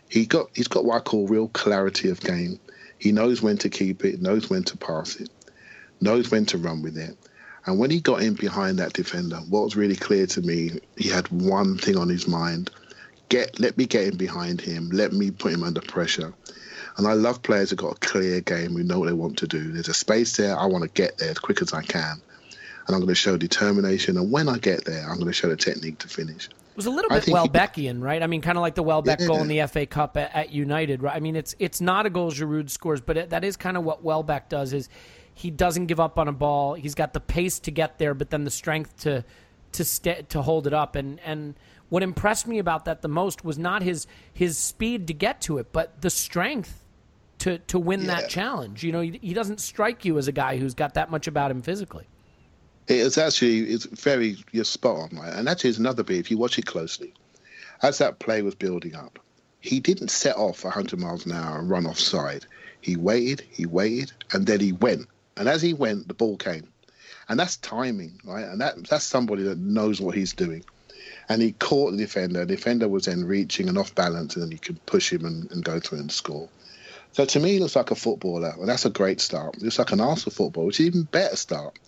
He 0.09 0.27
got 0.27 0.47
he's 0.55 0.69
got 0.69 0.85
what 0.85 0.97
I 0.97 1.01
call 1.01 1.27
real 1.27 1.49
clarity 1.49 2.09
of 2.09 2.21
game. 2.21 2.61
He 2.99 3.13
knows 3.13 3.43
when 3.43 3.59
to 3.59 3.69
keep 3.69 4.05
it, 4.05 4.23
knows 4.23 4.49
when 4.49 4.63
to 4.65 4.77
pass 4.77 5.17
it, 5.17 5.29
knows 6.01 6.31
when 6.31 6.47
to 6.47 6.59
run 6.59 6.83
with 6.83 6.97
it. 6.97 7.17
And 7.67 7.79
when 7.81 7.91
he 7.91 8.01
got 8.01 8.23
in 8.23 8.35
behind 8.35 8.79
that 8.79 8.93
defender, 8.93 9.39
what 9.49 9.65
was 9.65 9.77
really 9.77 9.97
clear 9.97 10.27
to 10.29 10.41
me, 10.41 10.79
he 10.97 11.09
had 11.09 11.27
one 11.29 11.79
thing 11.79 11.97
on 11.97 12.09
his 12.09 12.29
mind: 12.29 12.71
get 13.29 13.59
let 13.59 13.77
me 13.77 13.87
get 13.87 14.07
in 14.07 14.17
behind 14.17 14.61
him, 14.61 14.91
let 14.91 15.13
me 15.13 15.33
put 15.33 15.53
him 15.53 15.65
under 15.65 15.81
pressure. 15.81 16.33
And 16.97 17.07
I 17.07 17.13
love 17.13 17.43
players 17.43 17.71
who've 17.71 17.79
got 17.79 17.97
a 17.97 18.01
clear 18.01 18.41
game, 18.41 18.73
who 18.73 18.83
know 18.85 19.01
what 19.01 19.07
they 19.07 19.13
want 19.13 19.37
to 19.39 19.49
do. 19.49 19.73
There's 19.73 19.89
a 19.89 19.95
space 19.95 20.37
there. 20.37 20.57
I 20.59 20.67
want 20.67 20.85
to 20.85 20.91
get 20.91 21.19
there 21.19 21.31
as 21.31 21.39
quick 21.39 21.61
as 21.61 21.75
I 21.75 21.83
can. 21.83 22.23
And 22.87 22.95
I'm 22.95 23.01
going 23.01 23.09
to 23.09 23.15
show 23.15 23.37
determination. 23.37 24.17
And 24.17 24.31
when 24.31 24.49
I 24.49 24.59
get 24.59 24.85
there, 24.85 25.03
I'm 25.09 25.17
going 25.17 25.27
to 25.27 25.33
show 25.33 25.49
the 25.49 25.57
technique 25.57 25.99
to 25.99 26.09
finish. 26.09 26.47
It 26.47 26.77
was 26.77 26.87
a 26.87 26.91
little 26.91 27.09
bit 27.09 27.25
Welbeckian, 27.25 28.03
right? 28.03 28.23
I 28.23 28.27
mean, 28.27 28.43
kind 28.43 28.59
of 28.59 28.63
like 28.63 28.75
the 28.75 28.83
Welbeck 28.83 29.21
yeah. 29.21 29.27
goal 29.27 29.41
in 29.41 29.49
the 29.49 29.67
FA 29.67 29.87
Cup 29.87 30.17
at, 30.17 30.35
at, 30.35 30.53
United, 30.53 31.03
right? 31.03 31.17
I 31.17 31.21
mean, 31.21 31.35
it's 31.35 31.55
it's 31.59 31.81
not 31.81 32.05
a 32.05 32.11
goal 32.11 32.31
Giroud 32.31 32.69
scores, 32.69 33.01
but 33.01 33.17
it, 33.17 33.31
that 33.31 33.45
is 33.45 33.57
kind 33.57 33.79
of 33.79 33.85
what 33.85 34.05
Welbeck 34.05 34.51
does. 34.51 34.75
Is 34.75 34.91
he 35.33 35.51
doesn't 35.51 35.87
give 35.87 36.01
up 36.01 36.19
on 36.19 36.29
a 36.29 36.33
ball. 36.33 36.75
He's 36.75 36.95
got 36.95 37.13
the 37.15 37.21
pace 37.21 37.59
to 37.61 37.71
get 37.71 37.99
there, 37.99 38.13
but 38.13 38.29
then 38.29 38.45
the 38.45 38.51
strength 38.51 38.99
to 39.01 39.25
to 39.73 39.85
st- 39.85 40.29
to 40.29 40.43
hold 40.43 40.67
it 40.67 40.75
up. 40.75 40.97
And 40.97 41.19
and 41.21 41.55
what 41.89 42.03
impressed 42.03 42.47
me 42.47 42.59
about 42.59 42.85
that 42.85 43.03
the 43.03 43.09
most 43.09 43.45
was 43.45 43.59
not 43.59 43.83
his 43.83 44.07
his 44.33 44.59
speed 44.59 45.07
to 45.07 45.15
get 45.15 45.41
to 45.43 45.59
it, 45.59 45.73
but 45.73 46.03
the 46.03 46.11
strength 46.11 46.85
to 47.39 47.59
to 47.59 47.79
win 47.79 48.03
yeah. 48.03 48.21
that 48.21 48.31
challenge. 48.31 48.83
You 48.83 48.93
know, 48.93 49.01
he, 49.01 49.19
he, 49.23 49.35
doesn't 49.35 49.61
strike 49.61 50.05
you 50.05 50.19
as 50.19 50.29
a 50.29 50.33
guy 50.33 50.57
who's 50.57 50.75
got 50.75 50.95
that 50.95 51.11
much 51.11 51.27
about 51.27 51.51
him 51.51 51.63
physically. 51.63 52.07
It's 52.89 53.19
actually 53.19 53.61
it's 53.63 53.85
very 53.87 54.37
you're 54.53 54.65
spot 54.65 54.97
on, 54.97 55.19
right? 55.19 55.33
And 55.33 55.49
actually, 55.49 55.71
is 55.71 55.79
another 55.79 56.03
bit. 56.03 56.19
If 56.19 56.31
you 56.31 56.39
watch 56.39 56.59
it 56.59 56.67
closely, 56.67 57.13
as 57.83 57.99
that 57.99 58.21
play 58.21 58.43
was 58.43 58.55
building 58.55 58.95
up, 58.95 59.19
he 59.61 59.81
didn't 59.81 60.09
set 60.09 60.37
off 60.37 60.65
100 60.65 60.99
miles 60.99 61.27
an 61.27 61.33
hour 61.33 61.59
and 61.59 61.69
run 61.69 61.87
offside. 61.87 62.47
He 62.81 62.97
waited, 62.97 63.41
he 63.51 63.67
waited, 63.67 64.13
and 64.33 64.47
then 64.47 64.61
he 64.61 64.73
went. 64.73 65.09
And 65.37 65.49
as 65.49 65.61
he 65.61 65.75
went, 65.75 66.07
the 66.07 66.15
ball 66.15 66.37
came, 66.37 66.69
and 67.29 67.39
that's 67.39 67.57
timing, 67.57 68.21
right? 68.25 68.45
And 68.45 68.61
that 68.61 68.89
that's 68.89 69.05
somebody 69.05 69.43
that 69.45 69.59
knows 69.59 70.01
what 70.01 70.15
he's 70.15 70.33
doing. 70.33 70.65
And 71.29 71.43
he 71.43 71.53
caught 71.53 71.91
the 71.91 71.97
defender. 71.97 72.45
The 72.45 72.55
defender 72.55 72.89
was 72.89 73.07
then 73.07 73.25
reaching 73.25 73.69
and 73.69 73.77
off 73.77 73.95
balance, 73.97 74.35
and 74.35 74.45
then 74.45 74.53
you 74.53 74.59
could 74.59 74.85
push 74.87 75.13
him 75.13 75.25
and, 75.25 75.51
and 75.51 75.65
go 75.65 75.81
through 75.81 75.99
and 75.99 76.13
score. 76.13 76.49
So 77.13 77.25
to 77.25 77.41
me, 77.41 77.55
he 77.55 77.59
looks 77.59 77.75
like 77.75 77.91
a 77.91 77.97
footballer, 77.97 78.55
and 78.59 78.69
that's 78.69 78.85
a 78.85 78.91
great 78.91 79.21
start. 79.21 79.57
It 79.57 79.63
looks 79.63 79.79
like 79.79 79.91
an 79.91 80.01
Arsenal 80.01 80.33
footballer, 80.33 80.67
which 80.67 80.81
is 80.81 80.87
even 80.87 81.03
better 81.05 81.35
start. 81.35 81.79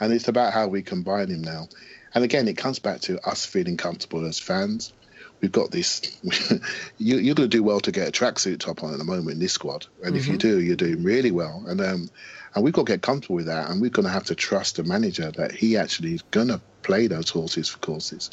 And 0.00 0.12
it's 0.12 0.28
about 0.28 0.52
how 0.52 0.66
we 0.66 0.82
combine 0.82 1.28
him 1.28 1.42
now. 1.42 1.68
And 2.14 2.24
again, 2.24 2.48
it 2.48 2.56
comes 2.56 2.78
back 2.78 3.02
to 3.02 3.20
us 3.28 3.46
feeling 3.46 3.76
comfortable 3.76 4.26
as 4.26 4.38
fans. 4.38 4.92
We've 5.40 5.52
got 5.52 5.70
this. 5.70 6.18
you, 6.98 7.18
are 7.18 7.34
going 7.34 7.48
to 7.48 7.48
do 7.48 7.62
well 7.62 7.80
to 7.80 7.92
get 7.92 8.08
a 8.08 8.10
tracksuit 8.10 8.60
top 8.60 8.82
on 8.82 8.92
at 8.92 8.98
the 8.98 9.04
moment 9.04 9.34
in 9.34 9.38
this 9.38 9.52
squad, 9.52 9.86
and 10.02 10.08
mm-hmm. 10.08 10.16
if 10.16 10.26
you 10.26 10.32
mm-hmm. 10.34 10.48
do, 10.48 10.60
you're 10.60 10.76
doing 10.76 11.02
really 11.02 11.30
well. 11.30 11.64
And 11.66 11.80
um, 11.80 12.10
and 12.54 12.64
we've 12.64 12.74
got 12.74 12.86
to 12.86 12.92
get 12.92 13.02
comfortable 13.02 13.36
with 13.36 13.46
that, 13.46 13.70
and 13.70 13.80
we're 13.80 13.90
going 13.90 14.06
to 14.06 14.12
have 14.12 14.24
to 14.24 14.34
trust 14.34 14.76
the 14.76 14.84
manager 14.84 15.30
that 15.30 15.52
he 15.52 15.76
actually 15.76 16.14
is 16.14 16.22
going 16.30 16.48
to 16.48 16.60
play 16.82 17.06
those 17.06 17.30
horses 17.30 17.68
for 17.68 17.78
courses. 17.78 18.30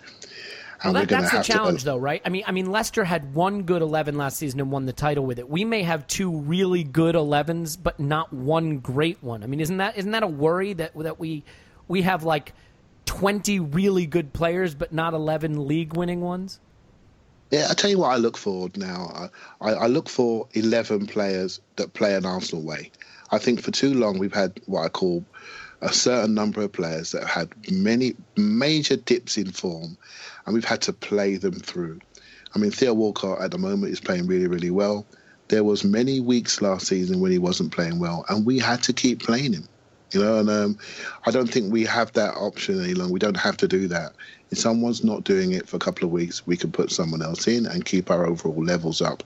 Well, 0.83 0.93
that, 0.93 1.09
that's 1.09 1.31
the 1.31 1.41
challenge, 1.41 1.79
to, 1.79 1.85
though, 1.85 1.97
right? 1.97 2.21
I 2.23 2.29
mean, 2.29 2.43
I 2.45 2.51
mean, 2.51 2.71
Leicester 2.71 3.03
had 3.03 3.33
one 3.33 3.63
good 3.63 3.81
eleven 3.81 4.15
last 4.15 4.37
season 4.37 4.59
and 4.59 4.71
won 4.71 4.85
the 4.85 4.93
title 4.93 5.25
with 5.25 5.39
it. 5.39 5.49
We 5.49 5.65
may 5.65 5.83
have 5.83 6.05
two 6.07 6.31
really 6.31 6.83
good 6.83 7.15
elevens, 7.15 7.77
but 7.77 7.99
not 7.99 8.31
one 8.31 8.77
great 8.77 9.23
one. 9.23 9.43
I 9.43 9.47
mean, 9.47 9.59
isn't 9.59 9.77
that 9.77 9.97
isn't 9.97 10.11
that 10.11 10.23
a 10.23 10.27
worry 10.27 10.73
that 10.73 10.93
that 10.95 11.19
we 11.19 11.43
we 11.87 12.03
have 12.03 12.23
like 12.23 12.53
twenty 13.05 13.59
really 13.59 14.05
good 14.05 14.33
players, 14.33 14.75
but 14.75 14.93
not 14.93 15.13
eleven 15.13 15.67
league-winning 15.67 16.21
ones? 16.21 16.59
Yeah, 17.49 17.67
I 17.69 17.73
tell 17.73 17.89
you 17.89 17.99
what 17.99 18.11
I 18.11 18.17
look 18.17 18.37
for 18.37 18.69
now. 18.75 19.29
I, 19.61 19.71
I 19.71 19.87
look 19.87 20.09
for 20.09 20.47
eleven 20.53 21.07
players 21.07 21.59
that 21.77 21.93
play 21.93 22.13
an 22.13 22.25
Arsenal 22.25 22.63
way. 22.63 22.91
I 23.31 23.39
think 23.39 23.61
for 23.61 23.71
too 23.71 23.93
long 23.93 24.19
we've 24.19 24.33
had 24.33 24.59
what 24.67 24.81
I 24.83 24.89
call 24.89 25.25
a 25.81 25.93
certain 25.93 26.33
number 26.33 26.61
of 26.61 26.71
players 26.71 27.11
that 27.11 27.23
have 27.23 27.29
had 27.29 27.71
many 27.71 28.15
major 28.35 28.95
dips 28.95 29.37
in 29.37 29.51
form, 29.51 29.97
and 30.47 30.53
we've 30.53 30.65
had 30.65 30.81
to 30.83 30.93
play 30.93 31.35
them 31.35 31.53
through. 31.53 31.99
I 32.55 32.59
mean, 32.59 32.71
Theo 32.71 32.93
Walcott 32.93 33.41
at 33.41 33.51
the 33.51 33.57
moment 33.57 33.91
is 33.91 33.99
playing 33.99 34.25
really, 34.25 34.47
really 34.47 34.71
well. 34.71 35.05
There 35.49 35.63
was 35.63 35.83
many 35.83 36.19
weeks 36.19 36.61
last 36.61 36.87
season 36.87 37.19
when 37.19 37.31
he 37.31 37.37
wasn't 37.37 37.73
playing 37.73 37.99
well, 37.99 38.25
and 38.29 38.45
we 38.45 38.57
had 38.57 38.81
to 38.83 38.93
keep 38.93 39.21
playing 39.21 39.53
him. 39.53 39.67
You 40.11 40.21
know, 40.23 40.39
and 40.39 40.49
um, 40.49 40.77
I 41.25 41.31
don't 41.31 41.47
think 41.47 41.71
we 41.71 41.83
have 41.83 42.13
that 42.13 42.33
option 42.35 42.81
any 42.81 42.93
longer. 42.93 43.13
We 43.13 43.19
don't 43.19 43.37
have 43.37 43.57
to 43.57 43.67
do 43.67 43.89
that. 43.89 44.13
If 44.51 44.57
someone's 44.57 45.03
not 45.03 45.25
doing 45.25 45.51
it 45.51 45.67
for 45.67 45.75
a 45.75 45.79
couple 45.79 46.05
of 46.05 46.11
weeks, 46.11 46.47
we 46.47 46.55
can 46.55 46.71
put 46.71 46.91
someone 46.91 47.21
else 47.21 47.45
in 47.47 47.65
and 47.65 47.83
keep 47.83 48.09
our 48.09 48.25
overall 48.25 48.63
levels 48.63 49.01
up. 49.01 49.23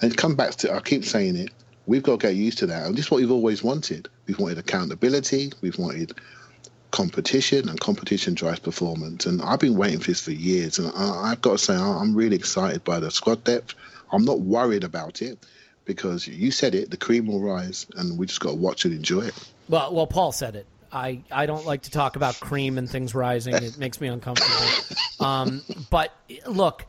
And 0.00 0.16
come 0.16 0.34
back 0.34 0.52
to, 0.56 0.72
I 0.72 0.80
keep 0.80 1.04
saying 1.04 1.36
it, 1.36 1.50
we've 1.84 2.02
got 2.02 2.20
to 2.20 2.28
get 2.28 2.34
used 2.34 2.58
to 2.58 2.66
that. 2.66 2.86
And 2.86 2.96
this 2.96 3.06
is 3.06 3.10
what 3.10 3.20
we've 3.20 3.30
always 3.30 3.62
wanted. 3.62 4.08
We've 4.26 4.38
wanted 4.38 4.56
accountability. 4.56 5.52
We've 5.60 5.78
wanted 5.78 6.12
competition, 6.96 7.68
and 7.68 7.78
competition 7.78 8.32
drives 8.32 8.58
performance. 8.58 9.26
And 9.26 9.42
I've 9.42 9.60
been 9.60 9.76
waiting 9.76 10.00
for 10.00 10.06
this 10.12 10.22
for 10.22 10.30
years. 10.30 10.78
And 10.78 10.90
I, 10.96 11.28
have 11.28 11.42
got 11.42 11.52
to 11.52 11.58
say, 11.58 11.74
I'm 11.74 12.14
really 12.14 12.36
excited 12.36 12.82
by 12.84 13.00
the 13.00 13.10
squad 13.10 13.44
depth. 13.44 13.74
I'm 14.12 14.24
not 14.24 14.40
worried 14.40 14.82
about 14.82 15.20
it 15.20 15.38
because 15.84 16.26
you 16.26 16.50
said 16.50 16.74
it, 16.74 16.90
the 16.90 16.96
cream 16.96 17.26
will 17.26 17.40
rise, 17.40 17.86
and 17.96 18.18
we 18.18 18.26
just 18.26 18.40
got 18.40 18.50
to 18.50 18.56
watch 18.56 18.86
and 18.86 18.94
enjoy 18.94 19.20
it. 19.20 19.34
Well, 19.68 19.92
well, 19.92 20.06
Paul 20.06 20.32
said 20.32 20.56
it. 20.56 20.66
I, 20.90 21.22
I 21.30 21.44
don't 21.44 21.66
like 21.66 21.82
to 21.82 21.90
talk 21.90 22.16
about 22.16 22.40
cream 22.40 22.78
and 22.78 22.88
things 22.88 23.14
rising. 23.14 23.54
It 23.54 23.76
makes 23.76 24.00
me 24.00 24.08
uncomfortable. 24.08 24.66
Um, 25.18 25.62
but 25.88 26.12
look, 26.46 26.84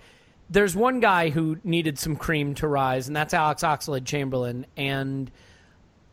there's 0.49 0.75
one 0.75 0.99
guy 0.99 1.29
who 1.29 1.59
needed 1.63 1.97
some 1.97 2.17
cream 2.17 2.55
to 2.55 2.67
rise, 2.67 3.07
and 3.07 3.15
that's 3.15 3.33
Alex 3.33 3.63
Oxlade 3.63 4.03
Chamberlain. 4.03 4.65
And 4.75 5.31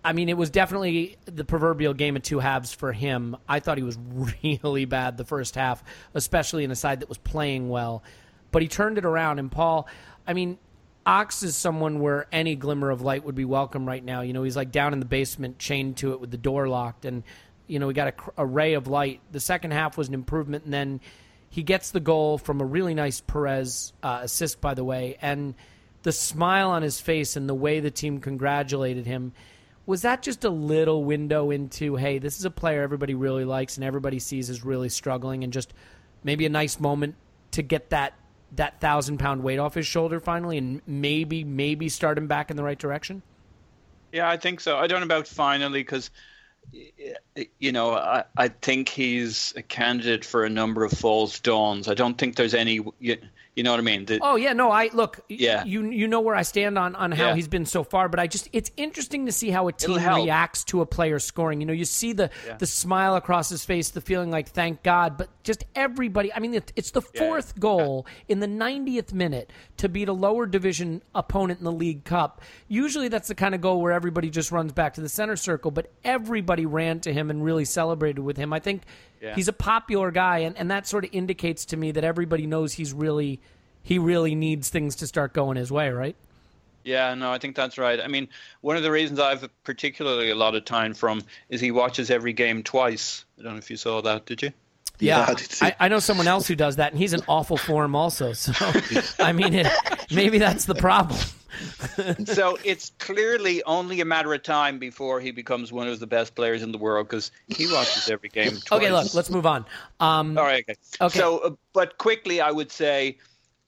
I 0.04 0.12
mean, 0.12 0.28
it 0.28 0.36
was 0.36 0.50
definitely 0.50 1.16
the 1.24 1.44
proverbial 1.44 1.94
game 1.94 2.14
of 2.14 2.22
two 2.22 2.38
halves 2.38 2.72
for 2.74 2.92
him. 2.92 3.36
I 3.48 3.60
thought 3.60 3.78
he 3.78 3.84
was 3.84 3.98
really 4.52 4.84
bad 4.84 5.16
the 5.16 5.24
first 5.24 5.54
half, 5.54 5.82
especially 6.12 6.64
in 6.64 6.70
a 6.70 6.76
side 6.76 7.00
that 7.00 7.08
was 7.08 7.18
playing 7.18 7.68
well. 7.68 8.02
But 8.50 8.62
he 8.62 8.68
turned 8.68 8.98
it 8.98 9.04
around. 9.04 9.38
And 9.38 9.50
Paul, 9.50 9.88
I 10.26 10.34
mean, 10.34 10.58
Ox 11.06 11.42
is 11.42 11.56
someone 11.56 12.00
where 12.00 12.26
any 12.32 12.54
glimmer 12.54 12.90
of 12.90 13.02
light 13.02 13.24
would 13.24 13.34
be 13.34 13.44
welcome 13.44 13.86
right 13.86 14.04
now. 14.04 14.20
You 14.20 14.32
know, 14.32 14.42
he's 14.42 14.56
like 14.56 14.70
down 14.70 14.92
in 14.92 15.00
the 15.00 15.06
basement, 15.06 15.58
chained 15.58 15.96
to 15.98 16.12
it 16.12 16.20
with 16.20 16.30
the 16.30 16.38
door 16.38 16.68
locked, 16.68 17.04
and 17.04 17.22
you 17.66 17.78
know, 17.78 17.86
we 17.86 17.94
got 17.94 18.08
a, 18.08 18.42
a 18.42 18.46
ray 18.46 18.74
of 18.74 18.88
light. 18.88 19.20
The 19.32 19.40
second 19.40 19.72
half 19.72 19.96
was 19.96 20.08
an 20.08 20.14
improvement, 20.14 20.64
and 20.64 20.72
then 20.72 21.00
he 21.50 21.62
gets 21.62 21.90
the 21.90 22.00
goal 22.00 22.36
from 22.38 22.60
a 22.60 22.64
really 22.64 22.94
nice 22.94 23.20
Perez 23.20 23.92
uh, 24.02 24.20
assist, 24.22 24.60
by 24.60 24.74
the 24.74 24.84
way, 24.84 25.16
and 25.20 25.54
the 26.02 26.12
smile 26.12 26.70
on 26.70 26.82
his 26.82 27.00
face 27.00 27.36
and 27.36 27.48
the 27.48 27.54
way 27.54 27.80
the 27.80 27.90
team 27.90 28.20
congratulated 28.20 29.06
him. 29.06 29.32
Was 29.86 30.02
that 30.02 30.22
just 30.22 30.44
a 30.44 30.50
little 30.50 31.04
window 31.04 31.50
into, 31.50 31.96
hey, 31.96 32.18
this 32.18 32.38
is 32.38 32.44
a 32.44 32.50
player 32.50 32.82
everybody 32.82 33.14
really 33.14 33.44
likes 33.44 33.76
and 33.76 33.84
everybody 33.84 34.18
sees 34.18 34.48
is 34.48 34.64
really 34.64 34.88
struggling, 34.88 35.44
and 35.44 35.52
just 35.52 35.74
maybe 36.22 36.46
a 36.46 36.50
nice 36.50 36.80
moment 36.80 37.16
to 37.52 37.62
get 37.62 37.90
that 37.90 38.14
that 38.56 38.80
thousand 38.80 39.18
pound 39.18 39.42
weight 39.42 39.58
off 39.58 39.74
his 39.74 39.86
shoulder 39.86 40.20
finally, 40.20 40.58
and 40.58 40.80
maybe 40.86 41.44
maybe 41.44 41.88
start 41.88 42.16
him 42.16 42.26
back 42.26 42.50
in 42.50 42.56
the 42.56 42.62
right 42.62 42.78
direction? 42.78 43.22
Yeah, 44.12 44.28
I 44.28 44.36
think 44.36 44.60
so. 44.60 44.76
I 44.76 44.86
don't 44.86 45.00
know 45.00 45.06
about 45.06 45.26
finally 45.26 45.80
because 45.80 46.10
you 47.58 47.72
know, 47.72 47.94
I, 47.94 48.24
I 48.36 48.48
think 48.48 48.88
he's 48.88 49.52
a 49.56 49.62
candidate 49.62 50.24
for 50.24 50.44
a 50.44 50.50
number 50.50 50.84
of 50.84 50.92
false 50.92 51.40
dawns. 51.40 51.88
I 51.88 51.94
don't 51.94 52.16
think 52.16 52.36
there's 52.36 52.54
any. 52.54 52.80
You, 52.98 53.16
you 53.56 53.62
know 53.62 53.70
what 53.70 53.78
I 53.78 53.84
mean? 53.84 54.04
The, 54.04 54.18
oh 54.20 54.34
yeah, 54.34 54.52
no, 54.52 54.70
I 54.70 54.90
look. 54.92 55.20
Yeah, 55.28 55.64
you 55.64 55.88
you 55.88 56.08
know 56.08 56.20
where 56.20 56.34
I 56.34 56.42
stand 56.42 56.76
on 56.76 56.96
on 56.96 57.12
how 57.12 57.28
yeah. 57.28 57.34
he's 57.36 57.46
been 57.46 57.66
so 57.66 57.84
far, 57.84 58.08
but 58.08 58.18
I 58.18 58.26
just 58.26 58.48
it's 58.52 58.72
interesting 58.76 59.26
to 59.26 59.32
see 59.32 59.50
how 59.50 59.68
a 59.68 59.72
team 59.72 59.96
reacts 59.96 60.64
to 60.64 60.80
a 60.80 60.86
player 60.86 61.20
scoring. 61.20 61.60
You 61.60 61.66
know, 61.66 61.72
you 61.72 61.84
see 61.84 62.12
the 62.12 62.30
yeah. 62.46 62.56
the 62.56 62.66
smile 62.66 63.14
across 63.14 63.48
his 63.48 63.64
face, 63.64 63.90
the 63.90 64.00
feeling 64.00 64.32
like 64.32 64.48
thank 64.48 64.82
God, 64.82 65.16
but 65.16 65.28
just 65.44 65.64
everybody. 65.76 66.32
I 66.32 66.40
mean, 66.40 66.60
it's 66.74 66.90
the 66.90 67.02
fourth 67.02 67.52
yeah. 67.54 67.60
goal 67.60 68.06
in 68.26 68.40
the 68.40 68.48
90th 68.48 69.12
minute 69.12 69.52
to 69.76 69.88
beat 69.88 70.08
a 70.08 70.12
lower 70.12 70.46
division 70.46 71.02
opponent 71.14 71.60
in 71.60 71.64
the 71.64 71.72
League 71.72 72.04
Cup. 72.04 72.42
Usually, 72.66 73.06
that's 73.06 73.28
the 73.28 73.36
kind 73.36 73.54
of 73.54 73.60
goal 73.60 73.80
where 73.80 73.92
everybody 73.92 74.30
just 74.30 74.50
runs 74.50 74.72
back 74.72 74.94
to 74.94 75.00
the 75.00 75.08
center 75.08 75.36
circle, 75.36 75.70
but 75.70 75.92
everybody 76.04 76.66
ran 76.66 76.98
to 77.00 77.12
him 77.12 77.30
and 77.30 77.44
really 77.44 77.64
celebrated 77.64 78.20
with 78.20 78.36
him. 78.36 78.52
I 78.52 78.58
think 78.58 78.82
yeah. 79.24 79.34
He's 79.34 79.48
a 79.48 79.54
popular 79.54 80.10
guy, 80.10 80.40
and, 80.40 80.56
and 80.58 80.70
that 80.70 80.86
sort 80.86 81.04
of 81.04 81.10
indicates 81.14 81.64
to 81.66 81.78
me 81.78 81.92
that 81.92 82.04
everybody 82.04 82.46
knows 82.46 82.74
he's 82.74 82.92
really 82.92 83.40
he 83.82 83.98
really 83.98 84.34
needs 84.34 84.68
things 84.68 84.96
to 84.96 85.06
start 85.06 85.32
going 85.32 85.56
his 85.56 85.72
way, 85.72 85.88
right? 85.90 86.14
Yeah, 86.84 87.14
no, 87.14 87.32
I 87.32 87.38
think 87.38 87.56
that's 87.56 87.78
right. 87.78 87.98
I 88.00 88.06
mean, 88.06 88.28
one 88.60 88.76
of 88.76 88.82
the 88.82 88.90
reasons 88.90 89.18
I've 89.18 89.48
particularly 89.64 90.30
a 90.30 90.34
lot 90.34 90.54
of 90.54 90.66
time 90.66 90.92
from 90.92 91.22
is 91.48 91.60
he 91.60 91.70
watches 91.70 92.10
every 92.10 92.34
game 92.34 92.62
twice. 92.62 93.24
I 93.38 93.42
don't 93.42 93.52
know 93.52 93.58
if 93.58 93.70
you 93.70 93.78
saw 93.78 94.02
that, 94.02 94.26
did 94.26 94.42
you? 94.42 94.52
Yeah, 94.98 95.26
yeah 95.30 95.36
I, 95.62 95.76
I, 95.80 95.88
know 95.88 95.98
someone 95.98 96.28
else 96.28 96.46
who 96.46 96.54
does 96.54 96.76
that, 96.76 96.92
and 96.92 97.00
he's 97.00 97.14
in 97.14 97.22
awful 97.26 97.56
form 97.56 97.96
also. 97.96 98.32
So, 98.34 98.52
I 99.18 99.32
mean, 99.32 99.54
it, 99.54 99.66
maybe 100.12 100.38
that's 100.38 100.66
the 100.66 100.74
problem. 100.74 101.18
so 102.24 102.58
it's 102.64 102.92
clearly 102.98 103.62
only 103.64 104.00
a 104.00 104.04
matter 104.04 104.32
of 104.32 104.42
time 104.42 104.78
before 104.78 105.20
he 105.20 105.30
becomes 105.30 105.72
one 105.72 105.88
of 105.88 106.00
the 106.00 106.06
best 106.06 106.34
players 106.34 106.62
in 106.62 106.72
the 106.72 106.78
world 106.78 107.08
because 107.08 107.30
he 107.48 107.70
watches 107.70 108.08
every 108.08 108.28
game. 108.28 108.50
Twice. 108.50 108.72
Okay, 108.72 108.90
look, 108.90 109.14
let's 109.14 109.30
move 109.30 109.46
on. 109.46 109.64
Um, 110.00 110.36
All 110.38 110.44
right. 110.44 110.64
Okay. 110.68 110.74
Okay. 111.00 111.18
So, 111.18 111.38
uh, 111.38 111.50
but 111.72 111.98
quickly, 111.98 112.40
I 112.40 112.50
would 112.50 112.70
say, 112.70 113.18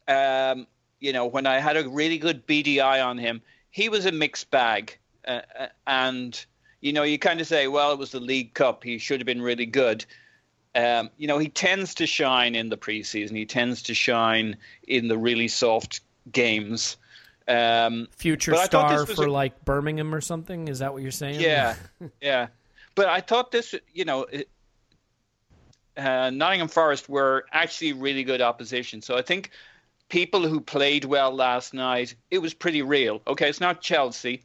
um, 0.08 0.66
you 1.00 1.12
know, 1.12 1.26
when 1.26 1.46
I 1.46 1.58
had 1.58 1.76
a 1.76 1.88
really 1.88 2.18
good 2.18 2.46
BDI 2.46 3.04
on 3.04 3.18
him, 3.18 3.42
he 3.70 3.88
was 3.88 4.06
a 4.06 4.12
mixed 4.12 4.50
bag, 4.50 4.96
uh, 5.26 5.42
uh, 5.58 5.66
and 5.86 6.44
you 6.80 6.92
know, 6.92 7.02
you 7.02 7.18
kind 7.18 7.40
of 7.40 7.46
say, 7.46 7.68
well, 7.68 7.92
it 7.92 7.98
was 7.98 8.12
the 8.12 8.20
League 8.20 8.54
Cup; 8.54 8.84
he 8.84 8.98
should 8.98 9.20
have 9.20 9.26
been 9.26 9.42
really 9.42 9.66
good. 9.66 10.04
Um, 10.74 11.10
you 11.16 11.26
know, 11.26 11.38
he 11.38 11.48
tends 11.48 11.94
to 11.94 12.06
shine 12.06 12.54
in 12.54 12.68
the 12.68 12.76
preseason. 12.76 13.34
He 13.34 13.46
tends 13.46 13.82
to 13.84 13.94
shine 13.94 14.56
in 14.86 15.08
the 15.08 15.16
really 15.16 15.48
soft 15.48 16.00
games. 16.30 16.98
Um, 17.48 18.08
future 18.16 18.50
but 18.52 18.60
I 18.60 18.66
thought 18.66 18.90
star 19.04 19.06
for 19.14 19.26
a- 19.26 19.30
like 19.32 19.64
Birmingham 19.64 20.14
or 20.14 20.20
something. 20.20 20.68
Is 20.68 20.80
that 20.80 20.92
what 20.92 21.02
you're 21.02 21.10
saying? 21.12 21.40
yeah, 21.40 21.76
yeah. 22.20 22.48
But 22.96 23.08
I 23.08 23.20
thought 23.20 23.50
this, 23.52 23.74
you 23.92 24.04
know, 24.04 24.22
it- 24.22 24.48
uh, 25.96 26.30
Nottingham 26.30 26.68
Forest 26.68 27.08
were 27.08 27.46
actually 27.52 27.92
really 27.94 28.22
good 28.24 28.40
opposition. 28.42 29.00
So 29.00 29.16
I 29.16 29.22
think 29.22 29.50
people 30.08 30.46
who 30.46 30.60
played 30.60 31.04
well 31.04 31.32
last 31.34 31.72
night, 31.72 32.14
it 32.30 32.38
was 32.38 32.52
pretty 32.52 32.82
real. 32.82 33.22
Okay, 33.26 33.48
it's 33.48 33.60
not 33.60 33.80
Chelsea, 33.80 34.42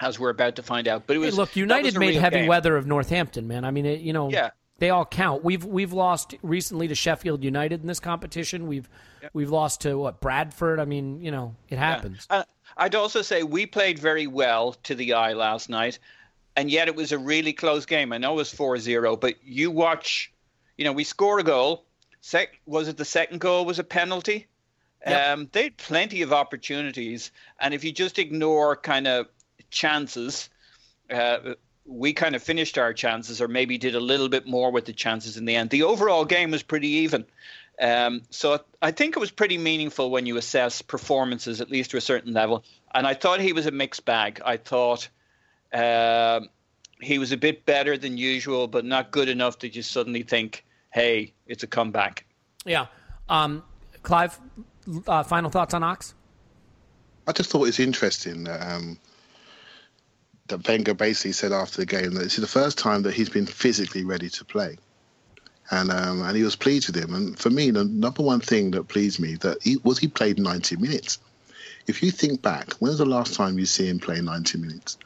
as 0.00 0.18
we're 0.18 0.30
about 0.30 0.56
to 0.56 0.62
find 0.62 0.88
out, 0.88 1.04
but 1.06 1.14
it 1.16 1.20
Hey, 1.20 1.26
was. 1.26 1.36
look, 1.36 1.54
United 1.54 1.96
made 1.98 2.14
heavy 2.16 2.36
game. 2.38 2.46
weather 2.48 2.76
of 2.76 2.86
Northampton, 2.86 3.46
man. 3.46 3.64
I 3.64 3.70
mean, 3.70 3.86
it, 3.86 4.00
you 4.00 4.12
know, 4.12 4.30
Yeah. 4.30 4.50
They 4.82 4.90
all 4.90 5.06
count. 5.06 5.44
We've 5.44 5.64
we've 5.64 5.92
lost 5.92 6.34
recently 6.42 6.88
to 6.88 6.96
Sheffield 6.96 7.44
United 7.44 7.82
in 7.82 7.86
this 7.86 8.00
competition. 8.00 8.66
We've 8.66 8.88
we've 9.32 9.48
lost 9.48 9.82
to 9.82 9.96
what 9.96 10.20
Bradford. 10.20 10.80
I 10.80 10.86
mean, 10.86 11.20
you 11.20 11.30
know, 11.30 11.54
it 11.68 11.78
happens. 11.78 12.26
Uh, 12.28 12.42
I'd 12.76 12.96
also 12.96 13.22
say 13.22 13.44
we 13.44 13.64
played 13.64 14.00
very 14.00 14.26
well 14.26 14.72
to 14.82 14.96
the 14.96 15.12
eye 15.12 15.34
last 15.34 15.68
night, 15.68 16.00
and 16.56 16.68
yet 16.68 16.88
it 16.88 16.96
was 16.96 17.12
a 17.12 17.18
really 17.18 17.52
close 17.52 17.86
game. 17.86 18.12
I 18.12 18.18
know 18.18 18.32
it 18.32 18.36
was 18.36 18.52
4-0, 18.52 19.20
but 19.20 19.36
you 19.44 19.70
watch, 19.70 20.32
you 20.76 20.84
know, 20.84 20.92
we 20.92 21.04
score 21.04 21.38
a 21.38 21.44
goal. 21.44 21.84
Sec- 22.20 22.58
was 22.66 22.88
it 22.88 22.96
the 22.96 23.04
second 23.04 23.40
goal 23.40 23.64
was 23.64 23.78
a 23.78 23.84
penalty? 23.84 24.48
Yep. 25.06 25.28
Um, 25.28 25.48
they 25.52 25.64
had 25.64 25.76
plenty 25.76 26.22
of 26.22 26.32
opportunities, 26.32 27.30
and 27.60 27.72
if 27.72 27.84
you 27.84 27.92
just 27.92 28.18
ignore 28.18 28.74
kind 28.74 29.06
of 29.06 29.28
chances, 29.70 30.50
uh, 31.08 31.54
we 31.84 32.12
kind 32.12 32.34
of 32.36 32.42
finished 32.42 32.78
our 32.78 32.92
chances, 32.92 33.40
or 33.40 33.48
maybe 33.48 33.78
did 33.78 33.94
a 33.94 34.00
little 34.00 34.28
bit 34.28 34.46
more 34.46 34.70
with 34.70 34.84
the 34.84 34.92
chances 34.92 35.36
in 35.36 35.44
the 35.44 35.56
end. 35.56 35.70
The 35.70 35.82
overall 35.82 36.24
game 36.24 36.50
was 36.50 36.62
pretty 36.62 36.88
even. 36.88 37.24
Um, 37.80 38.22
so 38.30 38.60
I 38.80 38.92
think 38.92 39.16
it 39.16 39.20
was 39.20 39.30
pretty 39.30 39.58
meaningful 39.58 40.10
when 40.10 40.26
you 40.26 40.36
assess 40.36 40.82
performances, 40.82 41.60
at 41.60 41.70
least 41.70 41.90
to 41.92 41.96
a 41.96 42.00
certain 42.00 42.32
level. 42.32 42.64
And 42.94 43.06
I 43.06 43.14
thought 43.14 43.40
he 43.40 43.52
was 43.52 43.66
a 43.66 43.70
mixed 43.70 44.04
bag. 44.04 44.40
I 44.44 44.56
thought 44.56 45.08
um 45.72 46.48
he 47.00 47.18
was 47.18 47.32
a 47.32 47.36
bit 47.36 47.66
better 47.66 47.98
than 47.98 48.16
usual, 48.16 48.68
but 48.68 48.84
not 48.84 49.10
good 49.10 49.28
enough 49.28 49.58
to 49.58 49.68
just 49.68 49.90
suddenly 49.90 50.22
think, 50.22 50.64
"Hey, 50.90 51.32
it's 51.46 51.64
a 51.64 51.66
comeback." 51.66 52.24
Yeah. 52.64 52.86
Um, 53.28 53.64
Clive, 54.02 54.38
uh, 55.06 55.22
final 55.22 55.50
thoughts 55.50 55.74
on 55.74 55.82
Ox? 55.82 56.14
I 57.26 57.32
just 57.32 57.50
thought 57.50 57.66
it's 57.66 57.80
interesting 57.80 58.44
that 58.44 58.60
um, 58.72 58.98
that 60.48 60.66
Wenger 60.66 60.94
basically 60.94 61.32
said 61.32 61.52
after 61.52 61.78
the 61.78 61.86
game 61.86 62.14
that 62.14 62.24
this 62.24 62.34
is 62.34 62.42
the 62.42 62.46
first 62.46 62.78
time 62.78 63.02
that 63.02 63.14
he's 63.14 63.30
been 63.30 63.46
physically 63.46 64.04
ready 64.04 64.28
to 64.30 64.44
play, 64.44 64.76
and 65.70 65.90
um, 65.90 66.22
and 66.22 66.36
he 66.36 66.42
was 66.42 66.56
pleased 66.56 66.92
with 66.92 67.02
him. 67.02 67.14
And 67.14 67.38
for 67.38 67.50
me, 67.50 67.70
the 67.70 67.84
number 67.84 68.22
one 68.22 68.40
thing 68.40 68.72
that 68.72 68.88
pleased 68.88 69.20
me 69.20 69.36
that 69.36 69.62
he 69.62 69.78
was 69.78 69.98
he 69.98 70.08
played 70.08 70.38
90 70.38 70.76
minutes. 70.76 71.18
If 71.86 72.02
you 72.02 72.10
think 72.10 72.42
back, 72.42 72.74
when 72.74 72.90
was 72.90 72.98
the 72.98 73.06
last 73.06 73.34
time 73.34 73.58
you 73.58 73.66
see 73.66 73.88
him 73.88 73.98
play 73.98 74.20
90 74.20 74.58
minutes? 74.58 74.98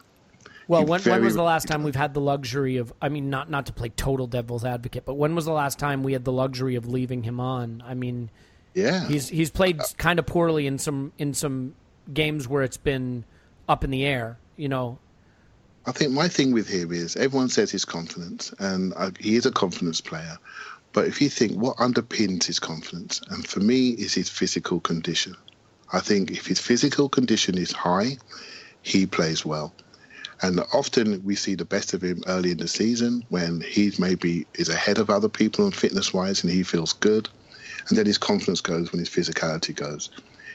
Well, 0.69 0.81
He 0.81 0.87
when, 0.87 1.01
when 1.03 1.25
was 1.25 1.35
the 1.35 1.43
last 1.43 1.69
time 1.69 1.85
we've 1.85 1.97
had 1.97 2.13
the 2.13 2.21
luxury 2.21 2.77
of? 2.79 2.93
I 3.01 3.09
mean, 3.09 3.31
not 3.31 3.49
not 3.49 3.67
to 3.67 3.73
play 3.73 3.91
total 3.91 4.27
devil's 4.27 4.65
advocate, 4.65 5.05
but 5.05 5.15
when 5.15 5.35
was 5.35 5.45
the 5.45 5.53
last 5.53 5.79
time 5.79 6.03
we 6.03 6.13
had 6.13 6.25
the 6.25 6.33
luxury 6.33 6.75
of 6.75 6.89
leaving 6.89 7.23
him 7.23 7.39
on? 7.39 7.83
I 7.87 7.95
mean, 7.95 8.31
Yeah, 8.75 9.07
he's 9.07 9.29
he's 9.29 9.51
played 9.51 9.81
kind 9.97 10.19
of 10.19 10.27
poorly 10.27 10.67
in 10.67 10.79
some 10.79 11.13
in 11.19 11.35
some 11.35 11.75
games 12.13 12.49
where 12.49 12.63
it's 12.63 12.77
been 12.77 13.25
up 13.69 13.85
in 13.85 13.91
the 13.91 14.05
air. 14.05 14.39
You 14.57 14.69
know, 14.69 14.99
I 15.87 15.93
think 15.93 16.13
my 16.13 16.29
thing 16.29 16.53
with 16.53 16.69
him 16.69 16.93
is 16.93 17.17
everyone 17.17 17.49
says 17.49 17.71
he's 17.71 17.85
confident, 17.85 18.53
and 18.59 18.93
I, 18.95 19.13
he 19.21 19.37
is 19.37 19.47
a 19.47 19.53
confidence 19.53 20.01
player. 20.01 20.37
But 20.93 21.07
if 21.07 21.21
you 21.23 21.29
think 21.29 21.53
what 21.53 21.77
underpins 21.77 22.45
his 22.45 22.59
confidence, 22.59 23.21
and 23.31 23.47
for 23.47 23.61
me, 23.61 23.91
is 23.91 24.15
his 24.15 24.29
physical 24.29 24.81
condition. 24.81 25.37
I 25.93 26.01
think 26.01 26.33
if 26.33 26.47
his 26.47 26.59
physical 26.59 27.09
condition 27.09 27.57
is 27.57 27.71
high, 27.71 28.19
he 28.83 29.07
plays 29.07 29.45
well. 29.45 29.77
And 30.43 30.61
often 30.73 31.23
we 31.25 31.37
see 31.37 31.55
the 31.55 31.65
best 31.65 31.95
of 31.95 32.03
him 32.03 32.23
early 32.27 32.51
in 32.51 32.59
the 32.59 32.69
season 32.69 33.23
when 33.29 33.61
he 33.61 33.93
maybe 33.99 34.47
is 34.55 34.69
ahead 34.69 34.99
of 34.99 35.09
other 35.09 35.29
people 35.29 35.65
and 35.65 35.75
fitness 35.75 36.13
wise 36.13 36.43
and 36.43 36.53
he 36.53 36.63
feels 36.63 36.93
good. 36.93 37.29
And 37.89 37.97
then 37.97 38.07
his 38.07 38.19
confidence 38.19 38.61
goes 38.61 38.93
when 38.93 38.99
his 38.99 39.09
physicality 39.09 39.75
goes. 39.75 40.11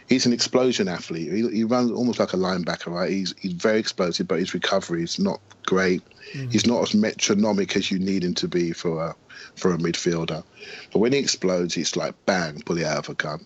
He's 0.08 0.26
an 0.26 0.34
explosion 0.34 0.88
athlete. 0.88 1.32
He, 1.32 1.48
he 1.50 1.64
runs 1.64 1.92
almost 1.92 2.20
like 2.20 2.34
a 2.34 2.38
linebacker, 2.38 2.88
right? 2.88 3.10
He's 3.10 3.34
he's 3.40 3.54
very 3.54 3.80
explosive, 3.80 4.28
but 4.28 4.40
his 4.40 4.54
recovery 4.54 5.04
is 5.04 5.20
not 5.20 5.40
great. 5.66 6.02
Mm. 6.34 6.52
He's 6.52 6.68
not 6.68 6.82
as 6.82 6.94
metronomic 6.94 7.76
as 7.76 7.92
you 7.92 8.00
need 8.00 8.24
him 8.24 8.34
to 8.36 8.48
be 8.48 8.74
for 8.74 9.04
a 9.04 9.16
for 9.56 9.74
a 9.74 9.78
midfielder. 9.78 10.44
But 10.92 11.00
when 11.00 11.14
he 11.14 11.20
explodes, 11.20 11.78
it's 11.78 11.96
like 11.96 12.14
bang, 12.26 12.62
pull 12.66 12.78
it 12.78 12.86
out 12.86 13.00
of 13.00 13.10
a 13.10 13.14
gun. 13.14 13.46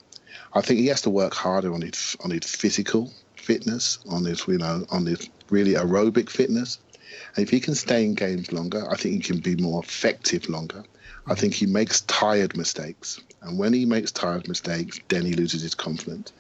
I 0.53 0.61
think 0.61 0.79
he 0.79 0.87
has 0.87 1.01
to 1.01 1.09
work 1.09 1.33
harder 1.33 1.73
on 1.73 1.81
his 1.81 2.15
on 2.23 2.31
his 2.31 2.45
physical 2.45 3.11
fitness, 3.35 3.99
on 4.09 4.25
his 4.25 4.47
you 4.47 4.57
know 4.57 4.85
on 4.89 5.05
his 5.05 5.29
really 5.49 5.73
aerobic 5.73 6.29
fitness. 6.29 6.79
And 7.35 7.43
if 7.43 7.49
he 7.49 7.59
can 7.59 7.75
stay 7.75 8.03
in 8.03 8.15
games 8.15 8.51
longer, 8.51 8.89
I 8.89 8.95
think 8.95 9.15
he 9.15 9.19
can 9.21 9.39
be 9.39 9.55
more 9.55 9.81
effective 9.83 10.49
longer. 10.49 10.83
I 11.27 11.35
think 11.35 11.53
he 11.53 11.65
makes 11.65 12.01
tired 12.01 12.55
mistakes, 12.55 13.19
and 13.41 13.57
when 13.57 13.73
he 13.73 13.85
makes 13.85 14.11
tired 14.11 14.47
mistakes, 14.47 14.99
then 15.07 15.25
he 15.25 15.33
loses 15.33 15.61
his 15.61 15.73
confidence. 15.73 16.31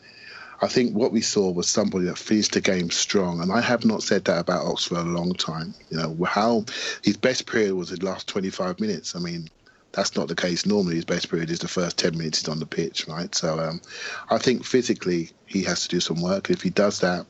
I 0.61 0.67
think 0.67 0.95
what 0.95 1.11
we 1.11 1.21
saw 1.21 1.51
was 1.51 1.67
somebody 1.67 2.05
that 2.05 2.17
finished 2.17 2.53
the 2.53 2.61
game 2.61 2.89
strong, 2.89 3.41
and 3.41 3.51
I 3.51 3.61
have 3.61 3.85
not 3.85 4.03
said 4.03 4.25
that 4.25 4.39
about 4.39 4.65
Ox 4.65 4.85
for 4.85 4.95
a 4.95 5.03
long 5.03 5.33
time. 5.33 5.73
You 5.89 5.97
know 5.97 6.23
how 6.25 6.65
his 7.03 7.17
best 7.17 7.45
period 7.45 7.75
was 7.75 7.89
the 7.89 8.03
last 8.05 8.27
25 8.27 8.79
minutes. 8.79 9.15
I 9.15 9.19
mean, 9.19 9.49
that's 9.91 10.15
not 10.15 10.27
the 10.27 10.35
case. 10.35 10.65
Normally, 10.65 10.95
his 10.95 11.05
best 11.05 11.29
period 11.29 11.49
is 11.49 11.59
the 11.59 11.67
first 11.67 11.97
10 11.97 12.17
minutes 12.17 12.39
he's 12.39 12.49
on 12.49 12.59
the 12.59 12.65
pitch, 12.65 13.07
right? 13.07 13.33
So 13.33 13.59
um, 13.59 13.81
I 14.29 14.37
think 14.37 14.65
physically 14.65 15.31
he 15.45 15.63
has 15.63 15.83
to 15.83 15.89
do 15.89 15.99
some 15.99 16.21
work. 16.21 16.49
If 16.49 16.61
he 16.61 16.69
does 16.69 16.99
that, 16.99 17.25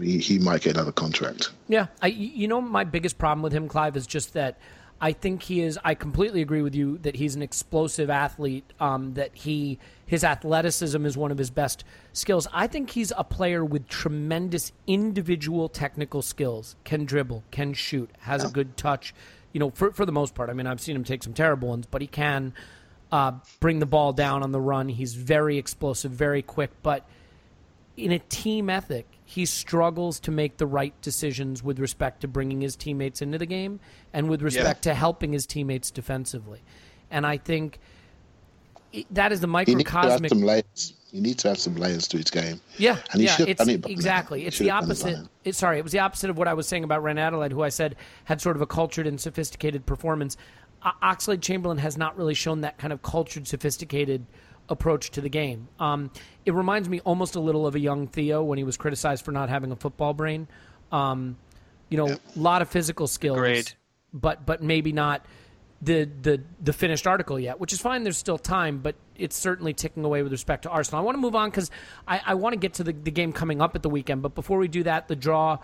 he, 0.00 0.18
he 0.18 0.38
might 0.38 0.62
get 0.62 0.76
another 0.76 0.92
contract. 0.92 1.50
Yeah, 1.68 1.86
I 2.02 2.08
you 2.08 2.48
know 2.48 2.60
my 2.60 2.84
biggest 2.84 3.18
problem 3.18 3.42
with 3.42 3.52
him, 3.52 3.68
Clive, 3.68 3.96
is 3.96 4.06
just 4.06 4.32
that 4.34 4.58
I 5.00 5.12
think 5.12 5.42
he 5.42 5.62
is. 5.62 5.78
I 5.82 5.94
completely 5.94 6.42
agree 6.42 6.60
with 6.60 6.74
you 6.74 6.98
that 6.98 7.16
he's 7.16 7.34
an 7.34 7.42
explosive 7.42 8.10
athlete. 8.10 8.70
Um, 8.78 9.14
that 9.14 9.30
he 9.34 9.78
his 10.04 10.24
athleticism 10.24 11.06
is 11.06 11.16
one 11.16 11.30
of 11.30 11.38
his 11.38 11.50
best 11.50 11.84
skills. 12.12 12.46
I 12.52 12.66
think 12.66 12.90
he's 12.90 13.12
a 13.16 13.24
player 13.24 13.64
with 13.64 13.88
tremendous 13.88 14.72
individual 14.86 15.68
technical 15.68 16.20
skills. 16.20 16.76
Can 16.84 17.06
dribble, 17.06 17.44
can 17.50 17.72
shoot, 17.72 18.10
has 18.20 18.44
a 18.44 18.48
good 18.48 18.76
touch. 18.76 19.14
You 19.52 19.60
know, 19.60 19.70
for 19.70 19.92
for 19.92 20.04
the 20.04 20.12
most 20.12 20.34
part. 20.34 20.50
I 20.50 20.52
mean, 20.52 20.66
I've 20.66 20.80
seen 20.80 20.96
him 20.96 21.04
take 21.04 21.22
some 21.22 21.32
terrible 21.32 21.68
ones, 21.68 21.86
but 21.86 22.02
he 22.02 22.06
can 22.06 22.52
uh, 23.10 23.32
bring 23.58 23.78
the 23.78 23.86
ball 23.86 24.12
down 24.12 24.42
on 24.42 24.52
the 24.52 24.60
run. 24.60 24.88
He's 24.88 25.14
very 25.14 25.56
explosive, 25.56 26.12
very 26.12 26.42
quick, 26.42 26.70
but 26.82 27.06
in 28.04 28.12
a 28.12 28.18
team 28.18 28.70
ethic, 28.70 29.06
he 29.24 29.44
struggles 29.46 30.18
to 30.20 30.30
make 30.30 30.56
the 30.56 30.66
right 30.66 30.94
decisions 31.02 31.62
with 31.62 31.78
respect 31.78 32.22
to 32.22 32.28
bringing 32.28 32.60
his 32.60 32.74
teammates 32.74 33.22
into 33.22 33.38
the 33.38 33.46
game 33.46 33.78
and 34.12 34.28
with 34.28 34.42
respect 34.42 34.82
to 34.82 34.94
helping 34.94 35.32
his 35.32 35.46
teammates 35.46 35.90
defensively. 35.90 36.62
And 37.10 37.26
I 37.26 37.36
think 37.36 37.78
that 39.12 39.30
is 39.30 39.40
the 39.40 39.46
He 39.46 39.74
needs 39.74 39.84
to 39.90 39.96
have 39.96 40.04
microcosmic. 40.20 40.28
some 40.30 40.42
layers. 40.42 40.94
He 41.12 41.20
needs 41.20 41.42
to 41.42 41.48
have 41.48 41.58
some 41.58 41.74
layers 41.76 42.08
to 42.08 42.18
his 42.18 42.30
game. 42.30 42.60
Yeah, 42.76 42.98
and 43.12 43.20
he 43.20 43.26
yeah, 43.26 43.36
should 43.36 43.48
it's 43.48 43.58
done 43.58 43.68
it 43.68 43.82
by 43.82 43.90
exactly. 43.90 44.40
He 44.40 44.46
It's 44.46 44.58
the 44.58 44.68
have 44.68 44.84
it 44.84 44.86
opposite. 44.86 45.28
It, 45.44 45.54
sorry, 45.54 45.78
it 45.78 45.82
was 45.82 45.92
the 45.92 45.98
opposite 45.98 46.30
of 46.30 46.38
what 46.38 46.48
I 46.48 46.54
was 46.54 46.66
saying 46.66 46.84
about 46.84 47.02
Reine-Adelaide, 47.02 47.52
who 47.52 47.62
I 47.62 47.68
said 47.68 47.96
had 48.24 48.40
sort 48.40 48.56
of 48.56 48.62
a 48.62 48.66
cultured 48.66 49.06
and 49.06 49.20
sophisticated 49.20 49.86
performance. 49.86 50.36
O- 50.84 50.90
Oxlade 51.02 51.40
Chamberlain 51.42 51.78
has 51.78 51.96
not 51.96 52.16
really 52.16 52.34
shown 52.34 52.60
that 52.62 52.78
kind 52.78 52.92
of 52.92 53.02
cultured, 53.02 53.46
sophisticated 53.48 54.24
approach 54.70 55.10
to 55.10 55.20
the 55.20 55.28
game. 55.28 55.68
Um, 55.78 56.10
it 56.46 56.54
reminds 56.54 56.88
me 56.88 57.00
almost 57.00 57.34
a 57.34 57.40
little 57.40 57.66
of 57.66 57.74
a 57.74 57.80
young 57.80 58.06
Theo 58.06 58.42
when 58.42 58.56
he 58.56 58.64
was 58.64 58.76
criticized 58.76 59.24
for 59.24 59.32
not 59.32 59.48
having 59.48 59.72
a 59.72 59.76
football 59.76 60.14
brain. 60.14 60.48
Um, 60.92 61.36
you 61.88 61.98
know, 61.98 62.06
a 62.06 62.18
lot 62.36 62.62
of 62.62 62.68
physical 62.70 63.06
skills, 63.06 63.36
Agreed. 63.36 63.72
but 64.12 64.46
but 64.46 64.62
maybe 64.62 64.92
not 64.92 65.26
the 65.82 66.08
the 66.22 66.42
the 66.62 66.72
finished 66.72 67.06
article 67.06 67.38
yet, 67.38 67.58
which 67.58 67.72
is 67.72 67.80
fine. 67.80 68.04
There's 68.04 68.16
still 68.16 68.38
time, 68.38 68.78
but 68.78 68.94
it's 69.16 69.36
certainly 69.36 69.74
ticking 69.74 70.04
away 70.04 70.22
with 70.22 70.32
respect 70.32 70.62
to 70.62 70.70
Arsenal. 70.70 71.00
I 71.00 71.04
want 71.04 71.16
to 71.16 71.20
move 71.20 71.34
on 71.34 71.50
because 71.50 71.70
I, 72.06 72.20
I 72.24 72.34
want 72.34 72.52
to 72.54 72.58
get 72.58 72.74
to 72.74 72.84
the, 72.84 72.92
the 72.92 73.10
game 73.10 73.32
coming 73.32 73.60
up 73.60 73.74
at 73.74 73.82
the 73.82 73.90
weekend. 73.90 74.22
But 74.22 74.34
before 74.34 74.58
we 74.58 74.68
do 74.68 74.84
that, 74.84 75.08
the 75.08 75.16
draw 75.16 75.58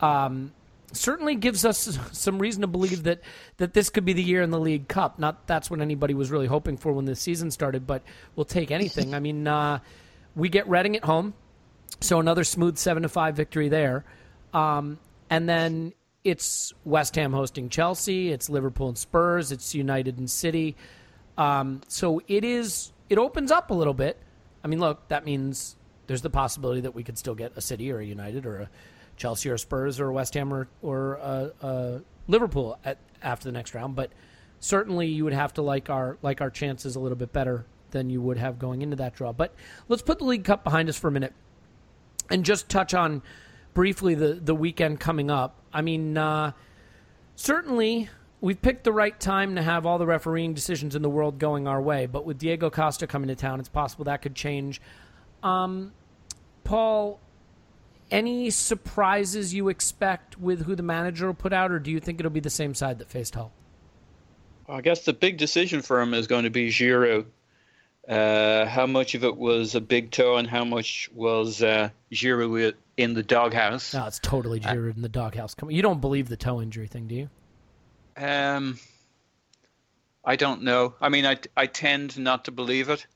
um, 0.00 0.52
certainly 0.92 1.34
gives 1.34 1.64
us 1.64 1.98
some 2.12 2.38
reason 2.38 2.62
to 2.62 2.66
believe 2.66 3.04
that 3.04 3.20
that 3.58 3.74
this 3.74 3.90
could 3.90 4.04
be 4.04 4.12
the 4.12 4.22
year 4.22 4.42
in 4.42 4.50
the 4.50 4.60
League 4.60 4.88
Cup. 4.88 5.18
Not 5.18 5.46
that's 5.46 5.70
what 5.70 5.80
anybody 5.80 6.14
was 6.14 6.30
really 6.30 6.46
hoping 6.46 6.76
for 6.76 6.92
when 6.92 7.04
the 7.04 7.16
season 7.16 7.50
started, 7.50 7.86
but 7.86 8.02
we'll 8.36 8.44
take 8.44 8.70
anything. 8.70 9.14
I 9.14 9.20
mean, 9.20 9.46
uh, 9.46 9.80
we 10.34 10.48
get 10.48 10.68
Reading 10.68 10.96
at 10.96 11.04
home. 11.04 11.34
so 12.00 12.20
another 12.20 12.44
smooth 12.44 12.78
seven 12.78 13.02
to 13.02 13.08
five 13.08 13.36
victory 13.36 13.68
there, 13.68 14.04
um, 14.52 14.98
and 15.28 15.48
then 15.48 15.92
it's 16.24 16.72
West 16.84 17.16
Ham 17.16 17.32
hosting 17.32 17.68
Chelsea, 17.68 18.30
it's 18.30 18.50
Liverpool 18.50 18.88
and 18.88 18.98
Spurs, 18.98 19.52
it's 19.52 19.74
United 19.74 20.18
and 20.18 20.30
City. 20.30 20.76
Um, 21.38 21.80
so 21.88 22.20
it 22.28 22.44
is 22.44 22.92
it 23.08 23.18
opens 23.18 23.50
up 23.50 23.70
a 23.70 23.74
little 23.74 23.94
bit. 23.94 24.18
I 24.62 24.68
mean, 24.68 24.80
look, 24.80 25.08
that 25.08 25.24
means 25.24 25.76
there's 26.06 26.22
the 26.22 26.30
possibility 26.30 26.82
that 26.82 26.94
we 26.94 27.02
could 27.02 27.16
still 27.16 27.34
get 27.34 27.52
a 27.56 27.60
City 27.60 27.90
or 27.90 27.98
a 27.98 28.04
United 28.04 28.44
or 28.44 28.56
a 28.62 28.70
Chelsea 29.20 29.50
or 29.50 29.58
Spurs 29.58 30.00
or 30.00 30.10
West 30.10 30.34
Ham 30.34 30.52
or, 30.52 30.66
or 30.80 31.18
uh, 31.18 31.48
uh, 31.62 31.98
Liverpool 32.26 32.78
at, 32.84 32.98
after 33.22 33.44
the 33.44 33.52
next 33.52 33.74
round. 33.74 33.94
But 33.94 34.10
certainly, 34.60 35.08
you 35.08 35.24
would 35.24 35.34
have 35.34 35.52
to 35.54 35.62
like 35.62 35.90
our 35.90 36.16
like 36.22 36.40
our 36.40 36.50
chances 36.50 36.96
a 36.96 37.00
little 37.00 37.18
bit 37.18 37.32
better 37.32 37.66
than 37.90 38.08
you 38.08 38.22
would 38.22 38.38
have 38.38 38.58
going 38.58 38.82
into 38.82 38.96
that 38.96 39.14
draw. 39.14 39.32
But 39.32 39.54
let's 39.88 40.02
put 40.02 40.18
the 40.18 40.24
League 40.24 40.44
Cup 40.44 40.64
behind 40.64 40.88
us 40.88 40.98
for 40.98 41.08
a 41.08 41.12
minute 41.12 41.34
and 42.30 42.44
just 42.44 42.68
touch 42.68 42.94
on 42.94 43.22
briefly 43.74 44.14
the 44.14 44.34
the 44.34 44.54
weekend 44.54 44.98
coming 45.00 45.30
up. 45.30 45.60
I 45.72 45.82
mean, 45.82 46.16
uh, 46.16 46.52
certainly 47.36 48.08
we've 48.40 48.60
picked 48.62 48.84
the 48.84 48.92
right 48.92 49.20
time 49.20 49.56
to 49.56 49.62
have 49.62 49.84
all 49.84 49.98
the 49.98 50.06
refereeing 50.06 50.54
decisions 50.54 50.96
in 50.96 51.02
the 51.02 51.10
world 51.10 51.38
going 51.38 51.68
our 51.68 51.82
way. 51.82 52.06
But 52.06 52.24
with 52.24 52.38
Diego 52.38 52.70
Costa 52.70 53.06
coming 53.06 53.28
to 53.28 53.34
town, 53.34 53.60
it's 53.60 53.68
possible 53.68 54.06
that 54.06 54.22
could 54.22 54.34
change. 54.34 54.80
Um, 55.42 55.92
Paul, 56.64 57.20
any 58.10 58.50
surprises 58.50 59.54
you 59.54 59.68
expect 59.68 60.38
with 60.38 60.64
who 60.64 60.74
the 60.74 60.82
manager 60.82 61.26
will 61.26 61.34
put 61.34 61.52
out, 61.52 61.70
or 61.70 61.78
do 61.78 61.90
you 61.90 62.00
think 62.00 62.20
it'll 62.20 62.30
be 62.30 62.40
the 62.40 62.50
same 62.50 62.74
side 62.74 62.98
that 62.98 63.08
faced 63.08 63.34
Hull? 63.34 63.52
I 64.68 64.80
guess 64.80 65.04
the 65.04 65.12
big 65.12 65.36
decision 65.36 65.82
for 65.82 66.00
him 66.00 66.14
is 66.14 66.26
going 66.26 66.44
to 66.44 66.50
be 66.50 66.68
Giroud. 66.68 67.26
Uh, 68.08 68.66
how 68.66 68.86
much 68.86 69.14
of 69.14 69.24
it 69.24 69.36
was 69.36 69.74
a 69.74 69.80
big 69.80 70.10
toe 70.10 70.36
and 70.36 70.48
how 70.48 70.64
much 70.64 71.10
was 71.14 71.62
uh, 71.62 71.90
Giroud 72.12 72.74
in 72.96 73.14
the 73.14 73.22
doghouse? 73.22 73.94
No, 73.94 74.06
it's 74.06 74.18
totally 74.20 74.60
Giroud 74.60 74.96
in 74.96 75.02
the 75.02 75.08
doghouse. 75.08 75.54
Come 75.54 75.68
on, 75.68 75.74
you 75.74 75.82
don't 75.82 76.00
believe 76.00 76.28
the 76.28 76.36
toe 76.36 76.62
injury 76.62 76.86
thing, 76.86 77.08
do 77.08 77.14
you? 77.14 77.30
Um, 78.16 78.78
I 80.24 80.36
don't 80.36 80.62
know. 80.62 80.94
I 81.00 81.08
mean, 81.08 81.26
I 81.26 81.38
I 81.56 81.66
tend 81.66 82.18
not 82.18 82.44
to 82.46 82.50
believe 82.50 82.90
it. 82.90 83.06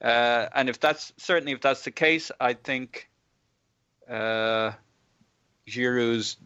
Uh, 0.00 0.48
and 0.54 0.68
if 0.68 0.80
that's 0.80 1.12
certainly 1.18 1.52
if 1.52 1.60
that's 1.60 1.84
the 1.84 1.90
case, 1.90 2.30
I 2.40 2.54
think 2.54 3.09
uh, 4.10 4.72
Giroud's 5.68 6.36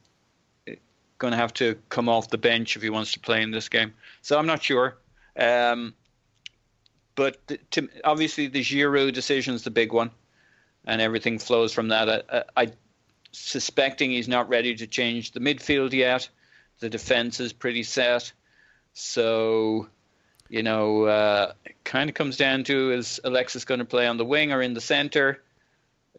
going 1.19 1.31
to 1.31 1.37
have 1.37 1.55
to 1.55 1.77
come 1.89 2.09
off 2.09 2.29
the 2.29 2.39
bench 2.39 2.77
if 2.77 2.83
he 2.83 2.91
wants 2.91 3.13
to 3.13 3.21
play 3.21 3.43
in 3.43 3.51
this 3.51 3.69
game. 3.69 3.95
So 4.23 4.39
I'm 4.39 4.47
not 4.47 4.63
sure. 4.63 4.99
Um, 5.39 5.95
but 7.15 7.39
to, 7.73 7.89
obviously 8.05 8.49
the 8.49 8.61
Giroud 8.61 9.13
decision 9.13 9.55
is 9.55 9.63
the 9.63 9.71
big 9.71 9.93
one, 9.93 10.11
and 10.85 11.01
everything 11.01 11.39
flows 11.39 11.73
from 11.73 11.89
that. 11.89 12.27
I, 12.57 12.63
I, 12.63 12.73
suspecting 13.33 14.11
he's 14.11 14.29
not 14.29 14.49
ready 14.49 14.75
to 14.77 14.87
change 14.87 15.33
the 15.33 15.41
midfield 15.41 15.93
yet. 15.93 16.29
The 16.81 16.89
defense 16.89 17.41
is 17.41 17.53
pretty 17.53 17.83
set, 17.83 18.33
so 18.93 19.89
you 20.49 20.63
know, 20.63 21.05
uh, 21.05 21.53
kind 21.85 22.11
of 22.11 22.15
comes 22.15 22.37
down 22.37 22.65
to 22.65 22.93
is 22.93 23.21
Alexis 23.25 23.65
going 23.65 23.81
to 23.81 23.85
play 23.85 24.07
on 24.07 24.19
the 24.19 24.25
wing 24.25 24.53
or 24.53 24.61
in 24.61 24.75
the 24.75 24.81
center? 24.81 25.43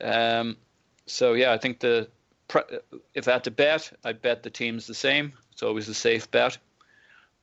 Um, 0.02 0.58
so 1.06 1.34
yeah, 1.34 1.52
I 1.52 1.58
think 1.58 1.80
the 1.80 2.08
if 3.14 3.28
I 3.28 3.32
had 3.32 3.44
to 3.46 3.52
bet, 3.52 3.92
I'd 4.04 4.22
bet 4.22 4.44
the 4.44 4.50
team's 4.50 4.88
the 4.88 4.94
same. 4.94 5.34
It's 5.52 5.64
always 5.64 5.90
a 5.90 5.94
safe 5.94 6.30
bet. 6.30 6.58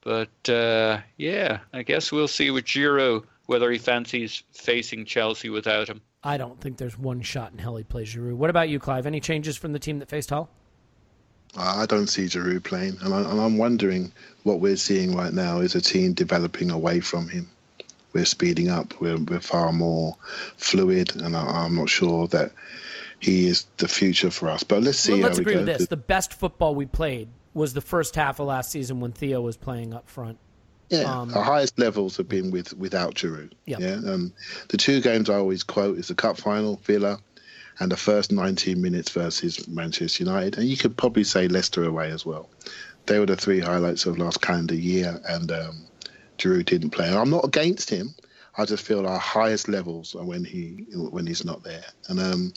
But 0.02 0.48
uh, 0.48 0.98
yeah, 1.16 1.60
I 1.72 1.82
guess 1.82 2.12
we'll 2.12 2.28
see 2.28 2.50
with 2.50 2.64
Giroud 2.64 3.24
whether 3.46 3.70
he 3.70 3.78
fancies 3.78 4.42
facing 4.52 5.04
Chelsea 5.04 5.48
without 5.48 5.88
him. 5.88 6.00
I 6.24 6.36
don't 6.36 6.60
think 6.60 6.76
there's 6.76 6.98
one 6.98 7.20
shot 7.22 7.52
in 7.52 7.58
hell 7.58 7.76
he 7.76 7.84
plays 7.84 8.14
Giroud. 8.14 8.34
What 8.34 8.50
about 8.50 8.68
you, 8.68 8.78
Clive? 8.78 9.06
Any 9.06 9.20
changes 9.20 9.56
from 9.56 9.72
the 9.72 9.78
team 9.78 9.98
that 9.98 10.08
faced 10.08 10.30
Hull? 10.30 10.48
I 11.56 11.84
don't 11.86 12.06
see 12.06 12.24
Giroud 12.24 12.64
playing, 12.64 12.96
and, 13.02 13.12
I, 13.12 13.44
am 13.44 13.58
wondering 13.58 14.10
what 14.42 14.60
we're 14.60 14.76
seeing 14.76 15.14
right 15.14 15.32
now 15.32 15.58
is 15.58 15.74
a 15.74 15.82
team 15.82 16.14
developing 16.14 16.70
away 16.70 17.00
from 17.00 17.28
him. 17.28 17.50
We're 18.14 18.24
speeding 18.24 18.70
up. 18.70 18.98
We're, 19.00 19.18
we're 19.18 19.40
far 19.40 19.70
more 19.72 20.16
fluid, 20.56 21.14
and 21.16 21.36
I, 21.36 21.66
am 21.66 21.74
not 21.74 21.90
sure 21.90 22.26
that 22.28 22.52
he 23.22 23.46
is 23.46 23.66
the 23.76 23.86
future 23.86 24.30
for 24.30 24.48
us. 24.48 24.64
But 24.64 24.82
let's 24.82 24.98
see. 24.98 25.12
Well, 25.12 25.22
let's 25.22 25.38
how 25.38 25.42
agree 25.42 25.56
with 25.56 25.66
this: 25.66 25.86
the 25.86 25.96
best 25.96 26.34
football 26.34 26.74
we 26.74 26.86
played 26.86 27.28
was 27.54 27.72
the 27.72 27.80
first 27.80 28.16
half 28.16 28.40
of 28.40 28.48
last 28.48 28.70
season 28.70 29.00
when 29.00 29.12
Theo 29.12 29.40
was 29.40 29.56
playing 29.56 29.94
up 29.94 30.08
front. 30.08 30.38
Yeah, 30.88 31.04
um, 31.04 31.32
our 31.34 31.44
highest 31.44 31.78
levels 31.78 32.16
have 32.16 32.28
been 32.28 32.50
with 32.50 32.74
without 32.74 33.14
Giroud. 33.14 33.52
Yep. 33.66 33.80
Yeah, 33.80 34.12
um, 34.12 34.32
the 34.68 34.76
two 34.76 35.00
games 35.00 35.30
I 35.30 35.36
always 35.36 35.62
quote 35.62 35.98
is 35.98 36.08
the 36.08 36.14
cup 36.14 36.36
final, 36.36 36.80
Villa, 36.82 37.20
and 37.78 37.92
the 37.92 37.96
first 37.96 38.32
19 38.32 38.82
minutes 38.82 39.10
versus 39.10 39.68
Manchester 39.68 40.24
United, 40.24 40.58
and 40.58 40.68
you 40.68 40.76
could 40.76 40.96
probably 40.96 41.24
say 41.24 41.46
Leicester 41.46 41.84
away 41.84 42.10
as 42.10 42.26
well. 42.26 42.50
They 43.06 43.18
were 43.18 43.26
the 43.26 43.36
three 43.36 43.60
highlights 43.60 44.04
of 44.04 44.18
last 44.18 44.42
calendar 44.42 44.74
year, 44.74 45.20
and 45.28 45.50
um, 45.52 45.86
Giroud 46.38 46.66
didn't 46.66 46.90
play. 46.90 47.08
I'm 47.08 47.30
not 47.30 47.44
against 47.44 47.88
him. 47.88 48.14
I 48.56 48.64
just 48.66 48.84
feel 48.84 49.06
our 49.06 49.18
highest 49.18 49.68
levels 49.68 50.14
are 50.14 50.24
when 50.24 50.44
he 50.44 50.84
when 50.94 51.26
he's 51.26 51.44
not 51.44 51.62
there, 51.62 51.84
and 52.08 52.20
um, 52.20 52.52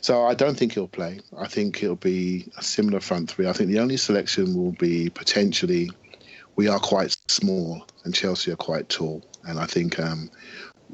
so 0.00 0.24
I 0.24 0.34
don't 0.34 0.56
think 0.56 0.74
he'll 0.74 0.86
play. 0.88 1.20
I 1.36 1.48
think 1.48 1.82
it'll 1.82 1.96
be 1.96 2.50
a 2.56 2.62
similar 2.62 3.00
front 3.00 3.30
three. 3.30 3.48
I 3.48 3.52
think 3.52 3.70
the 3.70 3.80
only 3.80 3.96
selection 3.96 4.54
will 4.54 4.72
be 4.72 5.10
potentially 5.10 5.90
we 6.56 6.68
are 6.68 6.78
quite 6.78 7.16
small 7.28 7.84
and 8.04 8.14
Chelsea 8.14 8.52
are 8.52 8.56
quite 8.56 8.88
tall, 8.88 9.24
and 9.44 9.58
I 9.58 9.66
think 9.66 9.98
um, 9.98 10.30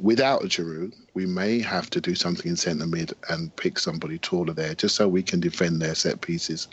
without 0.01 0.43
Giroud, 0.43 0.95
we 1.15 1.27
may 1.27 1.61
have 1.61 1.91
to 1.91 2.01
do 2.01 2.15
something 2.15 2.51
in 2.51 2.57
centre 2.57 2.87
mid 2.87 3.13
and 3.29 3.55
pick 3.57 3.79
somebody 3.79 4.19
taller 4.19 4.55
there, 4.55 4.75
just 4.75 4.97
so 4.97 5.09
we 5.09 5.23
can 5.23 5.41
defend 5.41 5.83
their 5.83 5.95
set 5.95 6.21
pieces. 6.21 6.69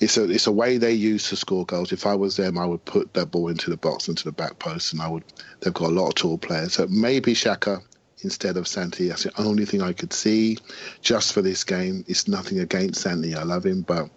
It's 0.00 0.16
a 0.16 0.24
it's 0.30 0.46
a 0.46 0.52
way 0.52 0.78
they 0.78 0.92
use 0.92 1.28
to 1.28 1.36
score 1.36 1.66
goals. 1.66 1.92
If 1.92 2.06
I 2.06 2.14
was 2.14 2.36
them, 2.36 2.58
I 2.58 2.64
would 2.64 2.84
put 2.84 3.12
that 3.14 3.30
ball 3.30 3.48
into 3.48 3.70
the 3.70 3.76
box 3.76 4.08
into 4.08 4.24
the 4.24 4.32
back 4.32 4.58
post, 4.58 4.92
and 4.92 5.02
I 5.02 5.08
would. 5.08 5.24
They've 5.60 5.74
got 5.74 5.90
a 5.90 5.94
lot 5.94 6.08
of 6.08 6.14
tall 6.14 6.38
players, 6.38 6.74
so 6.74 6.86
maybe 6.88 7.34
Xhaka 7.34 7.82
instead 8.22 8.56
of 8.56 8.66
Santi. 8.66 9.08
That's 9.08 9.24
the 9.24 9.40
only 9.40 9.64
thing 9.64 9.82
I 9.82 9.92
could 9.92 10.12
see 10.12 10.58
just 11.02 11.32
for 11.32 11.42
this 11.42 11.64
game. 11.64 12.04
It's 12.08 12.28
nothing 12.28 12.60
against 12.60 13.02
Santi. 13.02 13.34
I 13.34 13.42
love 13.42 13.64
him, 13.64 13.82
but 13.82 14.10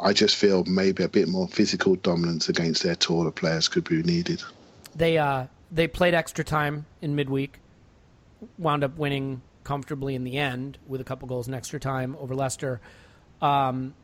I 0.00 0.12
just 0.12 0.36
feel 0.36 0.64
maybe 0.64 1.02
a 1.04 1.08
bit 1.08 1.28
more 1.28 1.48
physical 1.48 1.96
dominance 1.96 2.48
against 2.48 2.82
their 2.82 2.96
taller 2.96 3.30
players 3.30 3.68
could 3.68 3.88
be 3.88 4.02
needed. 4.02 4.42
They 4.94 5.18
uh 5.18 5.46
they 5.70 5.88
played 5.88 6.14
extra 6.14 6.44
time 6.44 6.86
in 7.00 7.14
midweek, 7.14 7.60
wound 8.58 8.84
up 8.84 8.96
winning 8.96 9.42
comfortably 9.64 10.14
in 10.14 10.24
the 10.24 10.38
end 10.38 10.78
with 10.86 11.00
a 11.00 11.04
couple 11.04 11.26
goals 11.26 11.48
in 11.48 11.54
extra 11.54 11.80
time 11.80 12.16
over 12.20 12.34
Leicester. 12.34 12.80
Um, 13.42 13.94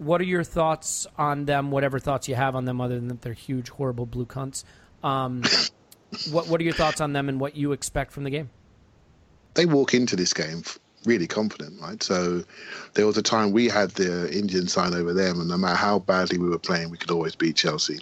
what 0.00 0.20
are 0.22 0.24
your 0.24 0.44
thoughts 0.44 1.06
on 1.18 1.44
them? 1.44 1.70
Whatever 1.70 1.98
thoughts 1.98 2.26
you 2.26 2.34
have 2.34 2.56
on 2.56 2.64
them, 2.64 2.80
other 2.80 2.94
than 2.94 3.08
that 3.08 3.20
they're 3.20 3.34
huge, 3.34 3.68
horrible 3.68 4.06
blue 4.06 4.24
cunts. 4.24 4.64
Um, 5.04 5.42
what 6.30 6.48
What 6.48 6.60
are 6.60 6.64
your 6.64 6.72
thoughts 6.72 7.00
on 7.00 7.12
them 7.12 7.28
and 7.28 7.38
what 7.38 7.54
you 7.54 7.72
expect 7.72 8.12
from 8.12 8.24
the 8.24 8.30
game? 8.30 8.48
They 9.54 9.66
walk 9.66 9.92
into 9.92 10.16
this 10.16 10.32
game 10.32 10.62
really 11.04 11.26
confident, 11.26 11.80
right? 11.80 12.02
So 12.02 12.44
there 12.94 13.06
was 13.06 13.18
a 13.18 13.22
time 13.22 13.52
we 13.52 13.68
had 13.68 13.90
the 13.90 14.30
Indian 14.36 14.68
sign 14.68 14.94
over 14.94 15.12
them, 15.12 15.38
and 15.38 15.48
no 15.48 15.58
matter 15.58 15.76
how 15.76 15.98
badly 15.98 16.38
we 16.38 16.48
were 16.48 16.58
playing, 16.58 16.90
we 16.90 16.96
could 16.96 17.10
always 17.10 17.36
beat 17.36 17.56
Chelsea. 17.56 17.98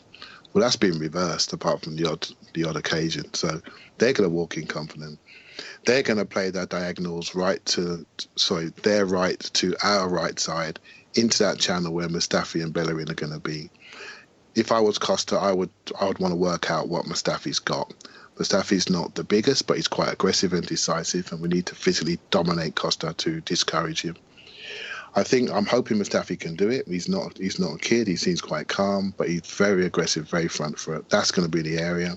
Well, 0.53 0.63
that's 0.63 0.77
been 0.77 0.99
reversed 0.99 1.53
apart 1.53 1.83
from 1.83 1.97
the 1.97 2.09
odd 2.11 2.29
the 2.55 2.65
odd 2.65 2.77
occasion. 2.77 3.35
So 3.35 3.61
they're 3.99 4.13
going 4.13 4.29
to 4.29 4.35
walk 4.35 4.57
in 4.57 4.67
confident. 4.67 5.19
They're 5.85 6.03
going 6.03 6.19
to 6.19 6.25
play 6.25 6.51
their 6.51 6.67
diagonals 6.67 7.35
right 7.35 7.65
to 7.67 8.07
sorry 8.37 8.69
their 8.83 9.05
right 9.05 9.39
to 9.55 9.75
our 9.83 10.09
right 10.09 10.39
side 10.39 10.79
into 11.19 11.43
that 11.45 11.59
channel 11.59 11.93
where 11.93 12.09
Mustafi 12.09 12.63
and 12.63 12.73
Bellerin 12.73 13.11
are 13.11 13.15
going 13.15 13.33
to 13.33 13.41
be. 13.41 13.71
If 14.55 14.73
I 14.73 14.81
was 14.81 14.99
Costa, 14.99 15.37
I 15.37 15.53
would 15.53 15.71
I 16.01 16.07
would 16.07 16.19
want 16.19 16.33
to 16.33 16.37
work 16.37 16.71
out 16.71 16.89
what 16.89 17.07
Mustafi's 17.07 17.59
got. 17.59 17.93
Mustafi's 18.39 18.89
not 18.89 19.15
the 19.15 19.25
biggest, 19.25 19.67
but 19.67 19.77
he's 19.77 19.89
quite 19.89 20.13
aggressive 20.13 20.53
and 20.53 20.67
decisive, 20.67 21.33
and 21.33 21.41
we 21.41 21.49
need 21.49 21.67
to 21.67 21.75
physically 21.75 22.19
dominate 22.31 22.77
Costa 22.77 23.13
to 23.19 23.41
discourage 23.41 24.03
him. 24.03 24.17
I 25.15 25.23
think 25.25 25.51
I'm 25.51 25.67
hoping 25.67 25.99
Mustafi 25.99 26.39
can 26.39 26.55
do 26.55 26.69
it. 26.69 26.87
He's 26.87 27.09
not 27.09 27.37
he's 27.39 27.59
not 27.59 27.75
a 27.75 27.79
kid. 27.79 28.07
He 28.07 28.17
seems 28.17 28.41
quite 28.41 28.69
calm, 28.69 29.15
but 29.17 29.29
he's 29.29 29.47
very 29.47 29.87
aggressive, 29.87 30.29
very 30.29 30.49
front 30.49 30.79
foot. 30.79 31.09
That's 31.09 31.31
going 31.31 31.51
to 31.51 31.57
be 31.57 31.63
the 31.63 31.83
area. 31.83 32.17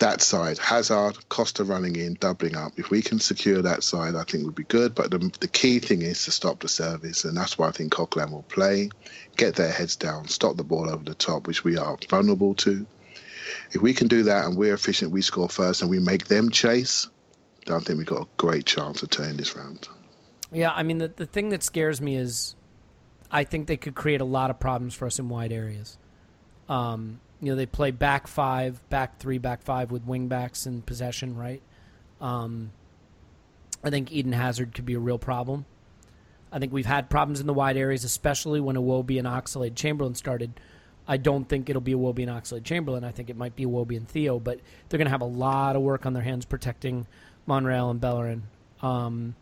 That 0.00 0.22
side, 0.22 0.58
Hazard, 0.58 1.28
Costa 1.28 1.64
running 1.64 1.96
in, 1.96 2.14
doubling 2.14 2.56
up. 2.56 2.72
If 2.76 2.90
we 2.90 3.00
can 3.00 3.20
secure 3.20 3.62
that 3.62 3.84
side, 3.84 4.16
I 4.16 4.24
think 4.24 4.44
would 4.44 4.54
be 4.54 4.64
good. 4.64 4.94
But 4.94 5.10
the, 5.10 5.18
the 5.40 5.48
key 5.48 5.78
thing 5.78 6.02
is 6.02 6.24
to 6.24 6.30
stop 6.30 6.60
the 6.60 6.68
service, 6.68 7.24
and 7.24 7.36
that's 7.36 7.56
why 7.56 7.68
I 7.68 7.70
think 7.70 7.92
Coquelin 7.92 8.32
will 8.32 8.42
play, 8.42 8.90
get 9.36 9.54
their 9.54 9.70
heads 9.70 9.96
down, 9.96 10.26
stop 10.28 10.56
the 10.56 10.64
ball 10.64 10.90
over 10.90 11.04
the 11.04 11.14
top, 11.14 11.46
which 11.46 11.62
we 11.62 11.76
are 11.78 11.96
vulnerable 12.08 12.54
to. 12.56 12.86
If 13.72 13.82
we 13.82 13.94
can 13.94 14.08
do 14.08 14.24
that 14.24 14.46
and 14.46 14.56
we're 14.56 14.74
efficient, 14.74 15.12
we 15.12 15.22
score 15.22 15.48
first, 15.48 15.80
and 15.80 15.90
we 15.90 16.00
make 16.00 16.26
them 16.26 16.50
chase. 16.50 17.08
I 17.68 17.78
think 17.78 17.98
we've 17.98 18.06
got 18.06 18.22
a 18.22 18.28
great 18.36 18.66
chance 18.66 19.02
of 19.02 19.10
turning 19.10 19.36
this 19.36 19.56
round. 19.56 19.88
Yeah, 20.52 20.70
I 20.72 20.82
mean 20.82 20.98
the 20.98 21.08
the 21.08 21.26
thing 21.26 21.48
that 21.48 21.62
scares 21.62 22.00
me 22.00 22.16
is 22.16 22.54
I 23.30 23.44
think 23.44 23.66
they 23.66 23.76
could 23.76 23.94
create 23.94 24.20
a 24.20 24.24
lot 24.24 24.50
of 24.50 24.60
problems 24.60 24.94
for 24.94 25.06
us 25.06 25.18
in 25.18 25.28
wide 25.28 25.52
areas. 25.52 25.98
Um, 26.68 27.20
you 27.44 27.52
know, 27.52 27.56
they 27.56 27.66
play 27.66 27.90
back 27.90 28.26
five, 28.26 28.80
back 28.88 29.18
three, 29.18 29.36
back 29.36 29.62
five 29.62 29.90
with 29.90 30.04
wing 30.04 30.28
backs 30.28 30.66
in 30.66 30.80
possession, 30.80 31.36
right? 31.36 31.60
Um, 32.20 32.72
I 33.82 33.90
think 33.90 34.10
Eden 34.10 34.32
Hazard 34.32 34.74
could 34.74 34.86
be 34.86 34.94
a 34.94 34.98
real 34.98 35.18
problem. 35.18 35.66
I 36.50 36.58
think 36.58 36.72
we've 36.72 36.86
had 36.86 37.10
problems 37.10 37.40
in 37.40 37.46
the 37.46 37.52
wide 37.52 37.76
areas, 37.76 38.02
especially 38.02 38.60
when 38.60 38.76
Iwobi 38.76 39.18
and 39.18 39.28
Oxlade 39.28 39.74
Chamberlain 39.74 40.14
started. 40.14 40.58
I 41.06 41.18
don't 41.18 41.46
think 41.46 41.68
it'll 41.68 41.82
be 41.82 41.92
Iwobi 41.92 42.20
and 42.20 42.30
Oxlade 42.30 42.64
Chamberlain. 42.64 43.04
I 43.04 43.10
think 43.10 43.28
it 43.28 43.36
might 43.36 43.56
be 43.56 43.66
Iwobi 43.66 43.96
and 43.96 44.08
Theo, 44.08 44.38
but 44.38 44.60
they're 44.88 44.98
going 44.98 45.06
to 45.06 45.10
have 45.10 45.20
a 45.20 45.26
lot 45.26 45.76
of 45.76 45.82
work 45.82 46.06
on 46.06 46.14
their 46.14 46.22
hands 46.22 46.46
protecting 46.46 47.06
Monreal 47.46 47.90
and 47.90 48.00
Bellerin. 48.00 48.44
Um, 48.80 49.34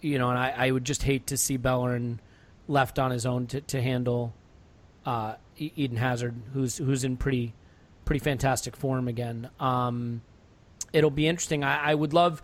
you 0.00 0.18
know, 0.18 0.30
and 0.30 0.38
I, 0.38 0.54
I 0.56 0.70
would 0.72 0.84
just 0.84 1.04
hate 1.04 1.28
to 1.28 1.36
see 1.36 1.56
Bellerin 1.56 2.18
left 2.66 2.98
on 2.98 3.12
his 3.12 3.26
own 3.26 3.46
to, 3.48 3.60
to 3.60 3.80
handle 3.80 4.34
uh, 5.06 5.36
Eden 5.56 5.96
Hazard, 5.96 6.34
who's 6.52 6.76
who's 6.76 7.04
in 7.04 7.16
pretty 7.16 7.54
pretty 8.04 8.18
fantastic 8.18 8.76
form 8.76 9.08
again. 9.08 9.48
Um, 9.58 10.22
it'll 10.92 11.10
be 11.10 11.26
interesting. 11.26 11.64
I, 11.64 11.92
I 11.92 11.94
would 11.94 12.12
love 12.12 12.42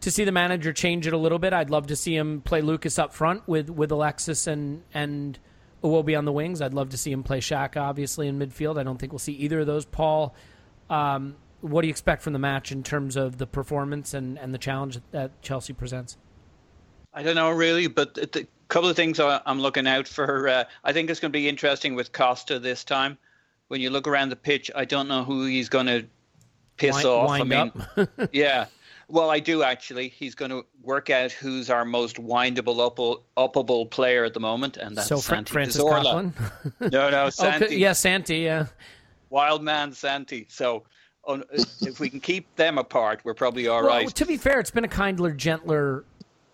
to 0.00 0.10
see 0.10 0.24
the 0.24 0.32
manager 0.32 0.72
change 0.72 1.06
it 1.06 1.12
a 1.12 1.18
little 1.18 1.38
bit. 1.38 1.52
I'd 1.52 1.70
love 1.70 1.86
to 1.88 1.96
see 1.96 2.14
him 2.14 2.40
play 2.42 2.60
Lucas 2.60 2.98
up 2.98 3.14
front 3.14 3.46
with, 3.48 3.70
with 3.70 3.90
Alexis 3.90 4.46
and 4.46 4.82
and 4.92 5.38
Iwobi 5.82 6.16
on 6.16 6.24
the 6.24 6.32
wings. 6.32 6.62
I'd 6.62 6.74
love 6.74 6.90
to 6.90 6.98
see 6.98 7.12
him 7.12 7.22
play 7.22 7.40
Shaq 7.40 7.76
obviously 7.76 8.26
in 8.28 8.38
midfield. 8.38 8.78
I 8.78 8.82
don't 8.82 8.98
think 8.98 9.12
we'll 9.12 9.18
see 9.18 9.34
either 9.34 9.60
of 9.60 9.66
those. 9.66 9.84
Paul, 9.84 10.34
um, 10.88 11.36
what 11.60 11.82
do 11.82 11.88
you 11.88 11.90
expect 11.90 12.22
from 12.22 12.32
the 12.32 12.38
match 12.38 12.72
in 12.72 12.82
terms 12.82 13.16
of 13.16 13.38
the 13.38 13.46
performance 13.46 14.14
and, 14.14 14.38
and 14.38 14.52
the 14.54 14.58
challenge 14.58 14.98
that 15.10 15.40
Chelsea 15.42 15.72
presents? 15.72 16.16
I 17.12 17.22
don't 17.22 17.36
know 17.36 17.50
really, 17.50 17.86
but 17.86 18.18
a 18.18 18.46
couple 18.68 18.88
of 18.88 18.96
things 18.96 19.20
I- 19.20 19.40
I'm 19.46 19.60
looking 19.60 19.86
out 19.86 20.08
for. 20.08 20.48
Uh, 20.48 20.64
I 20.84 20.92
think 20.92 21.10
it's 21.10 21.20
going 21.20 21.32
to 21.32 21.36
be 21.38 21.48
interesting 21.48 21.94
with 21.94 22.12
Costa 22.12 22.58
this 22.58 22.84
time. 22.84 23.18
When 23.68 23.80
you 23.80 23.90
look 23.90 24.06
around 24.06 24.28
the 24.28 24.36
pitch, 24.36 24.70
I 24.74 24.84
don't 24.84 25.08
know 25.08 25.24
who 25.24 25.46
he's 25.46 25.68
going 25.68 25.86
to 25.86 26.04
piss 26.76 26.94
Wind- 26.96 27.06
off. 27.06 27.28
wind 27.30 27.54
I 27.54 27.64
mean, 27.64 27.72
up. 27.96 28.08
yeah. 28.32 28.66
Well, 29.08 29.30
I 29.30 29.38
do 29.38 29.62
actually. 29.62 30.08
He's 30.08 30.34
going 30.34 30.50
to 30.50 30.64
work 30.82 31.10
out 31.10 31.30
who's 31.32 31.68
our 31.70 31.84
most 31.84 32.16
windable, 32.16 32.76
upple, 32.78 33.20
uppable 33.36 33.90
player 33.90 34.24
at 34.24 34.32
the 34.34 34.40
moment, 34.40 34.76
and 34.78 34.96
that's 34.96 35.08
so 35.08 35.16
Fra- 35.18 35.36
Santi 35.36 35.52
Francis. 35.52 35.82
Coquelin. 35.82 36.32
No, 36.80 37.10
no, 37.10 37.20
okay, 37.24 37.30
Santi. 37.30 37.76
yeah, 37.76 37.92
Santi. 37.92 38.38
Yeah. 38.38 38.66
Wild 39.30 39.62
man 39.62 39.92
Santi. 39.92 40.46
So 40.48 40.84
if 41.80 42.00
we 42.00 42.08
can 42.08 42.20
keep 42.20 42.54
them 42.56 42.78
apart, 42.78 43.20
we're 43.24 43.34
probably 43.34 43.66
all 43.68 43.82
well, 43.82 43.90
right. 43.90 44.08
to 44.14 44.24
be 44.26 44.36
fair, 44.36 44.60
it's 44.60 44.70
been 44.70 44.84
a 44.84 44.88
kindler, 44.88 45.32
gentler 45.32 46.04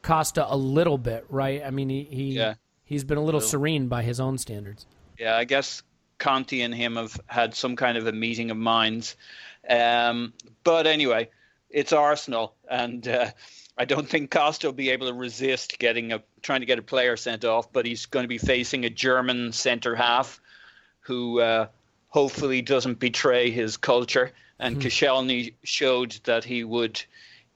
Costa 0.03 0.47
a 0.49 0.57
little 0.57 0.99
bit, 0.99 1.25
right? 1.29 1.63
I 1.65 1.71
mean, 1.71 1.89
he, 1.89 2.05
he 2.05 2.23
Yeah. 2.33 2.55
he's 2.85 3.05
been 3.05 3.19
a 3.19 3.23
little 3.25 3.41
serene 3.41 3.89
by 3.89 4.03
his 4.03 4.21
own 4.21 4.39
standards. 4.39 4.87
Yeah, 5.19 5.37
I 5.37 5.45
guess 5.45 5.83
Conte 6.19 6.61
and 6.61 6.75
him 6.75 6.97
have 6.97 7.21
had 7.27 7.55
some 7.55 7.77
kind 7.77 7.99
of 7.99 8.07
a 8.07 8.13
meeting 8.13 8.51
of 8.51 8.57
minds. 8.57 9.17
Um, 9.69 10.33
but 10.65 10.87
anyway, 10.87 11.29
it's 11.69 11.93
Arsenal, 11.93 12.55
and 12.71 13.07
uh, 13.07 13.31
I 13.79 13.85
don't 13.85 14.09
think 14.09 14.31
Costa 14.31 14.67
will 14.69 14.73
be 14.73 14.91
able 14.91 15.07
to 15.09 15.15
resist 15.15 15.79
getting 15.79 16.13
a 16.13 16.23
trying 16.43 16.61
to 16.61 16.67
get 16.67 16.79
a 16.79 16.83
player 16.83 17.17
sent 17.17 17.45
off. 17.45 17.73
But 17.73 17.87
he's 17.87 18.07
going 18.07 18.25
to 18.25 18.29
be 18.29 18.39
facing 18.39 18.85
a 18.85 18.91
German 18.91 19.53
centre 19.53 19.95
half 19.95 20.41
who 21.01 21.41
uh, 21.41 21.67
hopefully 22.09 22.63
doesn't 22.63 22.99
betray 22.99 23.51
his 23.51 23.77
culture. 23.77 24.33
And 24.59 24.77
Koscielny 24.81 25.55
showed 25.63 26.19
that 26.25 26.45
he 26.45 26.65
would 26.65 27.03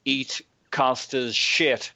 eat 0.07 0.41
Costa's 0.71 1.37
shit 1.37 1.93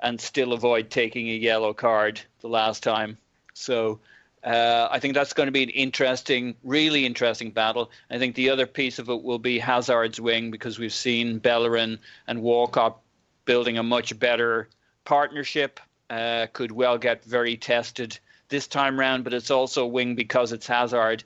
and 0.00 0.20
still 0.20 0.52
avoid 0.52 0.90
taking 0.90 1.28
a 1.28 1.34
yellow 1.34 1.72
card 1.72 2.20
the 2.40 2.48
last 2.48 2.82
time. 2.82 3.18
So 3.54 4.00
uh, 4.44 4.88
I 4.90 4.98
think 5.00 5.14
that's 5.14 5.32
going 5.32 5.48
to 5.48 5.52
be 5.52 5.64
an 5.64 5.70
interesting, 5.70 6.54
really 6.62 7.04
interesting 7.04 7.50
battle. 7.50 7.90
I 8.10 8.18
think 8.18 8.34
the 8.34 8.50
other 8.50 8.66
piece 8.66 8.98
of 8.98 9.08
it 9.08 9.22
will 9.22 9.38
be 9.38 9.58
Hazard's 9.58 10.20
wing 10.20 10.50
because 10.50 10.78
we've 10.78 10.92
seen 10.92 11.38
Bellerin 11.38 11.98
and 12.26 12.42
Walcott 12.42 12.98
building 13.44 13.78
a 13.78 13.82
much 13.82 14.18
better 14.18 14.68
partnership. 15.04 15.80
Uh, 16.10 16.46
could 16.52 16.72
well 16.72 16.96
get 16.96 17.22
very 17.24 17.56
tested 17.56 18.18
this 18.48 18.66
time 18.66 18.98
round, 18.98 19.24
but 19.24 19.34
it's 19.34 19.50
also 19.50 19.84
a 19.84 19.88
wing 19.88 20.14
because 20.14 20.52
it's 20.52 20.66
Hazard 20.66 21.22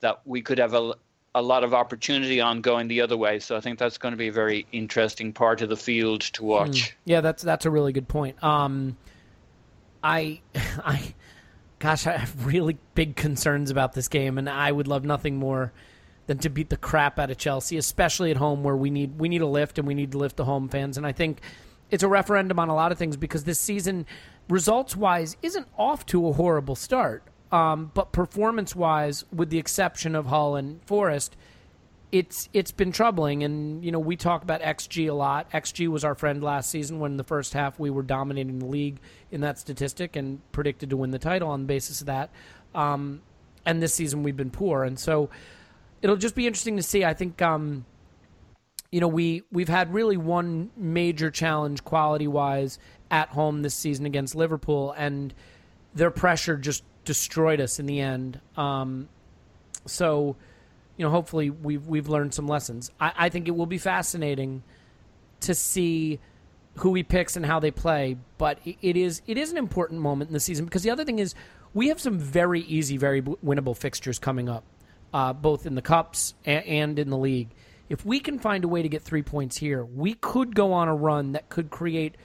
that 0.00 0.20
we 0.24 0.42
could 0.42 0.58
have 0.58 0.74
a, 0.74 0.94
a 1.34 1.42
lot 1.42 1.64
of 1.64 1.74
opportunity 1.74 2.40
on 2.40 2.60
going 2.60 2.88
the 2.88 3.00
other 3.00 3.16
way. 3.16 3.40
So 3.40 3.56
I 3.56 3.60
think 3.60 3.78
that's 3.78 3.98
going 3.98 4.12
to 4.12 4.18
be 4.18 4.28
a 4.28 4.32
very 4.32 4.66
interesting 4.72 5.32
part 5.32 5.62
of 5.62 5.68
the 5.68 5.76
field 5.76 6.20
to 6.20 6.44
watch. 6.44 6.96
Yeah, 7.04 7.20
that's 7.20 7.42
that's 7.42 7.66
a 7.66 7.70
really 7.70 7.92
good 7.92 8.08
point. 8.08 8.42
Um, 8.42 8.96
I, 10.02 10.40
I, 10.54 11.14
gosh, 11.78 12.06
I 12.06 12.18
have 12.18 12.46
really 12.46 12.78
big 12.94 13.16
concerns 13.16 13.70
about 13.70 13.94
this 13.94 14.08
game, 14.08 14.38
and 14.38 14.48
I 14.48 14.70
would 14.70 14.86
love 14.86 15.04
nothing 15.04 15.36
more 15.36 15.72
than 16.26 16.38
to 16.38 16.48
beat 16.48 16.70
the 16.70 16.76
crap 16.76 17.18
out 17.18 17.30
of 17.30 17.36
Chelsea, 17.36 17.76
especially 17.76 18.30
at 18.30 18.36
home 18.36 18.62
where 18.62 18.76
we 18.76 18.90
need 18.90 19.18
we 19.18 19.28
need 19.28 19.42
a 19.42 19.46
lift 19.46 19.78
and 19.78 19.86
we 19.86 19.94
need 19.94 20.12
to 20.12 20.18
lift 20.18 20.36
the 20.36 20.44
home 20.44 20.68
fans. 20.68 20.96
And 20.96 21.06
I 21.06 21.12
think 21.12 21.40
it's 21.90 22.02
a 22.02 22.08
referendum 22.08 22.58
on 22.58 22.68
a 22.68 22.74
lot 22.74 22.92
of 22.92 22.98
things 22.98 23.16
because 23.16 23.44
this 23.44 23.60
season, 23.60 24.06
results 24.48 24.96
wise, 24.96 25.36
isn't 25.42 25.66
off 25.76 26.06
to 26.06 26.28
a 26.28 26.32
horrible 26.32 26.76
start. 26.76 27.24
Um, 27.54 27.92
but 27.94 28.10
performance 28.10 28.74
wise, 28.74 29.24
with 29.32 29.48
the 29.48 29.58
exception 29.58 30.16
of 30.16 30.26
Hull 30.26 30.56
and 30.56 30.82
Forest, 30.86 31.36
it's 32.10 32.48
it's 32.52 32.72
been 32.72 32.90
troubling. 32.90 33.44
And 33.44 33.84
you 33.84 33.92
know 33.92 34.00
we 34.00 34.16
talk 34.16 34.42
about 34.42 34.60
xg 34.60 35.08
a 35.08 35.12
lot. 35.12 35.52
Xg 35.52 35.86
was 35.86 36.02
our 36.02 36.16
friend 36.16 36.42
last 36.42 36.68
season 36.68 36.98
when 36.98 37.16
the 37.16 37.22
first 37.22 37.52
half 37.52 37.78
we 37.78 37.90
were 37.90 38.02
dominating 38.02 38.58
the 38.58 38.66
league 38.66 38.98
in 39.30 39.42
that 39.42 39.60
statistic 39.60 40.16
and 40.16 40.40
predicted 40.50 40.90
to 40.90 40.96
win 40.96 41.12
the 41.12 41.18
title 41.20 41.48
on 41.48 41.60
the 41.60 41.66
basis 41.66 42.00
of 42.00 42.08
that. 42.08 42.30
Um, 42.74 43.22
and 43.64 43.80
this 43.80 43.94
season 43.94 44.24
we've 44.24 44.36
been 44.36 44.50
poor. 44.50 44.82
And 44.82 44.98
so 44.98 45.30
it'll 46.02 46.16
just 46.16 46.34
be 46.34 46.48
interesting 46.48 46.76
to 46.76 46.82
see. 46.82 47.04
I 47.04 47.14
think 47.14 47.40
um, 47.40 47.84
you 48.90 48.98
know 48.98 49.06
we 49.06 49.44
we've 49.52 49.68
had 49.68 49.94
really 49.94 50.16
one 50.16 50.70
major 50.76 51.30
challenge 51.30 51.84
quality 51.84 52.26
wise 52.26 52.80
at 53.12 53.28
home 53.28 53.62
this 53.62 53.74
season 53.74 54.06
against 54.06 54.34
liverpool 54.34 54.92
and 54.98 55.32
their 55.94 56.10
pressure 56.10 56.56
just 56.56 56.82
destroyed 57.04 57.60
us 57.60 57.78
in 57.78 57.86
the 57.86 58.00
end 58.00 58.40
um, 58.56 59.08
so 59.86 60.36
you 60.96 61.04
know, 61.04 61.10
hopefully 61.10 61.50
we've 61.50 61.86
we've 61.86 62.08
learned 62.08 62.34
some 62.34 62.46
lessons. 62.46 62.90
I, 63.00 63.12
I 63.16 63.28
think 63.28 63.48
it 63.48 63.52
will 63.52 63.66
be 63.66 63.78
fascinating 63.78 64.62
to 65.40 65.54
see 65.54 66.20
who 66.76 66.94
he 66.94 67.02
picks 67.02 67.36
and 67.36 67.44
how 67.44 67.60
they 67.60 67.70
play. 67.70 68.16
But 68.38 68.58
it- 68.64 68.96
is 68.96 69.22
it 69.26 69.36
is 69.36 69.50
an 69.50 69.58
important 69.58 70.00
moment 70.00 70.28
in 70.28 70.34
the 70.34 70.40
season 70.40 70.64
because 70.64 70.82
the 70.82 70.90
other 70.90 71.04
thing 71.04 71.18
is 71.18 71.34
we 71.72 71.88
have 71.88 72.00
some 72.00 72.18
very 72.18 72.60
easy, 72.60 72.96
very 72.96 73.22
winnable 73.22 73.76
fixtures 73.76 74.18
coming 74.18 74.48
up, 74.48 74.64
uh, 75.12 75.32
both 75.32 75.66
in 75.66 75.74
the 75.74 75.82
cups 75.82 76.34
and 76.44 76.98
in 76.98 77.10
the 77.10 77.18
league. 77.18 77.48
If 77.88 78.06
we 78.06 78.20
can 78.20 78.38
find 78.38 78.64
a 78.64 78.68
way 78.68 78.80
to 78.82 78.88
get 78.88 79.02
three 79.02 79.22
points 79.22 79.56
here, 79.56 79.84
we 79.84 80.14
could 80.14 80.54
go 80.54 80.72
on 80.72 80.88
a 80.88 80.94
run 80.94 81.32
that 81.32 81.48
could 81.48 81.70
create, 81.70 82.16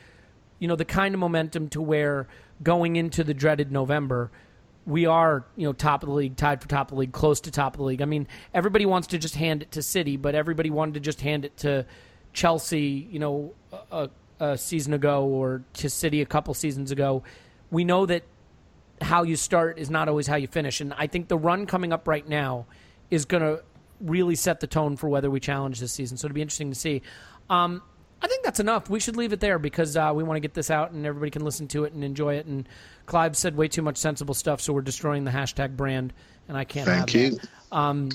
you 0.59 0.67
know, 0.67 0.75
the 0.75 0.86
kind 0.86 1.13
of 1.13 1.19
momentum 1.19 1.69
to 1.69 1.82
where 1.82 2.27
going 2.61 2.95
into 2.95 3.23
the 3.23 3.34
dreaded 3.34 3.71
November 3.71 4.32
we 4.86 5.05
are, 5.05 5.45
you 5.55 5.67
know, 5.67 5.73
top 5.73 6.03
of 6.03 6.09
the 6.09 6.15
league, 6.15 6.36
tied 6.36 6.61
for 6.61 6.67
top 6.67 6.88
of 6.88 6.95
the 6.95 7.01
league, 7.01 7.11
close 7.11 7.41
to 7.41 7.51
top 7.51 7.73
of 7.73 7.77
the 7.77 7.84
league. 7.84 8.01
I 8.01 8.05
mean, 8.05 8.27
everybody 8.53 8.86
wants 8.86 9.07
to 9.09 9.17
just 9.17 9.36
hand 9.36 9.61
it 9.61 9.71
to 9.73 9.82
City, 9.82 10.17
but 10.17 10.36
everybody 10.36 10.69
wanted 10.69 10.95
to 10.95 10.99
just 10.99 11.21
hand 11.21 11.45
it 11.45 11.57
to 11.57 11.86
Chelsea, 12.34 13.07
you 13.11 13.19
know, 13.19 13.53
a, 13.91 14.09
a 14.39 14.57
season 14.57 14.93
ago 14.93 15.25
or 15.25 15.63
to 15.73 15.89
City 15.89 16.21
a 16.21 16.25
couple 16.25 16.53
seasons 16.53 16.91
ago. 16.91 17.23
We 17.69 17.84
know 17.84 18.05
that 18.05 18.23
how 19.01 19.23
you 19.23 19.36
start 19.36 19.77
is 19.77 19.89
not 19.89 20.09
always 20.09 20.27
how 20.27 20.36
you 20.36 20.47
finish, 20.47 20.82
and 20.82 20.93
I 20.93 21.07
think 21.07 21.27
the 21.27 21.38
run 21.38 21.65
coming 21.65 21.93
up 21.93 22.07
right 22.07 22.27
now 22.27 22.65
is 23.09 23.25
going 23.25 23.43
to 23.43 23.63
really 24.01 24.36
set 24.36 24.59
the 24.59 24.67
tone 24.67 24.97
for 24.97 25.09
whether 25.09 25.30
we 25.30 25.39
challenge 25.39 25.80
this 25.80 25.91
season. 25.91 26.17
So 26.17 26.25
it'll 26.25 26.36
be 26.36 26.41
interesting 26.41 26.69
to 26.69 26.75
see. 26.75 27.01
Um, 27.49 27.82
I 28.22 28.28
think 28.28 28.43
that's 28.43 28.59
enough. 28.59 28.89
We 28.89 28.99
should 28.99 29.15
leave 29.15 29.34
it 29.34 29.39
there 29.39 29.59
because 29.59 29.95
uh, 29.95 30.11
we 30.13 30.24
want 30.24 30.36
to 30.36 30.41
get 30.41 30.53
this 30.53 30.70
out 30.70 30.91
and 30.91 31.05
everybody 31.05 31.32
can 31.32 31.45
listen 31.45 31.67
to 31.70 31.86
it 31.86 31.93
and 31.93 32.03
enjoy 32.03 32.36
it. 32.36 32.45
And 32.45 32.67
Clive 33.05 33.38
said 33.38 33.55
way 33.55 33.67
too 33.67 33.82
much 33.82 33.97
sensible 33.97 34.34
stuff, 34.34 34.61
so 34.61 34.74
we're 34.74 34.82
destroying 34.82 35.24
the 35.24 35.32
hashtag 35.32 35.78
brand, 35.78 36.13
and 36.47 36.57
I 36.57 36.63
can't 36.63 36.86
Thank 36.86 37.11
have 37.11 37.22
you. 37.22 37.39
Um, 37.72 38.09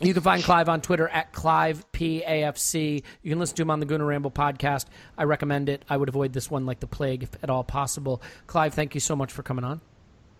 you 0.00 0.12
can 0.12 0.22
find 0.22 0.42
Clive 0.42 0.68
on 0.68 0.80
Twitter 0.80 1.08
at 1.08 1.32
Clive 1.32 1.84
PAFC. 1.92 3.02
You 3.22 3.30
can 3.30 3.38
listen 3.38 3.56
to 3.56 3.62
him 3.62 3.70
on 3.70 3.80
the 3.80 3.86
Gooner 3.86 4.06
Ramble 4.06 4.30
podcast. 4.30 4.86
I 5.16 5.24
recommend 5.24 5.68
it. 5.68 5.84
I 5.88 5.96
would 5.96 6.08
avoid 6.08 6.32
this 6.32 6.50
one 6.50 6.66
like 6.66 6.80
the 6.80 6.86
plague 6.86 7.22
if 7.22 7.30
at 7.42 7.50
all 7.50 7.64
possible. 7.64 8.22
Clive, 8.46 8.74
thank 8.74 8.94
you 8.94 9.00
so 9.00 9.14
much 9.14 9.32
for 9.32 9.42
coming 9.42 9.64
on. 9.64 9.80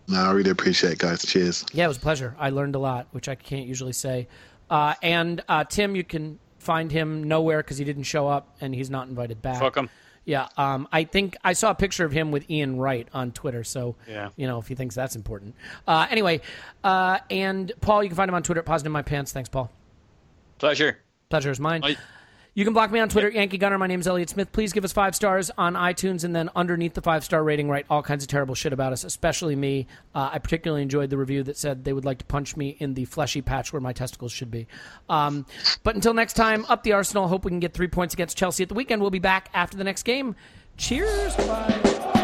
No, 0.07 0.19
I 0.19 0.31
really 0.31 0.51
appreciate 0.51 0.93
it, 0.93 0.99
guys. 0.99 1.25
Cheers. 1.25 1.65
Yeah, 1.73 1.85
it 1.85 1.87
was 1.87 1.97
a 1.97 2.01
pleasure. 2.01 2.35
I 2.37 2.49
learned 2.49 2.75
a 2.75 2.79
lot, 2.79 3.07
which 3.11 3.27
I 3.27 3.35
can't 3.35 3.65
usually 3.65 3.93
say. 3.93 4.27
Uh, 4.69 4.93
and 5.01 5.43
uh, 5.47 5.63
Tim, 5.63 5.95
you 5.95 6.03
can 6.03 6.39
find 6.65 6.91
him 6.91 7.23
nowhere 7.23 7.59
because 7.59 7.77
he 7.77 7.85
didn't 7.85 8.03
show 8.03 8.27
up 8.27 8.55
and 8.59 8.73
he's 8.75 8.89
not 8.89 9.07
invited 9.07 9.41
back. 9.41 9.59
Fuck 9.59 9.77
'em. 9.77 9.89
Yeah, 10.25 10.47
um, 10.57 10.87
I 10.91 11.03
think 11.03 11.37
I 11.43 11.53
saw 11.53 11.69
a 11.69 11.75
picture 11.75 12.03
of 12.03 12.11
him 12.11 12.31
with 12.31 12.49
Ian 12.49 12.77
Wright 12.77 13.07
on 13.13 13.31
Twitter. 13.31 13.63
So, 13.63 13.95
Yeah. 14.07 14.29
you 14.35 14.47
know, 14.47 14.57
if 14.57 14.67
he 14.67 14.73
thinks 14.73 14.95
that's 14.95 15.15
important. 15.15 15.53
Uh, 15.87 16.07
anyway, 16.09 16.41
uh, 16.83 17.19
and 17.29 17.71
Paul, 17.79 18.01
you 18.03 18.09
can 18.09 18.15
find 18.15 18.27
him 18.29 18.33
on 18.35 18.41
Twitter 18.41 18.59
at 18.59 18.65
Positive 18.65 18.91
My 18.91 19.03
Pants. 19.03 19.31
Thanks, 19.31 19.49
Paul. 19.49 19.69
Pleasure. 20.57 20.97
Pleasure 21.29 21.51
is 21.51 21.59
mine. 21.59 21.81
Bye. 21.81 21.97
You 22.57 22.63
can 22.63 22.73
block 22.73 22.89
me 22.89 23.01
on 23.01 23.09
Twitter, 23.09 23.29
Yankee 23.29 23.57
Gunner. 23.57 23.77
My 23.77 23.85
name's 23.85 24.07
Elliot 24.07 24.29
Smith. 24.29 24.53
Please 24.53 24.71
give 24.71 24.85
us 24.85 24.93
five 24.93 25.13
stars 25.13 25.51
on 25.57 25.73
iTunes, 25.73 26.23
and 26.23 26.33
then 26.33 26.49
underneath 26.55 26.93
the 26.93 27.01
five 27.01 27.25
star 27.25 27.43
rating, 27.43 27.67
write 27.67 27.85
all 27.89 28.01
kinds 28.01 28.23
of 28.23 28.29
terrible 28.29 28.55
shit 28.55 28.71
about 28.71 28.93
us, 28.93 29.03
especially 29.03 29.57
me. 29.57 29.87
Uh, 30.15 30.29
I 30.31 30.39
particularly 30.39 30.81
enjoyed 30.81 31.09
the 31.09 31.17
review 31.17 31.43
that 31.43 31.57
said 31.57 31.83
they 31.83 31.91
would 31.91 32.05
like 32.05 32.19
to 32.19 32.25
punch 32.25 32.55
me 32.55 32.77
in 32.79 32.93
the 32.93 33.03
fleshy 33.03 33.41
patch 33.41 33.73
where 33.73 33.81
my 33.81 33.91
testicles 33.91 34.31
should 34.31 34.51
be. 34.51 34.67
Um, 35.09 35.45
but 35.83 35.95
until 35.95 36.13
next 36.13 36.33
time, 36.33 36.65
up 36.69 36.83
the 36.83 36.93
Arsenal. 36.93 37.27
Hope 37.27 37.43
we 37.43 37.51
can 37.51 37.59
get 37.59 37.73
three 37.73 37.89
points 37.89 38.13
against 38.13 38.37
Chelsea 38.37 38.63
at 38.63 38.69
the 38.69 38.75
weekend. 38.75 39.01
We'll 39.01 39.11
be 39.11 39.19
back 39.19 39.49
after 39.53 39.75
the 39.75 39.83
next 39.83 40.03
game. 40.03 40.33
Cheers. 40.77 41.35
Bye. 41.35 42.21